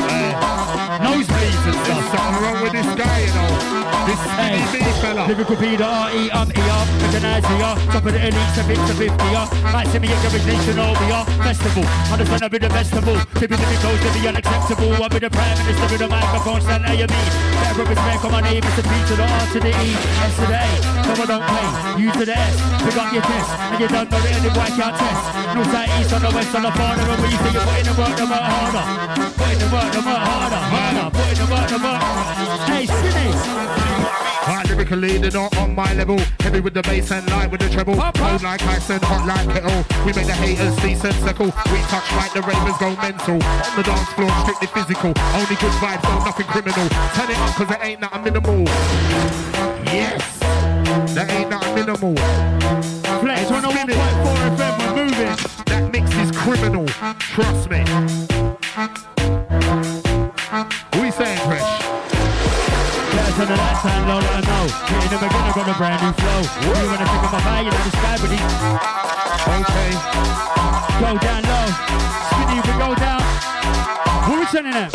[1.04, 2.04] Nosebleeds and stuff.
[2.12, 3.76] Something wrong with this guy, you know.
[4.06, 5.26] This Hey, skinny fella.
[5.26, 7.58] lyrical Peter, R-E, up, E-R, recognize we
[7.90, 9.50] top of the elite, step into 50, yeah.
[9.74, 13.16] Might see me at your nation, all we are, festival, understand I be the festival,
[13.18, 16.60] to be the close to be unacceptable, I be the prime minister with the microphone,
[16.60, 17.28] stand you mean,
[17.58, 19.88] better respect on my name, it's the P to the R to the E,
[20.22, 20.70] S to the A,
[21.02, 21.68] come on, don't play,
[22.06, 22.54] U to the S,
[22.86, 25.22] pick up your test, and you don't know the any boy can't test,
[25.64, 28.26] side, east, on the west, on the and you say you're putting the work, the
[28.26, 28.84] work harder,
[29.36, 32.00] putting the work, the work harder, harder, putting the work, the work,
[32.68, 33.76] hey, skinny,
[34.46, 36.18] Hard lyrically, they're not on my level.
[36.38, 37.96] Heavy with the bass and light with the treble.
[37.96, 39.84] Cold like ice and hot like kettle.
[40.06, 41.46] We make the haters see sensical.
[41.46, 43.42] We touch like the ravens go mental.
[43.42, 45.12] On the dance floor, strictly physical.
[45.34, 46.88] Only good vibes, no nothing criminal.
[47.18, 48.62] Turn it up cause it ain't nothing minimal.
[49.90, 50.38] Yes,
[51.14, 52.95] that ain't nothing minimal.
[56.46, 56.86] Criminal.
[57.18, 57.82] Trust me.
[60.94, 61.70] We saying, Fresh?
[63.10, 64.64] Better turn the lights on low, let her know.
[65.02, 66.40] Hitting again, I got a brand new flow.
[66.62, 68.30] You wanna think of my fire, you know the sky, but
[69.58, 69.90] Okay.
[71.02, 71.66] Go down low.
[72.30, 73.22] Spinny, you can go down.
[74.26, 74.90] Who we sending them?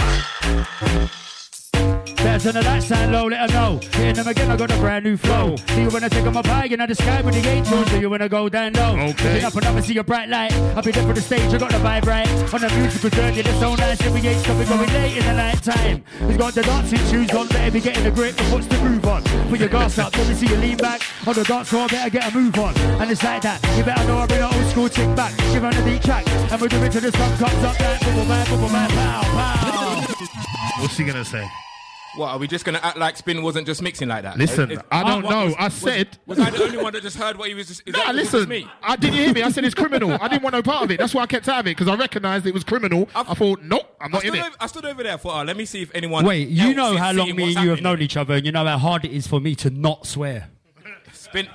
[2.24, 3.80] Better the lights down low, let her know.
[3.94, 5.56] Hitting them again, I got a brand new flow.
[5.70, 7.90] See you when I take on my you know the sky with the angels.
[7.90, 8.96] Do you wanna go down low?
[9.10, 9.44] Okay.
[9.44, 10.54] Up and up and see a bright light.
[10.76, 12.28] I'll be there for the stage, I got the vibe right.
[12.54, 14.00] On the musical journey, it's so nice.
[14.02, 16.04] Yeah, we ain't stopping going late in the night time.
[16.28, 18.38] We've got the dancing shoes on, better be getting the grip.
[18.38, 19.24] But what's the groove on?
[19.50, 21.02] Put your gas up, let me see you lean back.
[21.26, 22.78] On the dance floor, better get a move on.
[23.02, 23.60] And it's like that.
[23.76, 25.36] You better know I bring an old school chick back.
[25.52, 26.28] Give her the beat track.
[26.52, 29.22] And we'll do it till the sun comes up like bubble man, bubble man, pow,
[29.24, 30.06] pow.
[30.82, 31.50] What's he gonna say?
[32.18, 34.38] What are we just gonna act like Spin wasn't just mixing like that?
[34.38, 35.46] Listen, Is- is- I don't what know.
[35.46, 37.68] was- I was- said- Was, I the only one that just heard what he was?
[37.70, 38.50] Just, is Nah, that, was it just listen.
[38.50, 38.68] me.
[38.84, 39.44] I didn't hear me.
[39.44, 40.18] I said it's criminal.
[40.20, 41.00] I didn't want no part of it.
[41.00, 43.08] That's why I kept out of it because I recognised it was criminal.
[43.16, 44.46] I thought, nope, I'm I not in stood, it.
[44.46, 45.34] over, I stood over there for.
[45.34, 46.26] Oh, let me see if anyone.
[46.26, 47.94] Wait, you else know is how long seeing me what's and you have happening.
[47.94, 50.50] known each other, and you know how hard it is for me to not swear.
[51.14, 51.48] Spin.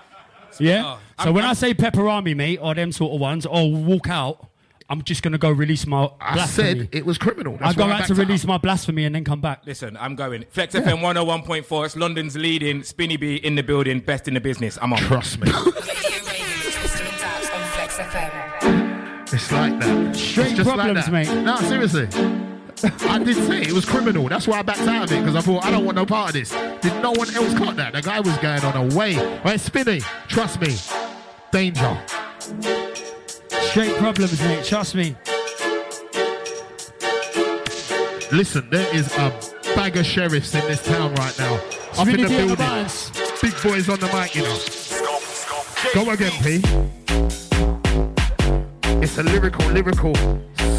[0.59, 0.97] Yeah.
[1.19, 4.49] Oh, so when i say pepperami, mate, or them sort of ones, or walk out,
[4.89, 6.79] I'm just gonna go release my I blasphemy.
[6.81, 7.55] said it was criminal.
[7.61, 8.19] I That's go why out to out.
[8.19, 9.63] release my blasphemy and then come back.
[9.67, 10.45] Listen, I'm going.
[10.51, 11.85] Flex FM 101.4.
[11.87, 12.83] It's London's leading.
[12.85, 13.99] Spinny B in the building.
[14.01, 14.79] Best in the business.
[14.81, 14.99] I'm on.
[15.01, 15.51] Trust me.
[15.51, 19.33] Twister and Daps on Flex FM.
[19.33, 20.15] It's like that.
[20.17, 21.35] Straight it's just problems, like that.
[21.35, 21.43] mate.
[21.45, 22.07] No, seriously.
[23.09, 24.29] I did say it was criminal.
[24.29, 26.29] That's why I backed out of it because I thought I don't want no part
[26.29, 26.51] of this.
[26.81, 27.93] Did no one else cut that?
[27.95, 29.17] The guy was going on a way.
[29.45, 30.77] Right, Spinny, trust me.
[31.51, 31.99] Danger.
[33.63, 34.65] Straight problems, mate.
[34.65, 35.17] Trust me.
[38.33, 39.33] Listen, there is a
[39.75, 41.55] bag of sheriffs in this town right now.
[41.99, 42.57] Up in the building.
[43.43, 44.59] Big boys on the mic, you know.
[45.95, 46.61] Go again, P.
[49.03, 50.15] It's a lyrical, lyrical.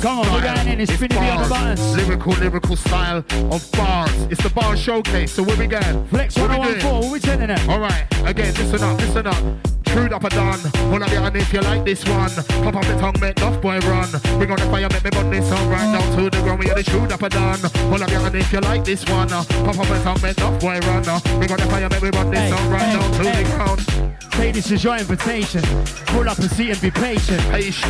[0.02, 0.82] Come on, we're going in.
[0.82, 1.50] It's B on the bars.
[1.50, 1.96] buttons.
[1.96, 3.18] Lyrical, lyrical style
[3.52, 4.12] of bars.
[4.30, 5.32] It's the bar showcase.
[5.34, 6.08] So where we going?
[6.08, 6.82] Flex What we 101.4.
[6.82, 6.94] doing?
[7.02, 7.70] What we telling them?
[7.70, 9.77] All right, again, listen up, listen up.
[9.98, 10.60] Trude up a done.
[10.92, 12.30] Hold up your hand if you like this one.
[12.62, 14.08] Pop up the tongue, make enough boy run.
[14.38, 16.60] Bring on the fire, make me burn this song right down to the ground.
[16.60, 17.60] We are the trude up a done.
[17.90, 19.30] Hold up your hand if you like this one.
[19.30, 21.02] Pop up the tongue, make enough boy run.
[21.40, 24.07] Bring on the fire, make me burn this song right down to the ground.
[24.38, 25.64] Take this is your invitation.
[26.14, 27.42] Pull up and see and be patient.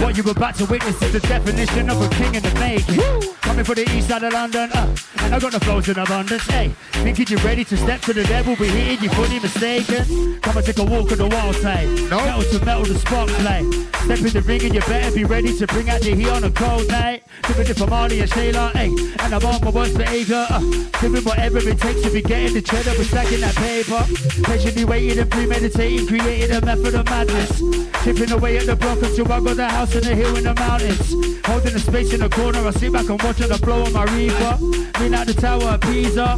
[0.02, 3.02] What you're about to witness is the definition of a king in the making.
[3.42, 6.48] Coming from the east side of London, uh, and I got the flows in abundance.
[6.48, 6.70] Hey,
[7.04, 10.40] thinking you're ready to step to the devil, be hitting you fully mistaken.
[10.40, 11.88] Come and take a walk on the wild side.
[12.10, 12.18] No.
[12.18, 13.64] Metal to metal, the spark play.
[14.08, 16.46] Step in the ring and you better be ready to bring out the heat on
[16.46, 17.24] a cold night.
[17.44, 18.88] It for Marley and Shayla, hey,
[19.20, 20.46] and I'm on my worst behavior.
[20.50, 20.60] Uh,
[21.02, 24.06] doing whatever it takes to be getting the cheddar, but stacking that paper.
[24.44, 27.60] Patiently waiting and premeditating, creating a method of madness.
[28.04, 30.54] Chipping away at the block until I got the house in the hill in the
[30.54, 31.12] mountains.
[31.46, 34.04] Holding the space in the corner, I sit back and watch the blow on my
[34.16, 34.58] reaper.
[35.00, 36.38] Lean out the tower of Pisa.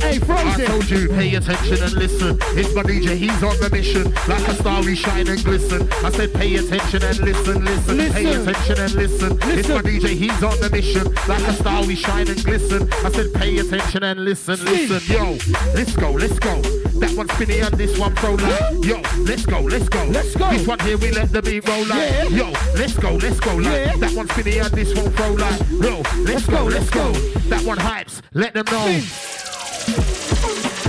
[0.00, 0.48] Hey, Frozen!
[0.48, 2.38] I told you, pay attention and listen.
[2.58, 4.12] It's my DJ, he's on the mission.
[4.28, 5.88] Like a star, we shine and glisten.
[6.04, 8.12] I said, pay attention and listen, listen.
[8.12, 9.36] Pay attention and listen.
[9.36, 9.58] listen.
[9.58, 11.04] It's my DJ, he's on the mission.
[11.26, 12.92] Like a star, we shine and glisten.
[13.04, 15.14] I said, pay attention and listen, listen.
[15.14, 15.38] Yo,
[15.74, 16.85] let's go, let's go.
[16.98, 18.84] That one spinny and this one throw like.
[18.84, 20.04] Yo, let's go, let's go.
[20.04, 20.50] Let's go.
[20.50, 22.10] This one here we let the beat roll like.
[22.10, 22.24] Yeah.
[22.28, 23.66] Yo, let's go, let's go like.
[23.66, 23.96] Yeah.
[23.96, 25.60] That one spinny and this one throw like.
[25.70, 27.12] Yo, let's go, let's go.
[27.52, 28.86] That one hypes, let them know.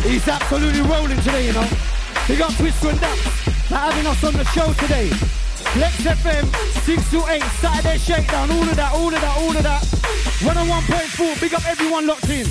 [0.08, 1.68] He's absolutely rolling today, you know.
[2.28, 5.10] Big got Twister and Daps for having us on the show today.
[5.76, 6.46] Lex FM,
[6.86, 9.84] 6 to 8, Saturday Shakedown, all of that, all of that, all of that.
[10.40, 12.48] 101.4, big up everyone locked in.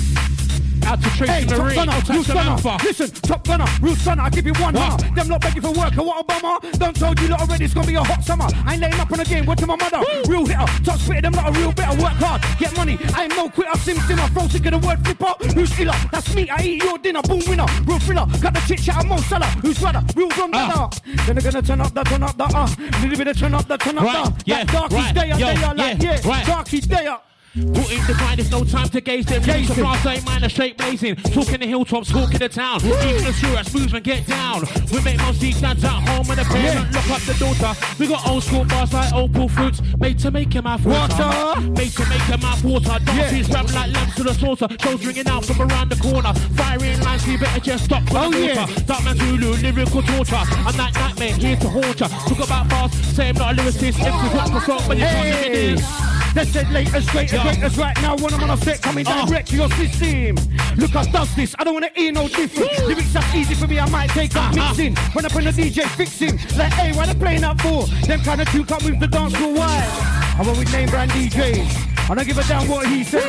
[0.87, 2.29] Out to Tracy Hey, Top Marie, Gunner, out real to.
[2.31, 2.77] Samantha.
[2.83, 4.23] Listen, Top Gunner, real stunner.
[4.23, 5.01] I give you one What?
[5.01, 5.11] huh?
[5.15, 5.97] Them not begging for work.
[5.97, 6.71] I want a bummer.
[6.77, 7.65] Don't told you lot already.
[7.65, 8.47] It's gonna be a hot summer.
[8.65, 9.45] I ain't laying up on the game.
[9.45, 10.01] Watching my mother.
[10.27, 11.21] Real hitter, top spitter.
[11.21, 12.01] Them not a real better.
[12.01, 12.97] Work hard, get money.
[13.13, 13.77] I ain't no quitter.
[13.79, 13.97] Sim.
[13.99, 15.33] I throw sick of the word flipper.
[15.53, 15.93] Who's iller?
[16.11, 16.49] That's me.
[16.49, 17.21] I eat your dinner.
[17.21, 17.65] Boom winner.
[17.85, 18.25] Real thriller.
[18.41, 19.05] Got the chit chat.
[19.05, 19.45] Mo seller.
[19.61, 20.01] Who's brother?
[20.15, 20.89] Real rum uh.
[21.25, 22.67] Then they're gonna turn up the turn up the uh.
[23.01, 24.43] Little bit of turn up the turn up Right, the.
[24.45, 26.29] yeah, That darky right, day yo, day like yeah, yeah.
[26.29, 26.45] right.
[26.87, 27.21] Day Put
[27.57, 29.41] in the grind, there's no time to gaze them.
[29.41, 30.07] Gaze Gaze the them.
[30.07, 31.15] ain't man, a straight blazing.
[31.15, 32.83] Talking the hilltops, talking the town.
[32.85, 34.63] Even the serious movement, get down.
[34.91, 37.79] We make most these dads at home and the parent lock up the daughter.
[37.99, 41.23] We got old school bars like opal fruits, made to make your mouth water.
[41.23, 41.61] Water.
[41.71, 42.97] Made to make your mouth water.
[43.05, 44.67] Dances ram like lambs to the slaughter.
[44.81, 46.33] Shows ringing out from around the corner.
[46.55, 48.65] Firing lines, you better just stop Oh, the yeah.
[48.85, 50.35] Dark man Zulu, lyrical torture.
[50.35, 52.07] I'm that nightmare here to haunt ya.
[52.07, 53.99] Talk about bars, say I'm not a lyricist.
[53.99, 57.41] Empty what the song, but you can't give me Hey, that's it, latest, greatest, Yo.
[57.43, 58.15] greatest right now.
[58.15, 59.51] When I'm on a set, coming direct oh.
[59.51, 60.35] to your system.
[60.77, 61.55] Look, I does this.
[61.57, 62.71] I don't wanna hear no different.
[62.87, 63.79] Lyrics that's easy for me.
[63.79, 64.69] I might take up uh-huh.
[64.69, 64.95] mixing.
[65.13, 67.87] When I bring the DJ fixing, like, hey, why they playing that for?
[68.05, 69.53] Them kind of tune come with the dance floor.
[69.53, 70.35] Why?
[70.37, 71.87] I went with name brand DJs.
[72.09, 73.25] I don't give a damn what he say.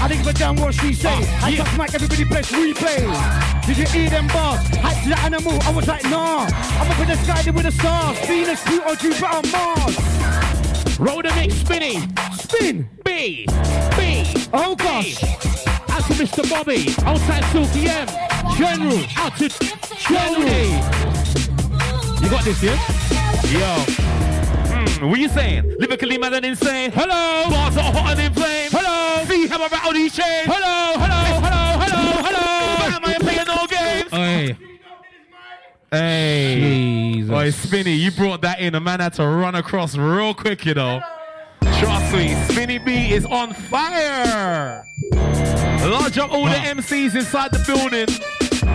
[0.00, 1.08] I don't give a damn what she say.
[1.08, 1.56] Uh, I yeah.
[1.58, 3.66] just mic everybody press replay.
[3.66, 4.66] Did you hear them bars?
[4.78, 5.62] Hype to the animal.
[5.62, 6.48] I was like, nah.
[6.50, 8.18] I'm up in the sky with the stars.
[8.26, 10.65] Venus, Pluto, Jupiter, Mars.
[10.98, 12.00] Roll the mix, spinny.
[12.32, 12.88] Spin.
[13.04, 13.46] B.
[13.96, 14.24] B.
[14.52, 15.22] Oh gosh.
[15.90, 16.48] Out to Mr.
[16.48, 16.88] Bobby.
[17.04, 18.08] Outside Silky M.
[18.56, 19.04] General.
[19.18, 19.48] Out to
[20.08, 20.46] General.
[22.22, 22.80] You got this, yeah?
[23.52, 23.76] Yo.
[24.72, 25.74] Mm, what you saying?
[25.78, 26.90] Lyrically mad and insane.
[26.92, 27.50] Hello.
[27.50, 28.72] Bars are hot and inflamed.
[28.72, 29.24] Hello.
[29.26, 30.46] See how I rattle these chains.
[30.46, 30.98] Hello.
[30.98, 31.40] Hello.
[31.44, 31.78] Hello.
[31.84, 32.22] Hello.
[32.24, 32.46] Hello.
[32.80, 34.10] Why am I playing no games?
[34.10, 34.75] Hey.
[35.96, 37.12] Hey.
[37.14, 37.30] Jesus.
[37.30, 38.74] Boy, Spinny, you brought that in.
[38.74, 41.00] A man had to run across real quick, you know.
[41.78, 44.84] Trust me, Spinny B is on fire.
[45.12, 48.06] Lodge up all the MCs inside the building.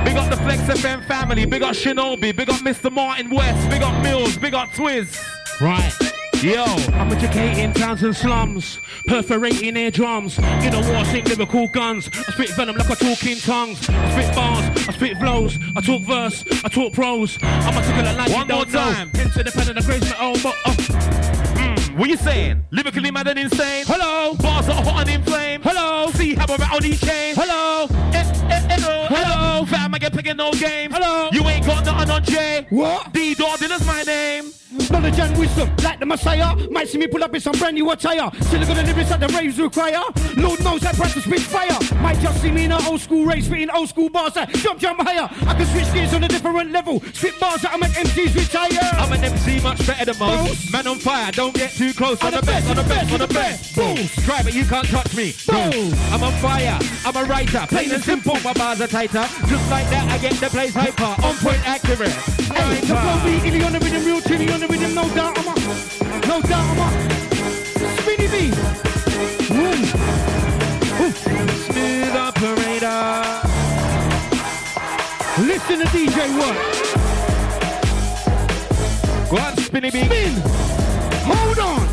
[0.04, 1.46] Big up the Flex FM family.
[1.46, 2.36] Big up Shinobi.
[2.36, 2.92] Big up Mr.
[2.92, 3.70] Martin West.
[3.70, 4.38] Big up Mills.
[4.38, 5.20] Big up Twiz.
[5.60, 6.12] Right.
[6.42, 6.64] Yo.
[6.94, 10.40] I'm educating towns and slums, perforating eardrums.
[10.40, 12.10] In a war, sing lyrical guns.
[12.14, 13.88] I spit venom like a talking tongues.
[13.88, 15.60] I spit bars, I spit flows.
[15.76, 17.38] I talk verse, I talk prose.
[17.44, 18.92] I'm a tickle like One you more don't know.
[18.92, 19.12] time.
[19.14, 20.34] Interdependent, I grace my own.
[20.42, 20.72] But, oh.
[20.72, 22.66] Mm, what you saying?
[22.72, 23.86] Lyrically mad and insane.
[23.86, 24.34] Hello.
[24.36, 25.64] Bars are hot and inflamed.
[25.64, 26.10] Hello.
[26.14, 27.38] See how I'm on these chains.
[27.38, 27.86] Hello.
[28.14, 28.18] Eh,
[28.50, 29.66] eh, eh, oh, Hello.
[29.68, 30.94] Fam, I picking no games.
[30.94, 31.30] Hello.
[31.32, 32.66] You ain't got nothing on J.
[32.70, 33.14] What?
[33.14, 34.52] D Dog, is my name.
[34.90, 36.56] Knowledge and wisdom, like the Messiah.
[36.70, 38.32] Might see me pull up in some brand new attire.
[38.42, 40.02] Still gonna live inside the raves require.
[40.38, 41.78] Lord knows I practice spit fire.
[42.02, 44.80] Might just see me in an old school race, spitting old school bars that jump,
[44.80, 45.28] jump higher.
[45.46, 47.02] I can switch gears on a different level.
[47.14, 48.90] Spit bars that I make MCs retire.
[48.94, 50.72] I'm an MC much better than most.
[50.72, 52.18] Man on fire, don't get too close.
[52.22, 53.76] I'm I'm the best, I'm the best, I'm the best.
[53.76, 54.26] Boss.
[54.26, 55.34] Try but you can't touch me.
[55.48, 56.12] Boss.
[56.14, 57.66] I'm on fire, I'm a writer.
[57.68, 59.28] Plain and simple, my bars are tighter.
[59.48, 61.16] Just like that, I get the place hyper.
[61.26, 62.12] On point accurate.
[62.12, 65.38] Hey, the flow be illy on the rhythm, real chilly on the rhythm, no doubt
[65.38, 65.56] I'm a,
[66.28, 66.90] no doubt I'm a,
[68.02, 68.52] Spinny B.
[69.50, 69.82] Boom.
[71.66, 73.02] Smooth operator.
[75.40, 76.58] Listen to DJ work.
[79.30, 80.04] Go on, Spinny B.
[80.04, 80.34] Spin.
[81.26, 81.91] Hold on.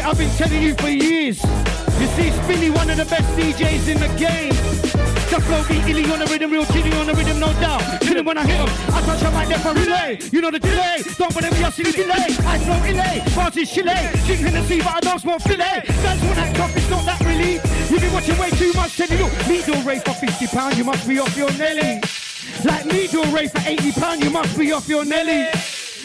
[0.00, 1.42] I've been telling you for years.
[2.00, 4.54] You see, Spinny, one of the best DJs in the game.
[5.32, 7.82] The flow be illy on the rhythm, real chilly on the rhythm, no doubt.
[8.02, 10.18] Chilling when I hit 'em, I touch your mic there for relay.
[10.30, 11.02] You know the delay.
[11.16, 12.28] Don't me, I see the delay.
[12.46, 13.96] I flow illy, bars is chile.
[14.26, 15.82] Drink Hennessy, but I don't smoke filet.
[16.04, 17.60] That's when that cup is not that really.
[17.88, 19.28] You've been watching way too much, telling you.
[19.48, 22.00] Needle rate for 50 pounds, you must be off your Nelly.
[22.64, 25.48] Like me do a rate for 80 pounds, you must be off your Nelly.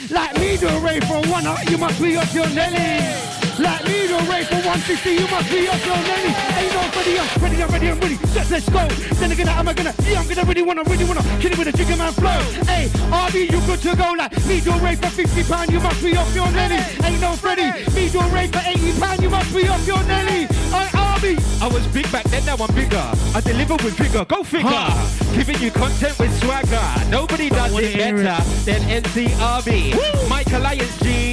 [0.09, 3.26] Like me do a rate for one you must be off your Nelly.
[3.59, 6.31] Like me do a rate for 150, you must be off your Nelly.
[6.61, 8.17] Ain't nobody else ready, I'm ready, I'm ready.
[8.35, 8.85] Let's, let's go.
[9.17, 11.73] Then again, I'm gonna, yeah, I'm gonna really wanna, really wanna kill it with a
[11.73, 12.37] chicken man flow.
[12.69, 14.13] Hey, RB, you good to go?
[14.13, 16.77] Like me do a rate for 50 pounds, you must be off your Nelly.
[17.03, 17.73] Ain't no Freddy.
[17.95, 20.45] Me do a rate for 80 pounds, you must be off your Nelly.
[20.69, 21.61] Hey, RB.
[21.61, 23.05] I was big back then, now I'm bigger.
[23.33, 24.87] I deliver with vigor, go figure.
[25.33, 27.09] Giving you content with swagger.
[27.09, 30.29] Nobody does it better than MC RB.
[30.29, 31.26] Mike Alliance G.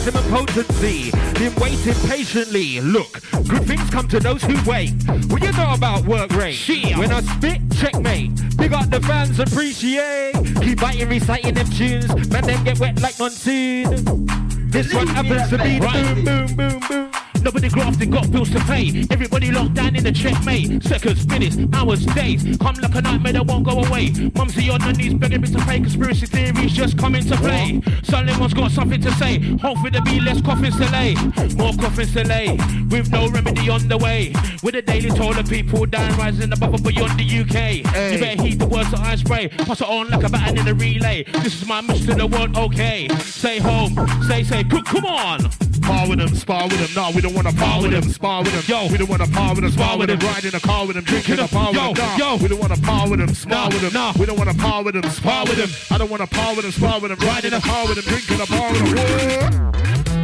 [0.00, 1.10] Maximum potency.
[1.34, 2.80] Been waiting patiently.
[2.80, 4.94] Look, good things come to those who wait.
[5.28, 6.56] What you know about work rate?
[6.96, 8.56] When I spit, checkmate.
[8.56, 10.32] Big up the fans, appreciate.
[10.62, 12.30] Keep biting, reciting them tunes.
[12.30, 14.26] Man, then get wet like monsoon.
[14.70, 17.09] This one happens to be the boom, boom, boom, boom.
[17.42, 19.04] Nobody grafted, got bills to pay.
[19.10, 20.82] Everybody locked down in the checkmate.
[20.82, 22.56] Seconds, minutes, hours, days.
[22.58, 24.10] Come like a nightmare that won't go away.
[24.34, 25.80] Mumsy on her knees begging me to pay.
[25.80, 27.80] Conspiracy theories just come into play.
[28.02, 29.38] Someone's got something to say.
[29.58, 31.14] Hopefully there be less coffins to lay.
[31.56, 32.58] More coffins to lay.
[32.90, 34.32] With no remedy on the way.
[34.62, 37.76] With a daily toll of people dying, rising above and beyond the UK.
[38.12, 39.48] You better heed the words that I spray.
[39.48, 41.24] Pass it on like a baton in a relay.
[41.42, 43.08] This is my mission to the world, okay.
[43.20, 44.68] Stay home, stay safe.
[44.68, 45.50] Come on.
[45.90, 46.90] Spar with them, spar with them.
[46.94, 48.02] No, we don't wanna par with them.
[48.04, 48.62] Spar with them.
[48.68, 49.72] Yo, we don't wanna par with them.
[49.72, 50.20] Spar with them.
[50.20, 51.02] Ride in a car with them.
[51.04, 51.94] Drinking a par with them.
[51.94, 52.36] Nah, Yo.
[52.36, 53.34] we don't wanna par with them.
[53.34, 53.92] Spar with them.
[53.92, 54.12] nah.
[54.16, 55.10] We don't wanna par with them.
[55.10, 55.68] Spar with them.
[55.90, 56.70] I don't wanna par with them.
[56.70, 57.28] Spar with them.
[57.28, 58.04] Ride in a car with them.
[58.04, 59.72] Drinking a bar with them.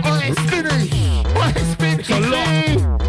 [0.05, 1.98] Oh, it's is spinning?
[1.98, 3.01] It's a lot.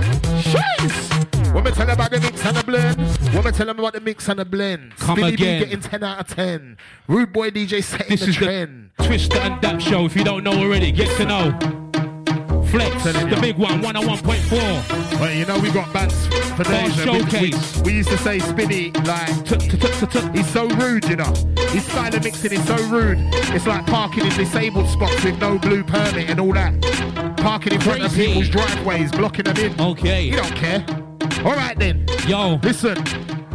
[0.42, 1.54] Jeez.
[1.54, 2.98] When me tell them about the mix and the blend,
[3.46, 5.60] me tell them about the mix and the blend, Come Spinny B again.
[5.62, 6.78] getting 10 out of 10.
[7.08, 8.90] Rude boy DJ setting This the is trend.
[8.98, 10.06] the Twister and Dap show.
[10.06, 11.87] If you don't know already, get to know.
[12.70, 15.20] Flex, the big one, 101.4.
[15.20, 16.96] Well, you know we got bands for days.
[16.96, 17.78] Showcase.
[17.82, 19.30] We, used to say Spinny like
[20.36, 21.34] he's so rude, you know.
[21.70, 23.18] His style of mixing is so rude.
[23.56, 27.38] It's like parking in disabled spots with no blue permit and all that.
[27.38, 29.80] Parking in front of people's driveways, blocking them in.
[29.80, 30.24] Okay.
[30.24, 30.86] You don't care.
[31.46, 32.06] All right then.
[32.28, 32.60] Yo.
[32.64, 32.98] Listen.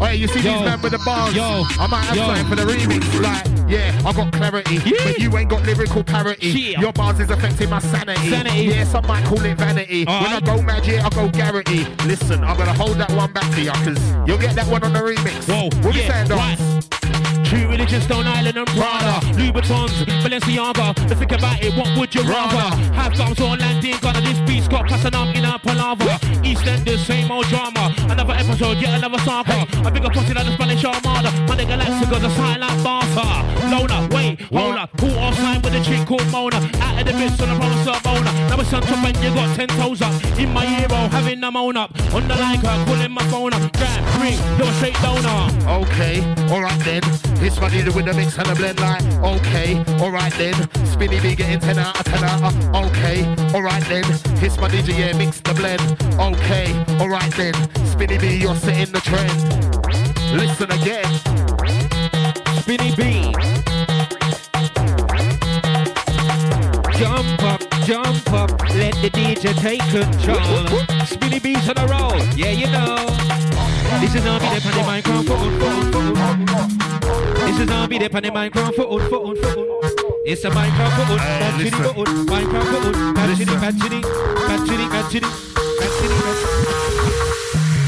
[0.00, 1.34] Oh, yeah, you see these men with the bars?
[1.34, 1.42] Yo.
[1.78, 2.26] I might have Yo.
[2.26, 3.22] something for the remix.
[3.22, 6.48] Like, yeah, I got clarity, but you ain't got lyrical parity.
[6.48, 6.80] Yeah.
[6.80, 8.28] Your bars is affecting my sanity.
[8.28, 8.64] Sanity.
[8.64, 10.06] Yeah, some might call it vanity.
[10.06, 11.84] All when I go mad, yeah, I go Garrity.
[12.04, 14.92] Listen, I'm gonna hold that one back for ya, cause you'll get that one on
[14.92, 15.48] the remix.
[15.48, 17.01] Whoa, what you yeah, saying, right.
[17.52, 19.20] True religion, Stone Island and Prada.
[19.36, 19.92] Louboutins,
[20.24, 20.94] Balenciaga.
[21.06, 22.74] To think about it, what would you rather?
[22.94, 26.16] Have thumbs on landing, gonna this beat's got passing up in a palaver.
[26.40, 27.94] EastEnders, same old drama.
[28.08, 31.30] Another episode, yet another sample A bigger pussy than the Spanish Armada.
[31.46, 33.52] My nigga Galactica, the silent Barca.
[33.68, 34.90] Lona, wait, hold up.
[34.96, 36.56] Pull off sign with a chick called Mona.
[36.56, 39.34] Out of the bits on the promise of Mona Now my son top and you
[39.34, 40.12] got ten toes up.
[40.38, 41.92] In my hero, having them own up.
[42.14, 43.60] On the line, her, calling my phone up.
[43.76, 44.40] Grab, ring,
[45.92, 47.02] Okay, alright then.
[47.36, 50.54] This one either with the mix and the blend like, okay, alright then.
[50.86, 54.02] Spinny B getting 10 out of 10 out uh, of, okay, alright then.
[54.38, 55.82] Hits my DJ, yeah, mix the blend.
[56.18, 57.52] Okay, alright then.
[57.86, 59.36] Spinny B, you're setting the trend.
[60.32, 61.04] Listen again.
[62.62, 63.30] Spinny B.
[66.96, 71.04] Jump up, jump up, let the DJ take control.
[71.04, 73.41] Spinny B's on the roll, yeah, you know.
[74.00, 75.58] This is be there on the microphone.
[77.34, 79.00] This is be there on the microphone.
[79.10, 79.72] phone, phone.
[80.24, 81.94] It's a microphone, bad chitty listen.
[81.96, 84.00] button, microphone, bad chitty, bad chitty,
[84.88, 85.26] bad chitty,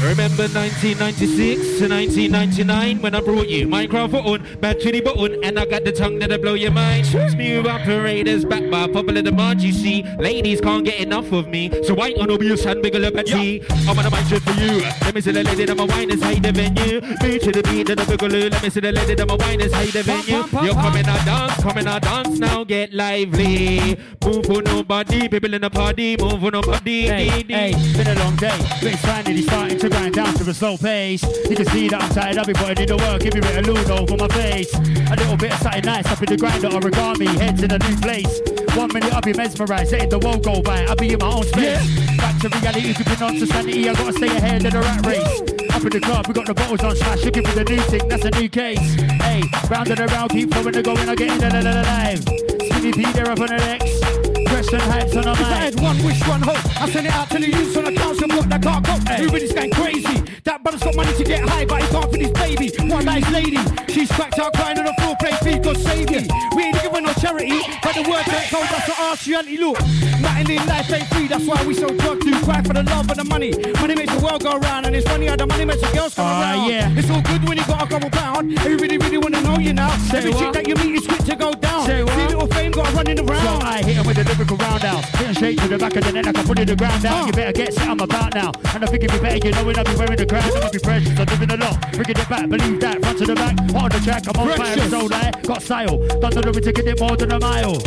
[0.05, 5.83] Remember 1996 to 1999 when I brought you microphone, bad chitty button, and I got
[5.83, 7.07] the tongue that'll blow your mind.
[7.07, 10.03] Smooth operators back by popular demand, you see.
[10.19, 13.63] Ladies can't get enough of me, so why on obvious and bigger tea.
[13.87, 14.81] I'm on a mic for you.
[15.01, 17.01] Let me see the lady that my wine inside the venue.
[17.01, 18.51] Move to the beat of the boogaloo.
[18.51, 20.45] Let me see the lady that my wine inside the venue.
[20.63, 23.97] You're coming out dance, coming out dance now, get lively.
[24.23, 27.07] Move for nobody, people in the party, move for nobody.
[27.07, 30.53] Hey, hey, been a long day, but it's finally starting to grind down to a
[30.53, 31.23] slow pace.
[31.49, 33.43] You can see that I'm tired, I'll be putting in the work, give me a
[33.43, 34.73] bit of Ludo for my face.
[34.75, 37.95] A little bit of something nice up in the grinder, origami, heads in a new
[38.03, 38.41] place.
[38.75, 41.43] One minute I'll be mesmerized, letting the world go by, I'll be in my own
[41.43, 41.79] space.
[42.17, 45.33] Back to reality, keeping on to sanity, I gotta stay ahead of the rat race.
[45.71, 48.07] Up in the club, we got the bottles on smash, looking for the new thing,
[48.09, 48.83] that's a new case.
[49.23, 52.19] Hey, round and around, keep throwing the going, I get in the live.
[52.67, 54.03] Skinny P, they're up on the next.
[54.49, 55.57] Question hypes on a If I mic.
[55.63, 58.27] had one wish, one hope, I send it out to the youths on the council
[58.27, 58.94] block that can't cope.
[59.07, 60.21] Everybody's going crazy.
[60.43, 62.71] That brother's got money to get high, but he can't for his baby.
[62.91, 63.57] One nice lady,
[63.89, 66.27] she's cracked out crying on the floor, play feet, God save me.
[66.55, 69.57] We ain't giving no charity, but the word that told us to ask reality.
[69.57, 69.79] Look,
[70.21, 73.09] nothing in life ain't free, that's why we so drug to cry for the love
[73.09, 73.51] and the money.
[73.81, 76.13] Money makes the world go round, and it's funny how the money makes the girls
[76.13, 76.69] come Ah, around.
[76.69, 76.89] yeah.
[76.97, 78.57] It's all good when you got a couple pound.
[78.59, 79.89] Everybody really wanna know you now.
[80.09, 80.39] Say Every what?
[80.39, 81.85] chick that you meet is quick to go down.
[81.85, 82.13] Say what?
[82.15, 83.61] See little fame got running around.
[83.61, 85.05] So I hit him with a lyrical roundhouse.
[85.17, 87.27] Hit him straight to the back of the neck I put it the ground down.
[87.27, 88.51] You better get set, I'm about now.
[88.73, 90.43] And I think if you better, you know when I be wearing the crown.
[90.43, 91.91] I'ma be precious, I'm living a lot.
[91.91, 93.01] Bringing it back, believe that.
[93.01, 94.83] Front to the back, on the track, I'm on fire, Precious.
[94.83, 95.43] it's so light.
[95.43, 97.79] Got style, done the to get it more than a mile.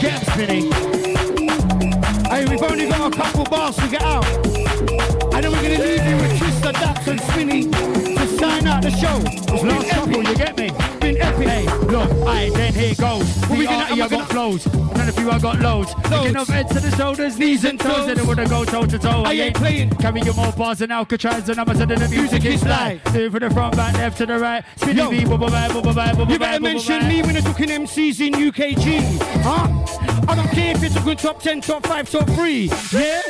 [0.00, 0.70] Get spinning.
[2.30, 4.24] Hey, we've only got a couple bars to get out.
[5.34, 8.90] And then we're gonna leave you with Twister, Daps and Spinny to sign out the
[8.90, 9.18] show.
[9.26, 10.70] It's Last couple, you get me?
[11.00, 11.48] Been epic.
[11.48, 13.48] Hey, look, I Alright, then here goes.
[13.48, 14.66] We We gonna- got, am I got flows.
[14.66, 15.94] None of you, I got loads.
[16.04, 18.08] Picking up heads to the shoulders, knees and toes.
[18.08, 19.22] And I wanna go toe to toe.
[19.24, 19.90] I ain't playing.
[19.90, 23.02] Carry your more bars than Alcatraz and I'm a the music is live.
[23.12, 24.62] Do from the front, back, left to the right.
[24.76, 25.10] Spinny Yo.
[25.10, 28.34] beat, bubba bye, bubba bye, bubba You better mention me when you're talking MCs in
[28.34, 29.00] UKG.
[29.42, 29.68] Huh?
[30.28, 32.70] I don't care if it's a good top 10, top 5, top 3.
[32.92, 33.22] Yeah?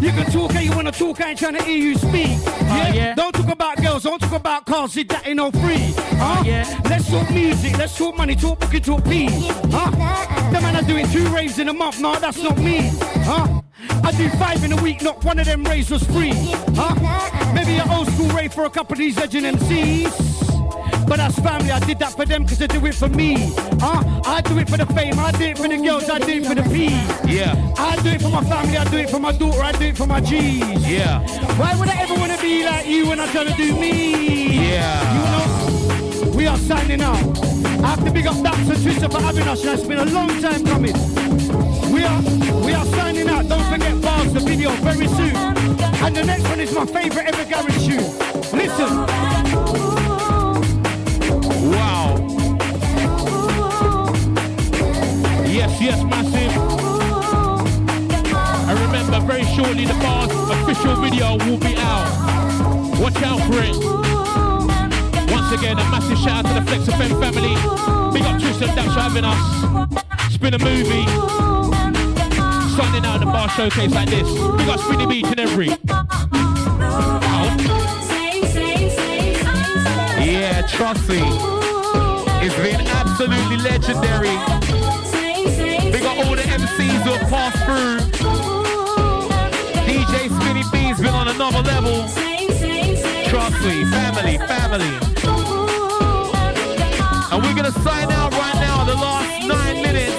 [0.00, 2.38] You can talk how you want to talk, I ain't trying to hear you speak.
[2.46, 2.92] Oh, yeah?
[2.92, 3.14] yeah.
[3.14, 5.94] Don't talk about girls, don't talk about cars, sit that ain't no free.
[6.18, 6.36] Huh?
[6.40, 6.80] Oh, yeah.
[6.88, 9.48] Let's talk music, let's talk money, talk booking, talk peas.
[9.70, 9.90] Huh?
[10.52, 12.90] The man are doing two raves in a month, no, that's not me.
[13.24, 13.62] Huh?
[14.02, 16.32] I do five in a week, not one of them raves was free.
[16.74, 16.94] Huh?
[17.54, 20.40] Maybe an old school rave for a couple of these legend MCs.
[21.06, 23.52] But that's family, I did that for them because they do it for me.
[23.80, 24.22] Huh?
[24.24, 26.46] I do it for the fame, I do it for the girls, I do it
[26.46, 26.92] for the peas.
[27.26, 27.74] Yeah.
[27.76, 29.96] I do it for my family, I do it for my daughter, I do it
[29.96, 30.88] for my G's.
[30.88, 31.20] Yeah.
[31.56, 34.70] Why would I ever want to be like you when I'm trying to do me?
[34.70, 35.14] Yeah.
[35.16, 35.69] You know,
[36.40, 37.20] we are signing out.
[37.84, 39.62] I have to big up and Twister for having us.
[39.62, 40.94] It's been a long time coming.
[41.92, 42.22] We are,
[42.64, 43.46] we are signing out.
[43.46, 45.36] Don't forget Bars, the video, very soon.
[46.02, 48.06] And the next one is my favorite ever garage tune.
[48.56, 48.90] Listen.
[51.74, 52.16] Wow.
[55.44, 56.52] Yes, yes, massive.
[58.66, 62.98] I remember very shortly the Bars official video will be out.
[62.98, 64.09] Watch out for it.
[65.50, 67.54] Once again, a massive shout out to the Flex FM family.
[68.14, 70.32] Big up Tristan Dash for having us.
[70.32, 71.04] Spin a movie.
[72.78, 74.30] Signing out the bar showcase like this.
[74.30, 75.66] Big up Spinny Beach and every.
[80.22, 81.18] Yeah, trust me.
[82.46, 84.30] It's been absolutely legendary.
[85.90, 87.98] Big up all the MCs who have passed through.
[89.82, 92.06] DJ Spinny B's been on another level.
[93.26, 95.09] Trust me, family, family.
[97.82, 100.14] Sign out right now, the last nine minutes.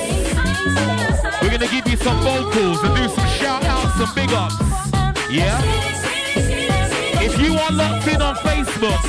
[1.41, 4.55] We're gonna give you some vocals and do some shout outs and big ups.
[5.29, 5.61] Yeah?
[7.21, 9.03] If you are locked in on Facebook,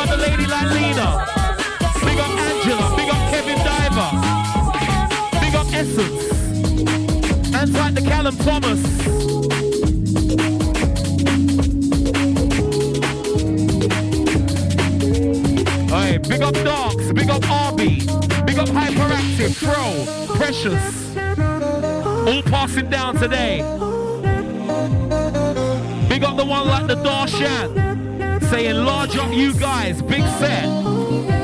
[0.01, 1.25] Up the lady like Lena.
[2.03, 2.95] Big up Angela.
[2.97, 4.09] Big up Kevin Diver.
[5.39, 6.23] Big up Essence.
[7.53, 8.81] And like the Callum Thomas.
[15.91, 17.99] Hey, big up Darks, big up RB,
[18.45, 21.15] big up Hyperactive, Fro, Precious.
[22.27, 23.57] All passing down today.
[26.09, 28.10] Big up the one like the Darshan,
[28.51, 30.65] saying large up you guys, big set.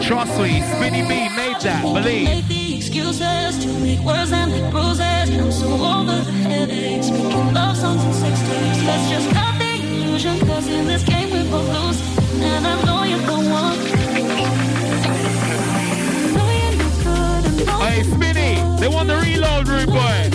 [0.03, 2.27] Trust me, Spinny B made that, believe.
[2.27, 4.99] Make the excuses to make words and make bruises.
[5.01, 8.83] I'm so over the headaches, making love songs and sex tapes.
[8.83, 11.99] Let's just cut the illusion, cause in this game we both lose.
[12.43, 13.79] And I know you're the one.
[17.83, 18.51] Hey, Spinny,
[18.81, 20.29] they want the reload room, boy.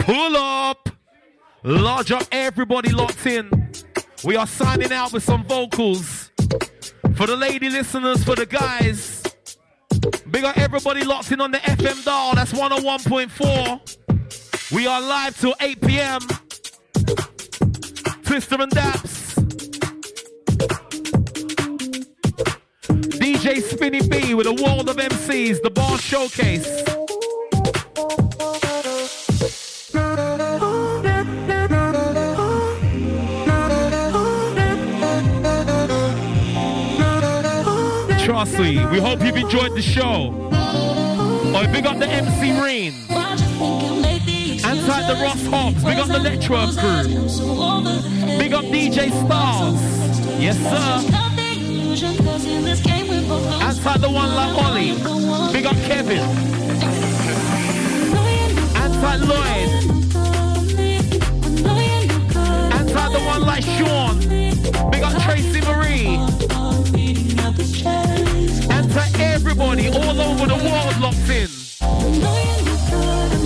[0.00, 0.90] Pull up.
[1.68, 3.50] Large up, everybody locked in.
[4.22, 6.30] We are signing out with some vocals.
[7.16, 9.24] For the lady listeners, for the guys.
[10.30, 12.36] Big up everybody locked in on the FM dial.
[12.36, 14.72] That's 101.4.
[14.72, 16.20] We are live till 8 p.m.
[18.22, 19.34] Twister and Daps.
[23.18, 26.84] DJ Spinny B with a world of MCs, the bar showcase.
[38.36, 40.30] We hope you've enjoyed the show.
[40.52, 42.92] Oh, big up the MC Rain.
[44.62, 48.36] Inside the Ross Hobbs, big up the Electro crew.
[48.36, 49.80] Big up DJ Stars.
[50.38, 51.00] Yes, sir.
[53.64, 54.92] Outside the one like Ollie.
[55.54, 56.20] Big up Kevin.
[58.76, 59.70] Outside Lloyd.
[62.74, 64.20] Outside the one like Sean.
[64.90, 66.35] Big up Tracy Marie.
[69.58, 71.48] Everybody all over the world locked in.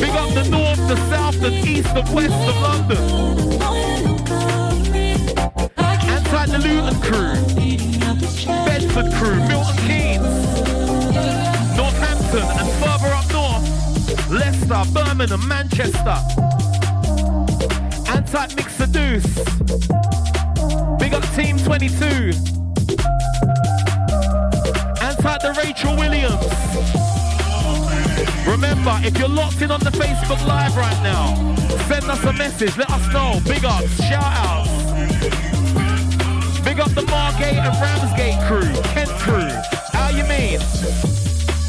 [0.01, 2.99] Big up the north, the south, the east, the west of London.
[5.79, 7.35] Outside the Luton crew.
[8.65, 10.27] Bedford crew, Milton Keynes,
[11.77, 16.19] Northampton, and further up north, Leicester, Birmingham, Manchester.
[18.11, 19.35] Anti Mixer Deuce.
[20.99, 22.70] Big up Team 22.
[25.63, 26.41] Rachel Williams.
[28.47, 31.35] Remember, if you're locked in on the Facebook Live right now,
[31.87, 32.77] send us a message.
[32.79, 33.41] Let us know.
[33.45, 34.71] Big ups, shout outs.
[36.65, 39.51] Big up the Margate and Ramsgate crew, Kent crew.
[39.93, 40.61] How you mean?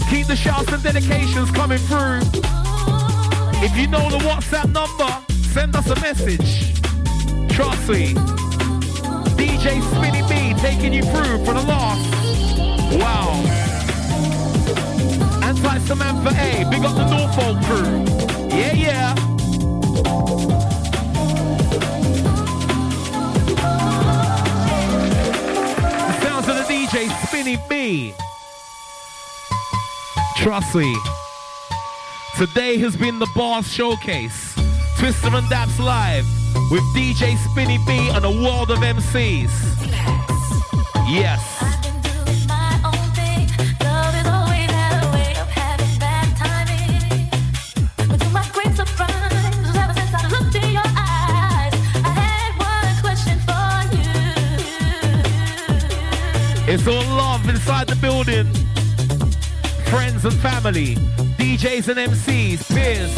[0.09, 2.21] Keep the shouts and dedications coming through.
[3.61, 5.11] If you know the WhatsApp number,
[5.53, 6.81] send us a message.
[7.53, 8.13] Trust me.
[9.35, 12.31] DJ Spinny B taking you through for the last.
[12.97, 13.70] Wow.
[15.85, 18.05] Samantha A, big up the Norfolk crew.
[18.49, 19.15] Yeah, yeah.
[26.07, 28.13] The sounds of the DJ Spinny B.
[30.37, 30.95] Trust me.
[32.37, 34.55] Today has been the Bars Showcase.
[34.97, 36.25] Twister and Daps Live
[36.71, 39.51] with DJ Spinny B and a world of MCs.
[41.09, 41.60] Yes.
[56.73, 58.45] It's all love inside the building.
[59.89, 60.95] Friends and family,
[61.35, 63.11] DJs and MCs, peers.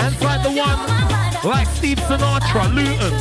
[0.00, 0.80] And like the one
[1.44, 3.12] like Steve Sinatra, Luton.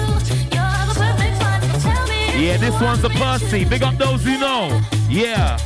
[2.42, 3.66] Yeah, this one's a Percy.
[3.66, 4.82] Big up those who know.
[5.10, 5.58] Yeah.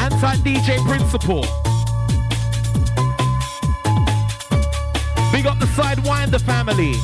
[0.00, 1.42] Anti DJ Principal.
[5.30, 6.96] Big up the Sidewinder family.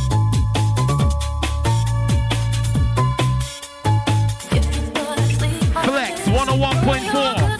[6.54, 7.58] Flex 101.4.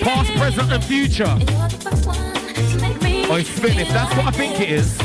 [0.00, 1.38] Past, present, and future.
[3.32, 3.78] Oh, spin.
[3.78, 4.98] If that's what I think it is.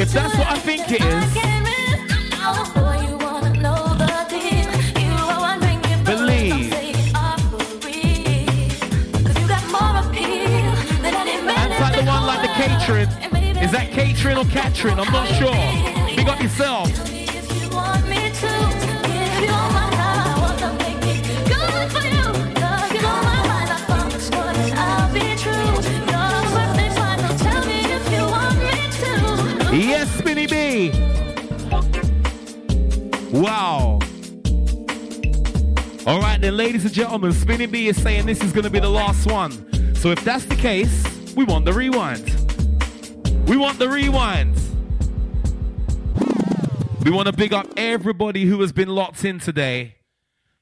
[0.00, 1.24] If that's what I think it is.
[6.04, 6.70] Believe.
[11.90, 12.50] The one like the.
[13.60, 14.98] Is that catering or catering?
[14.98, 15.52] I'm not sure.
[16.16, 17.09] Big up yourself.
[36.06, 38.80] All right, then, ladies and gentlemen, Spinny B is saying this is going to be
[38.80, 39.52] the last one.
[39.94, 41.04] So if that's the case,
[41.36, 42.24] we want the rewind.
[43.46, 44.58] We want the rewind.
[47.04, 49.96] We want to big up everybody who has been locked in today.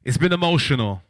[0.04, 1.02] It's been emotional.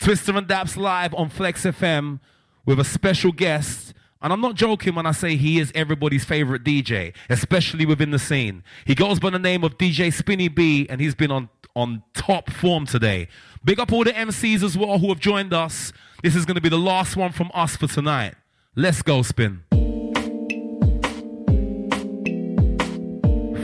[0.00, 2.18] Twister and Daps live on Flex FM
[2.64, 3.94] with a special guest.
[4.20, 8.18] And I'm not joking when I say he is everybody's favorite DJ, especially within the
[8.18, 8.64] scene.
[8.84, 12.50] He goes by the name of DJ Spinny B, and he's been on, on top
[12.50, 13.28] form today.
[13.66, 15.92] Big up all the MCs as well who have joined us.
[16.22, 18.36] This is going to be the last one from us for tonight.
[18.76, 19.64] Let's go, Spin.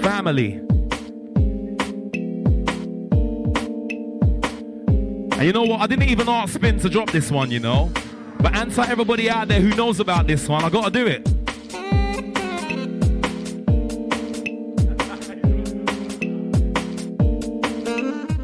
[0.02, 0.54] Family.
[5.34, 5.80] And you know what?
[5.80, 7.88] I didn't even ask Spin to drop this one, you know.
[8.40, 10.64] But answer everybody out there who knows about this one.
[10.64, 11.41] I gotta do it.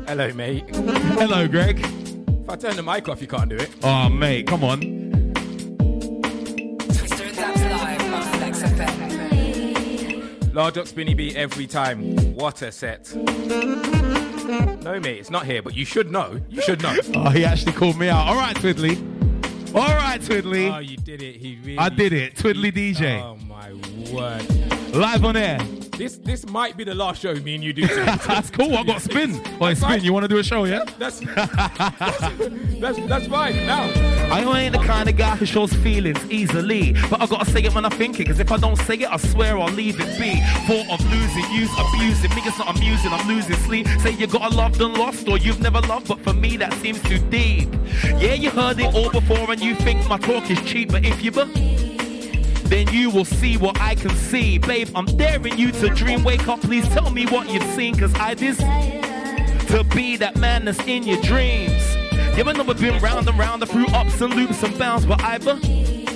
[0.08, 0.64] Hello, mate.
[0.74, 1.80] Hello, Greg.
[1.80, 3.68] If I turn the mic off, you can't do it.
[3.82, 4.80] Oh, mate, come on.
[6.88, 10.54] Twister and Daps live on Flex FM.
[10.54, 12.16] Large up Spinny B every time.
[12.34, 13.14] What a set.
[13.14, 16.40] No, mate, it's not here, but you should know.
[16.48, 16.96] You should know.
[17.14, 18.28] Oh, he actually called me out.
[18.28, 18.96] All right, Twiddly.
[19.74, 20.74] All right, Twiddly.
[20.74, 21.36] Oh, you did it.
[21.36, 21.76] He really.
[21.76, 22.34] I did it.
[22.34, 23.20] Twiddly DJ.
[23.22, 23.74] Oh my
[24.10, 24.94] word.
[24.94, 25.58] Live on air.
[25.98, 27.84] This this might be the last show me and you do.
[27.96, 28.76] That's cool.
[28.76, 29.42] I got spin.
[29.58, 30.04] Wait, oh, spin.
[30.04, 30.84] You want to do a show, yeah?
[30.96, 33.66] That's that's that's fine.
[33.66, 33.90] Now.
[34.30, 37.74] I ain't the kind of guy who shows feelings easily, but I gotta say it
[37.74, 40.18] when I think it, cause if I don't say it, I swear I'll leave it
[40.20, 40.40] be.
[40.68, 43.88] Thought of losing, use abusing, me it's not amusing, I'm losing sleep.
[44.00, 46.74] Say you got a loved and lost, or you've never loved, but for me that
[46.74, 47.70] seems too deep.
[48.04, 51.24] Yeah, you heard it all before, and you think my talk is cheap, but if
[51.24, 51.87] you believe,
[52.68, 54.58] then you will see what I can see.
[54.58, 56.22] Babe, I'm daring you to dream.
[56.22, 59.00] Wake up, please tell me what you've seen, cause I desire
[59.68, 61.96] to be that man that's in your dreams.
[62.36, 65.18] Yeah, I know we've been round and round through ups and loops and bounds, but
[65.38, 66.06] believe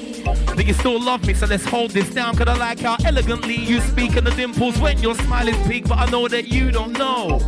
[0.56, 2.36] that you still love me, so let's hold this down.
[2.36, 5.88] Cause I like how elegantly you speak and the dimples when your smile is peak,
[5.88, 7.38] but I know that you don't know.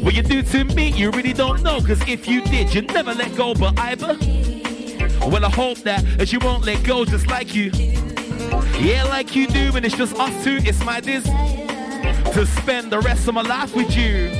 [0.00, 1.80] What you do to me, you really don't know.
[1.80, 4.57] Cause if you did, you'd never let go, but believe
[5.30, 7.70] Well, I hope that, that you won't let go just like you.
[8.80, 10.56] Yeah, like you do, and it's just us two.
[10.62, 11.24] It's my this
[12.32, 14.30] to spend the rest of my life with you.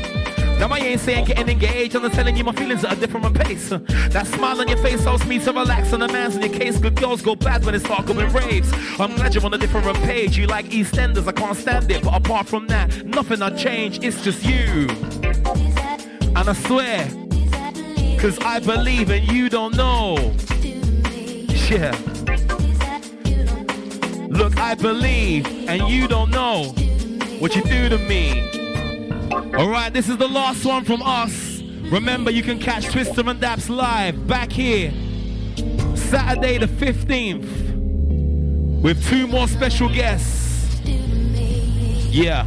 [0.59, 3.39] Now I ain't saying getting engaged, I'm just telling you my feelings at a different
[3.39, 3.69] pace.
[3.69, 6.79] That smile on your face helps me to relax, and the man's in your case.
[6.79, 8.73] Good girls go bad when it's start going raves.
[8.99, 10.39] I'm glad you're on a different page.
[10.39, 14.03] You like EastEnders, I can't stand it, but apart from that, nothing I change.
[14.03, 14.89] It's just you,
[16.35, 17.07] and I swear,
[18.19, 20.35] cause I believe and you don't know.
[21.71, 21.91] Yeah.
[24.31, 26.73] Look, I believe, and you don't know
[27.41, 28.41] what you do to me.
[29.55, 31.61] All right, this is the last one from us.
[31.93, 34.93] Remember, you can catch Twister and Daps live back here
[35.95, 37.69] Saturday the 15th
[38.81, 40.81] with two more special guests.
[40.85, 42.47] Yeah.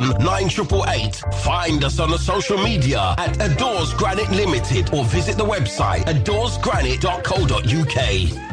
[0.00, 1.22] 9888.
[1.42, 8.51] Find us on the social media at Adores Granite Limited or visit the website adoresgranite.co.uk.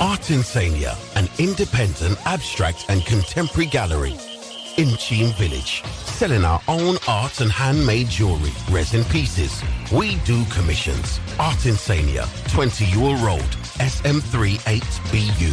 [0.00, 4.16] Art Insania, an independent, abstract and contemporary gallery
[4.76, 9.62] in Cheam Village, selling our own art and handmade jewelry, resin pieces.
[9.92, 11.20] We do commissions.
[11.38, 13.42] Art Insania, 20 Ewell Road,
[13.78, 15.52] SM38BU.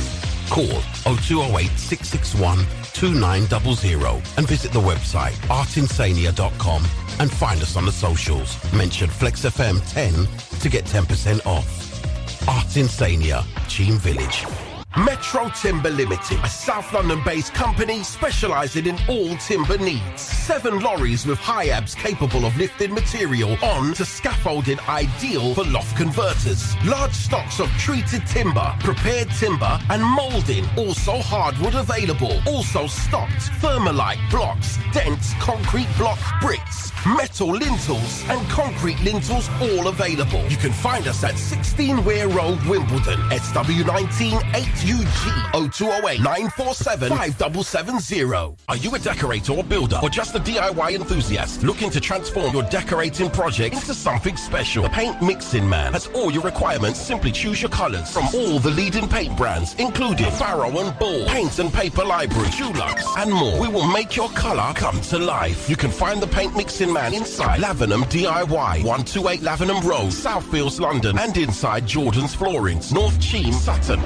[0.49, 0.81] Call
[1.15, 2.65] 0208 661
[2.99, 6.83] 2900 and visit the website artinsania.com
[7.19, 8.57] and find us on the socials.
[8.73, 12.47] Mention FlexFM 10 to get 10% off.
[12.47, 14.68] Art Insania, Cheam Village.
[14.97, 20.19] Metro Timber Limited, a South London-based company specializing in all timber needs.
[20.19, 26.75] Seven lorries with HIABs capable of lifting material on to scaffolding ideal for loft converters.
[26.85, 30.65] Large stocks of treated timber, prepared timber, and molding.
[30.75, 32.41] Also hardwood available.
[32.47, 40.43] Also stocked thermalite blocks, dense concrete block bricks, metal lintels, and concrete lintels all available.
[40.49, 44.41] You can find us at 16 Weir Road, Wimbledon, SW19
[44.79, 48.55] 8UG 0208 947 5770.
[48.69, 52.63] Are you a decorator or builder or just a DIY enthusiast looking to transform your
[52.63, 54.83] decorating project into something special?
[54.83, 57.01] The Paint Mixing Man has all your requirements.
[57.01, 61.59] Simply choose your colors from all the leading paint brands, including Farrow and Ball, Paint
[61.59, 63.59] and Paper Library, Dulux, and more.
[63.59, 65.69] We will make your color come to life.
[65.69, 71.19] You can find the Paint Mixing Man inside Lavenham DIY, 128 Lavenham Road, Southfields, London,
[71.19, 73.99] and inside Jordan's Floorings, North Cheam, Sutton.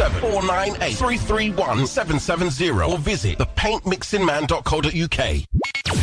[0.00, 5.46] Call 07498 331 770 or visit thepaintmixingman.co.uk.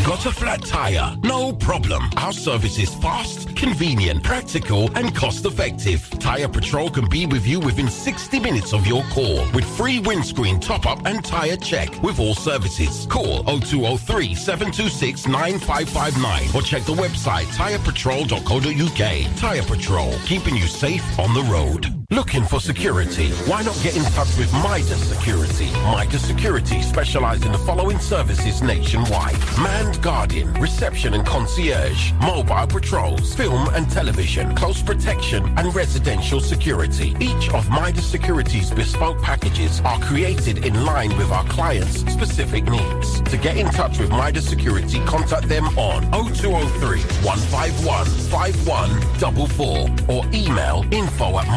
[0.06, 1.16] Got a flat tire?
[1.24, 2.04] No problem.
[2.18, 6.08] Our service is fast, convenient, practical, and cost effective.
[6.20, 10.60] Tire Patrol can be with you within 60 minutes of your call with free windscreen
[10.60, 13.08] top up and tire check with all services.
[13.08, 19.38] Call 0203 726 9559 or check the website tirepatrol.co.uk.
[19.38, 22.07] Tire Patrol, keeping you safe on the road.
[22.10, 23.32] Looking for security?
[23.52, 25.70] Why not get in touch with Midas Security?
[25.92, 29.38] Midas Security specialise in the following services nationwide.
[29.62, 37.14] Manned guardian, reception and concierge, mobile patrols, film and television, close protection and residential security.
[37.20, 43.20] Each of Midas Security's bespoke packages are created in line with our clients' specific needs.
[43.24, 50.86] To get in touch with Midas Security, contact them on 0203 151 5144 or email
[50.94, 51.48] info at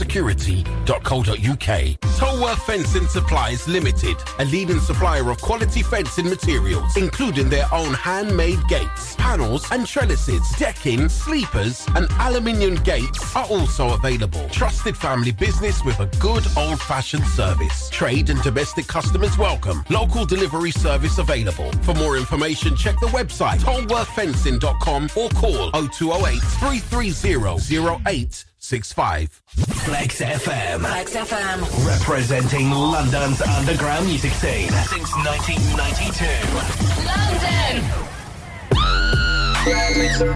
[0.00, 2.00] midassecurity.co.uk.
[2.18, 8.60] Tolworth Fencing Supplies Limited, a leading supplier of quality fencing materials, including their own handmade
[8.68, 14.48] gates, panels and trellises, decking, sleepers and aluminium gates are also available.
[14.50, 17.88] Trusted family business with a good old-fashioned service.
[17.90, 19.84] Trade and domestic customers welcome.
[19.88, 21.70] Local delivery service available.
[21.82, 29.42] For more information, check the website tolworthfencing.com or call 0208 330 0865.
[29.84, 30.80] Flex FM.
[30.80, 31.86] Flex FM.
[31.86, 36.26] Representing London's underground music scene since 1992.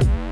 [0.00, 0.23] London.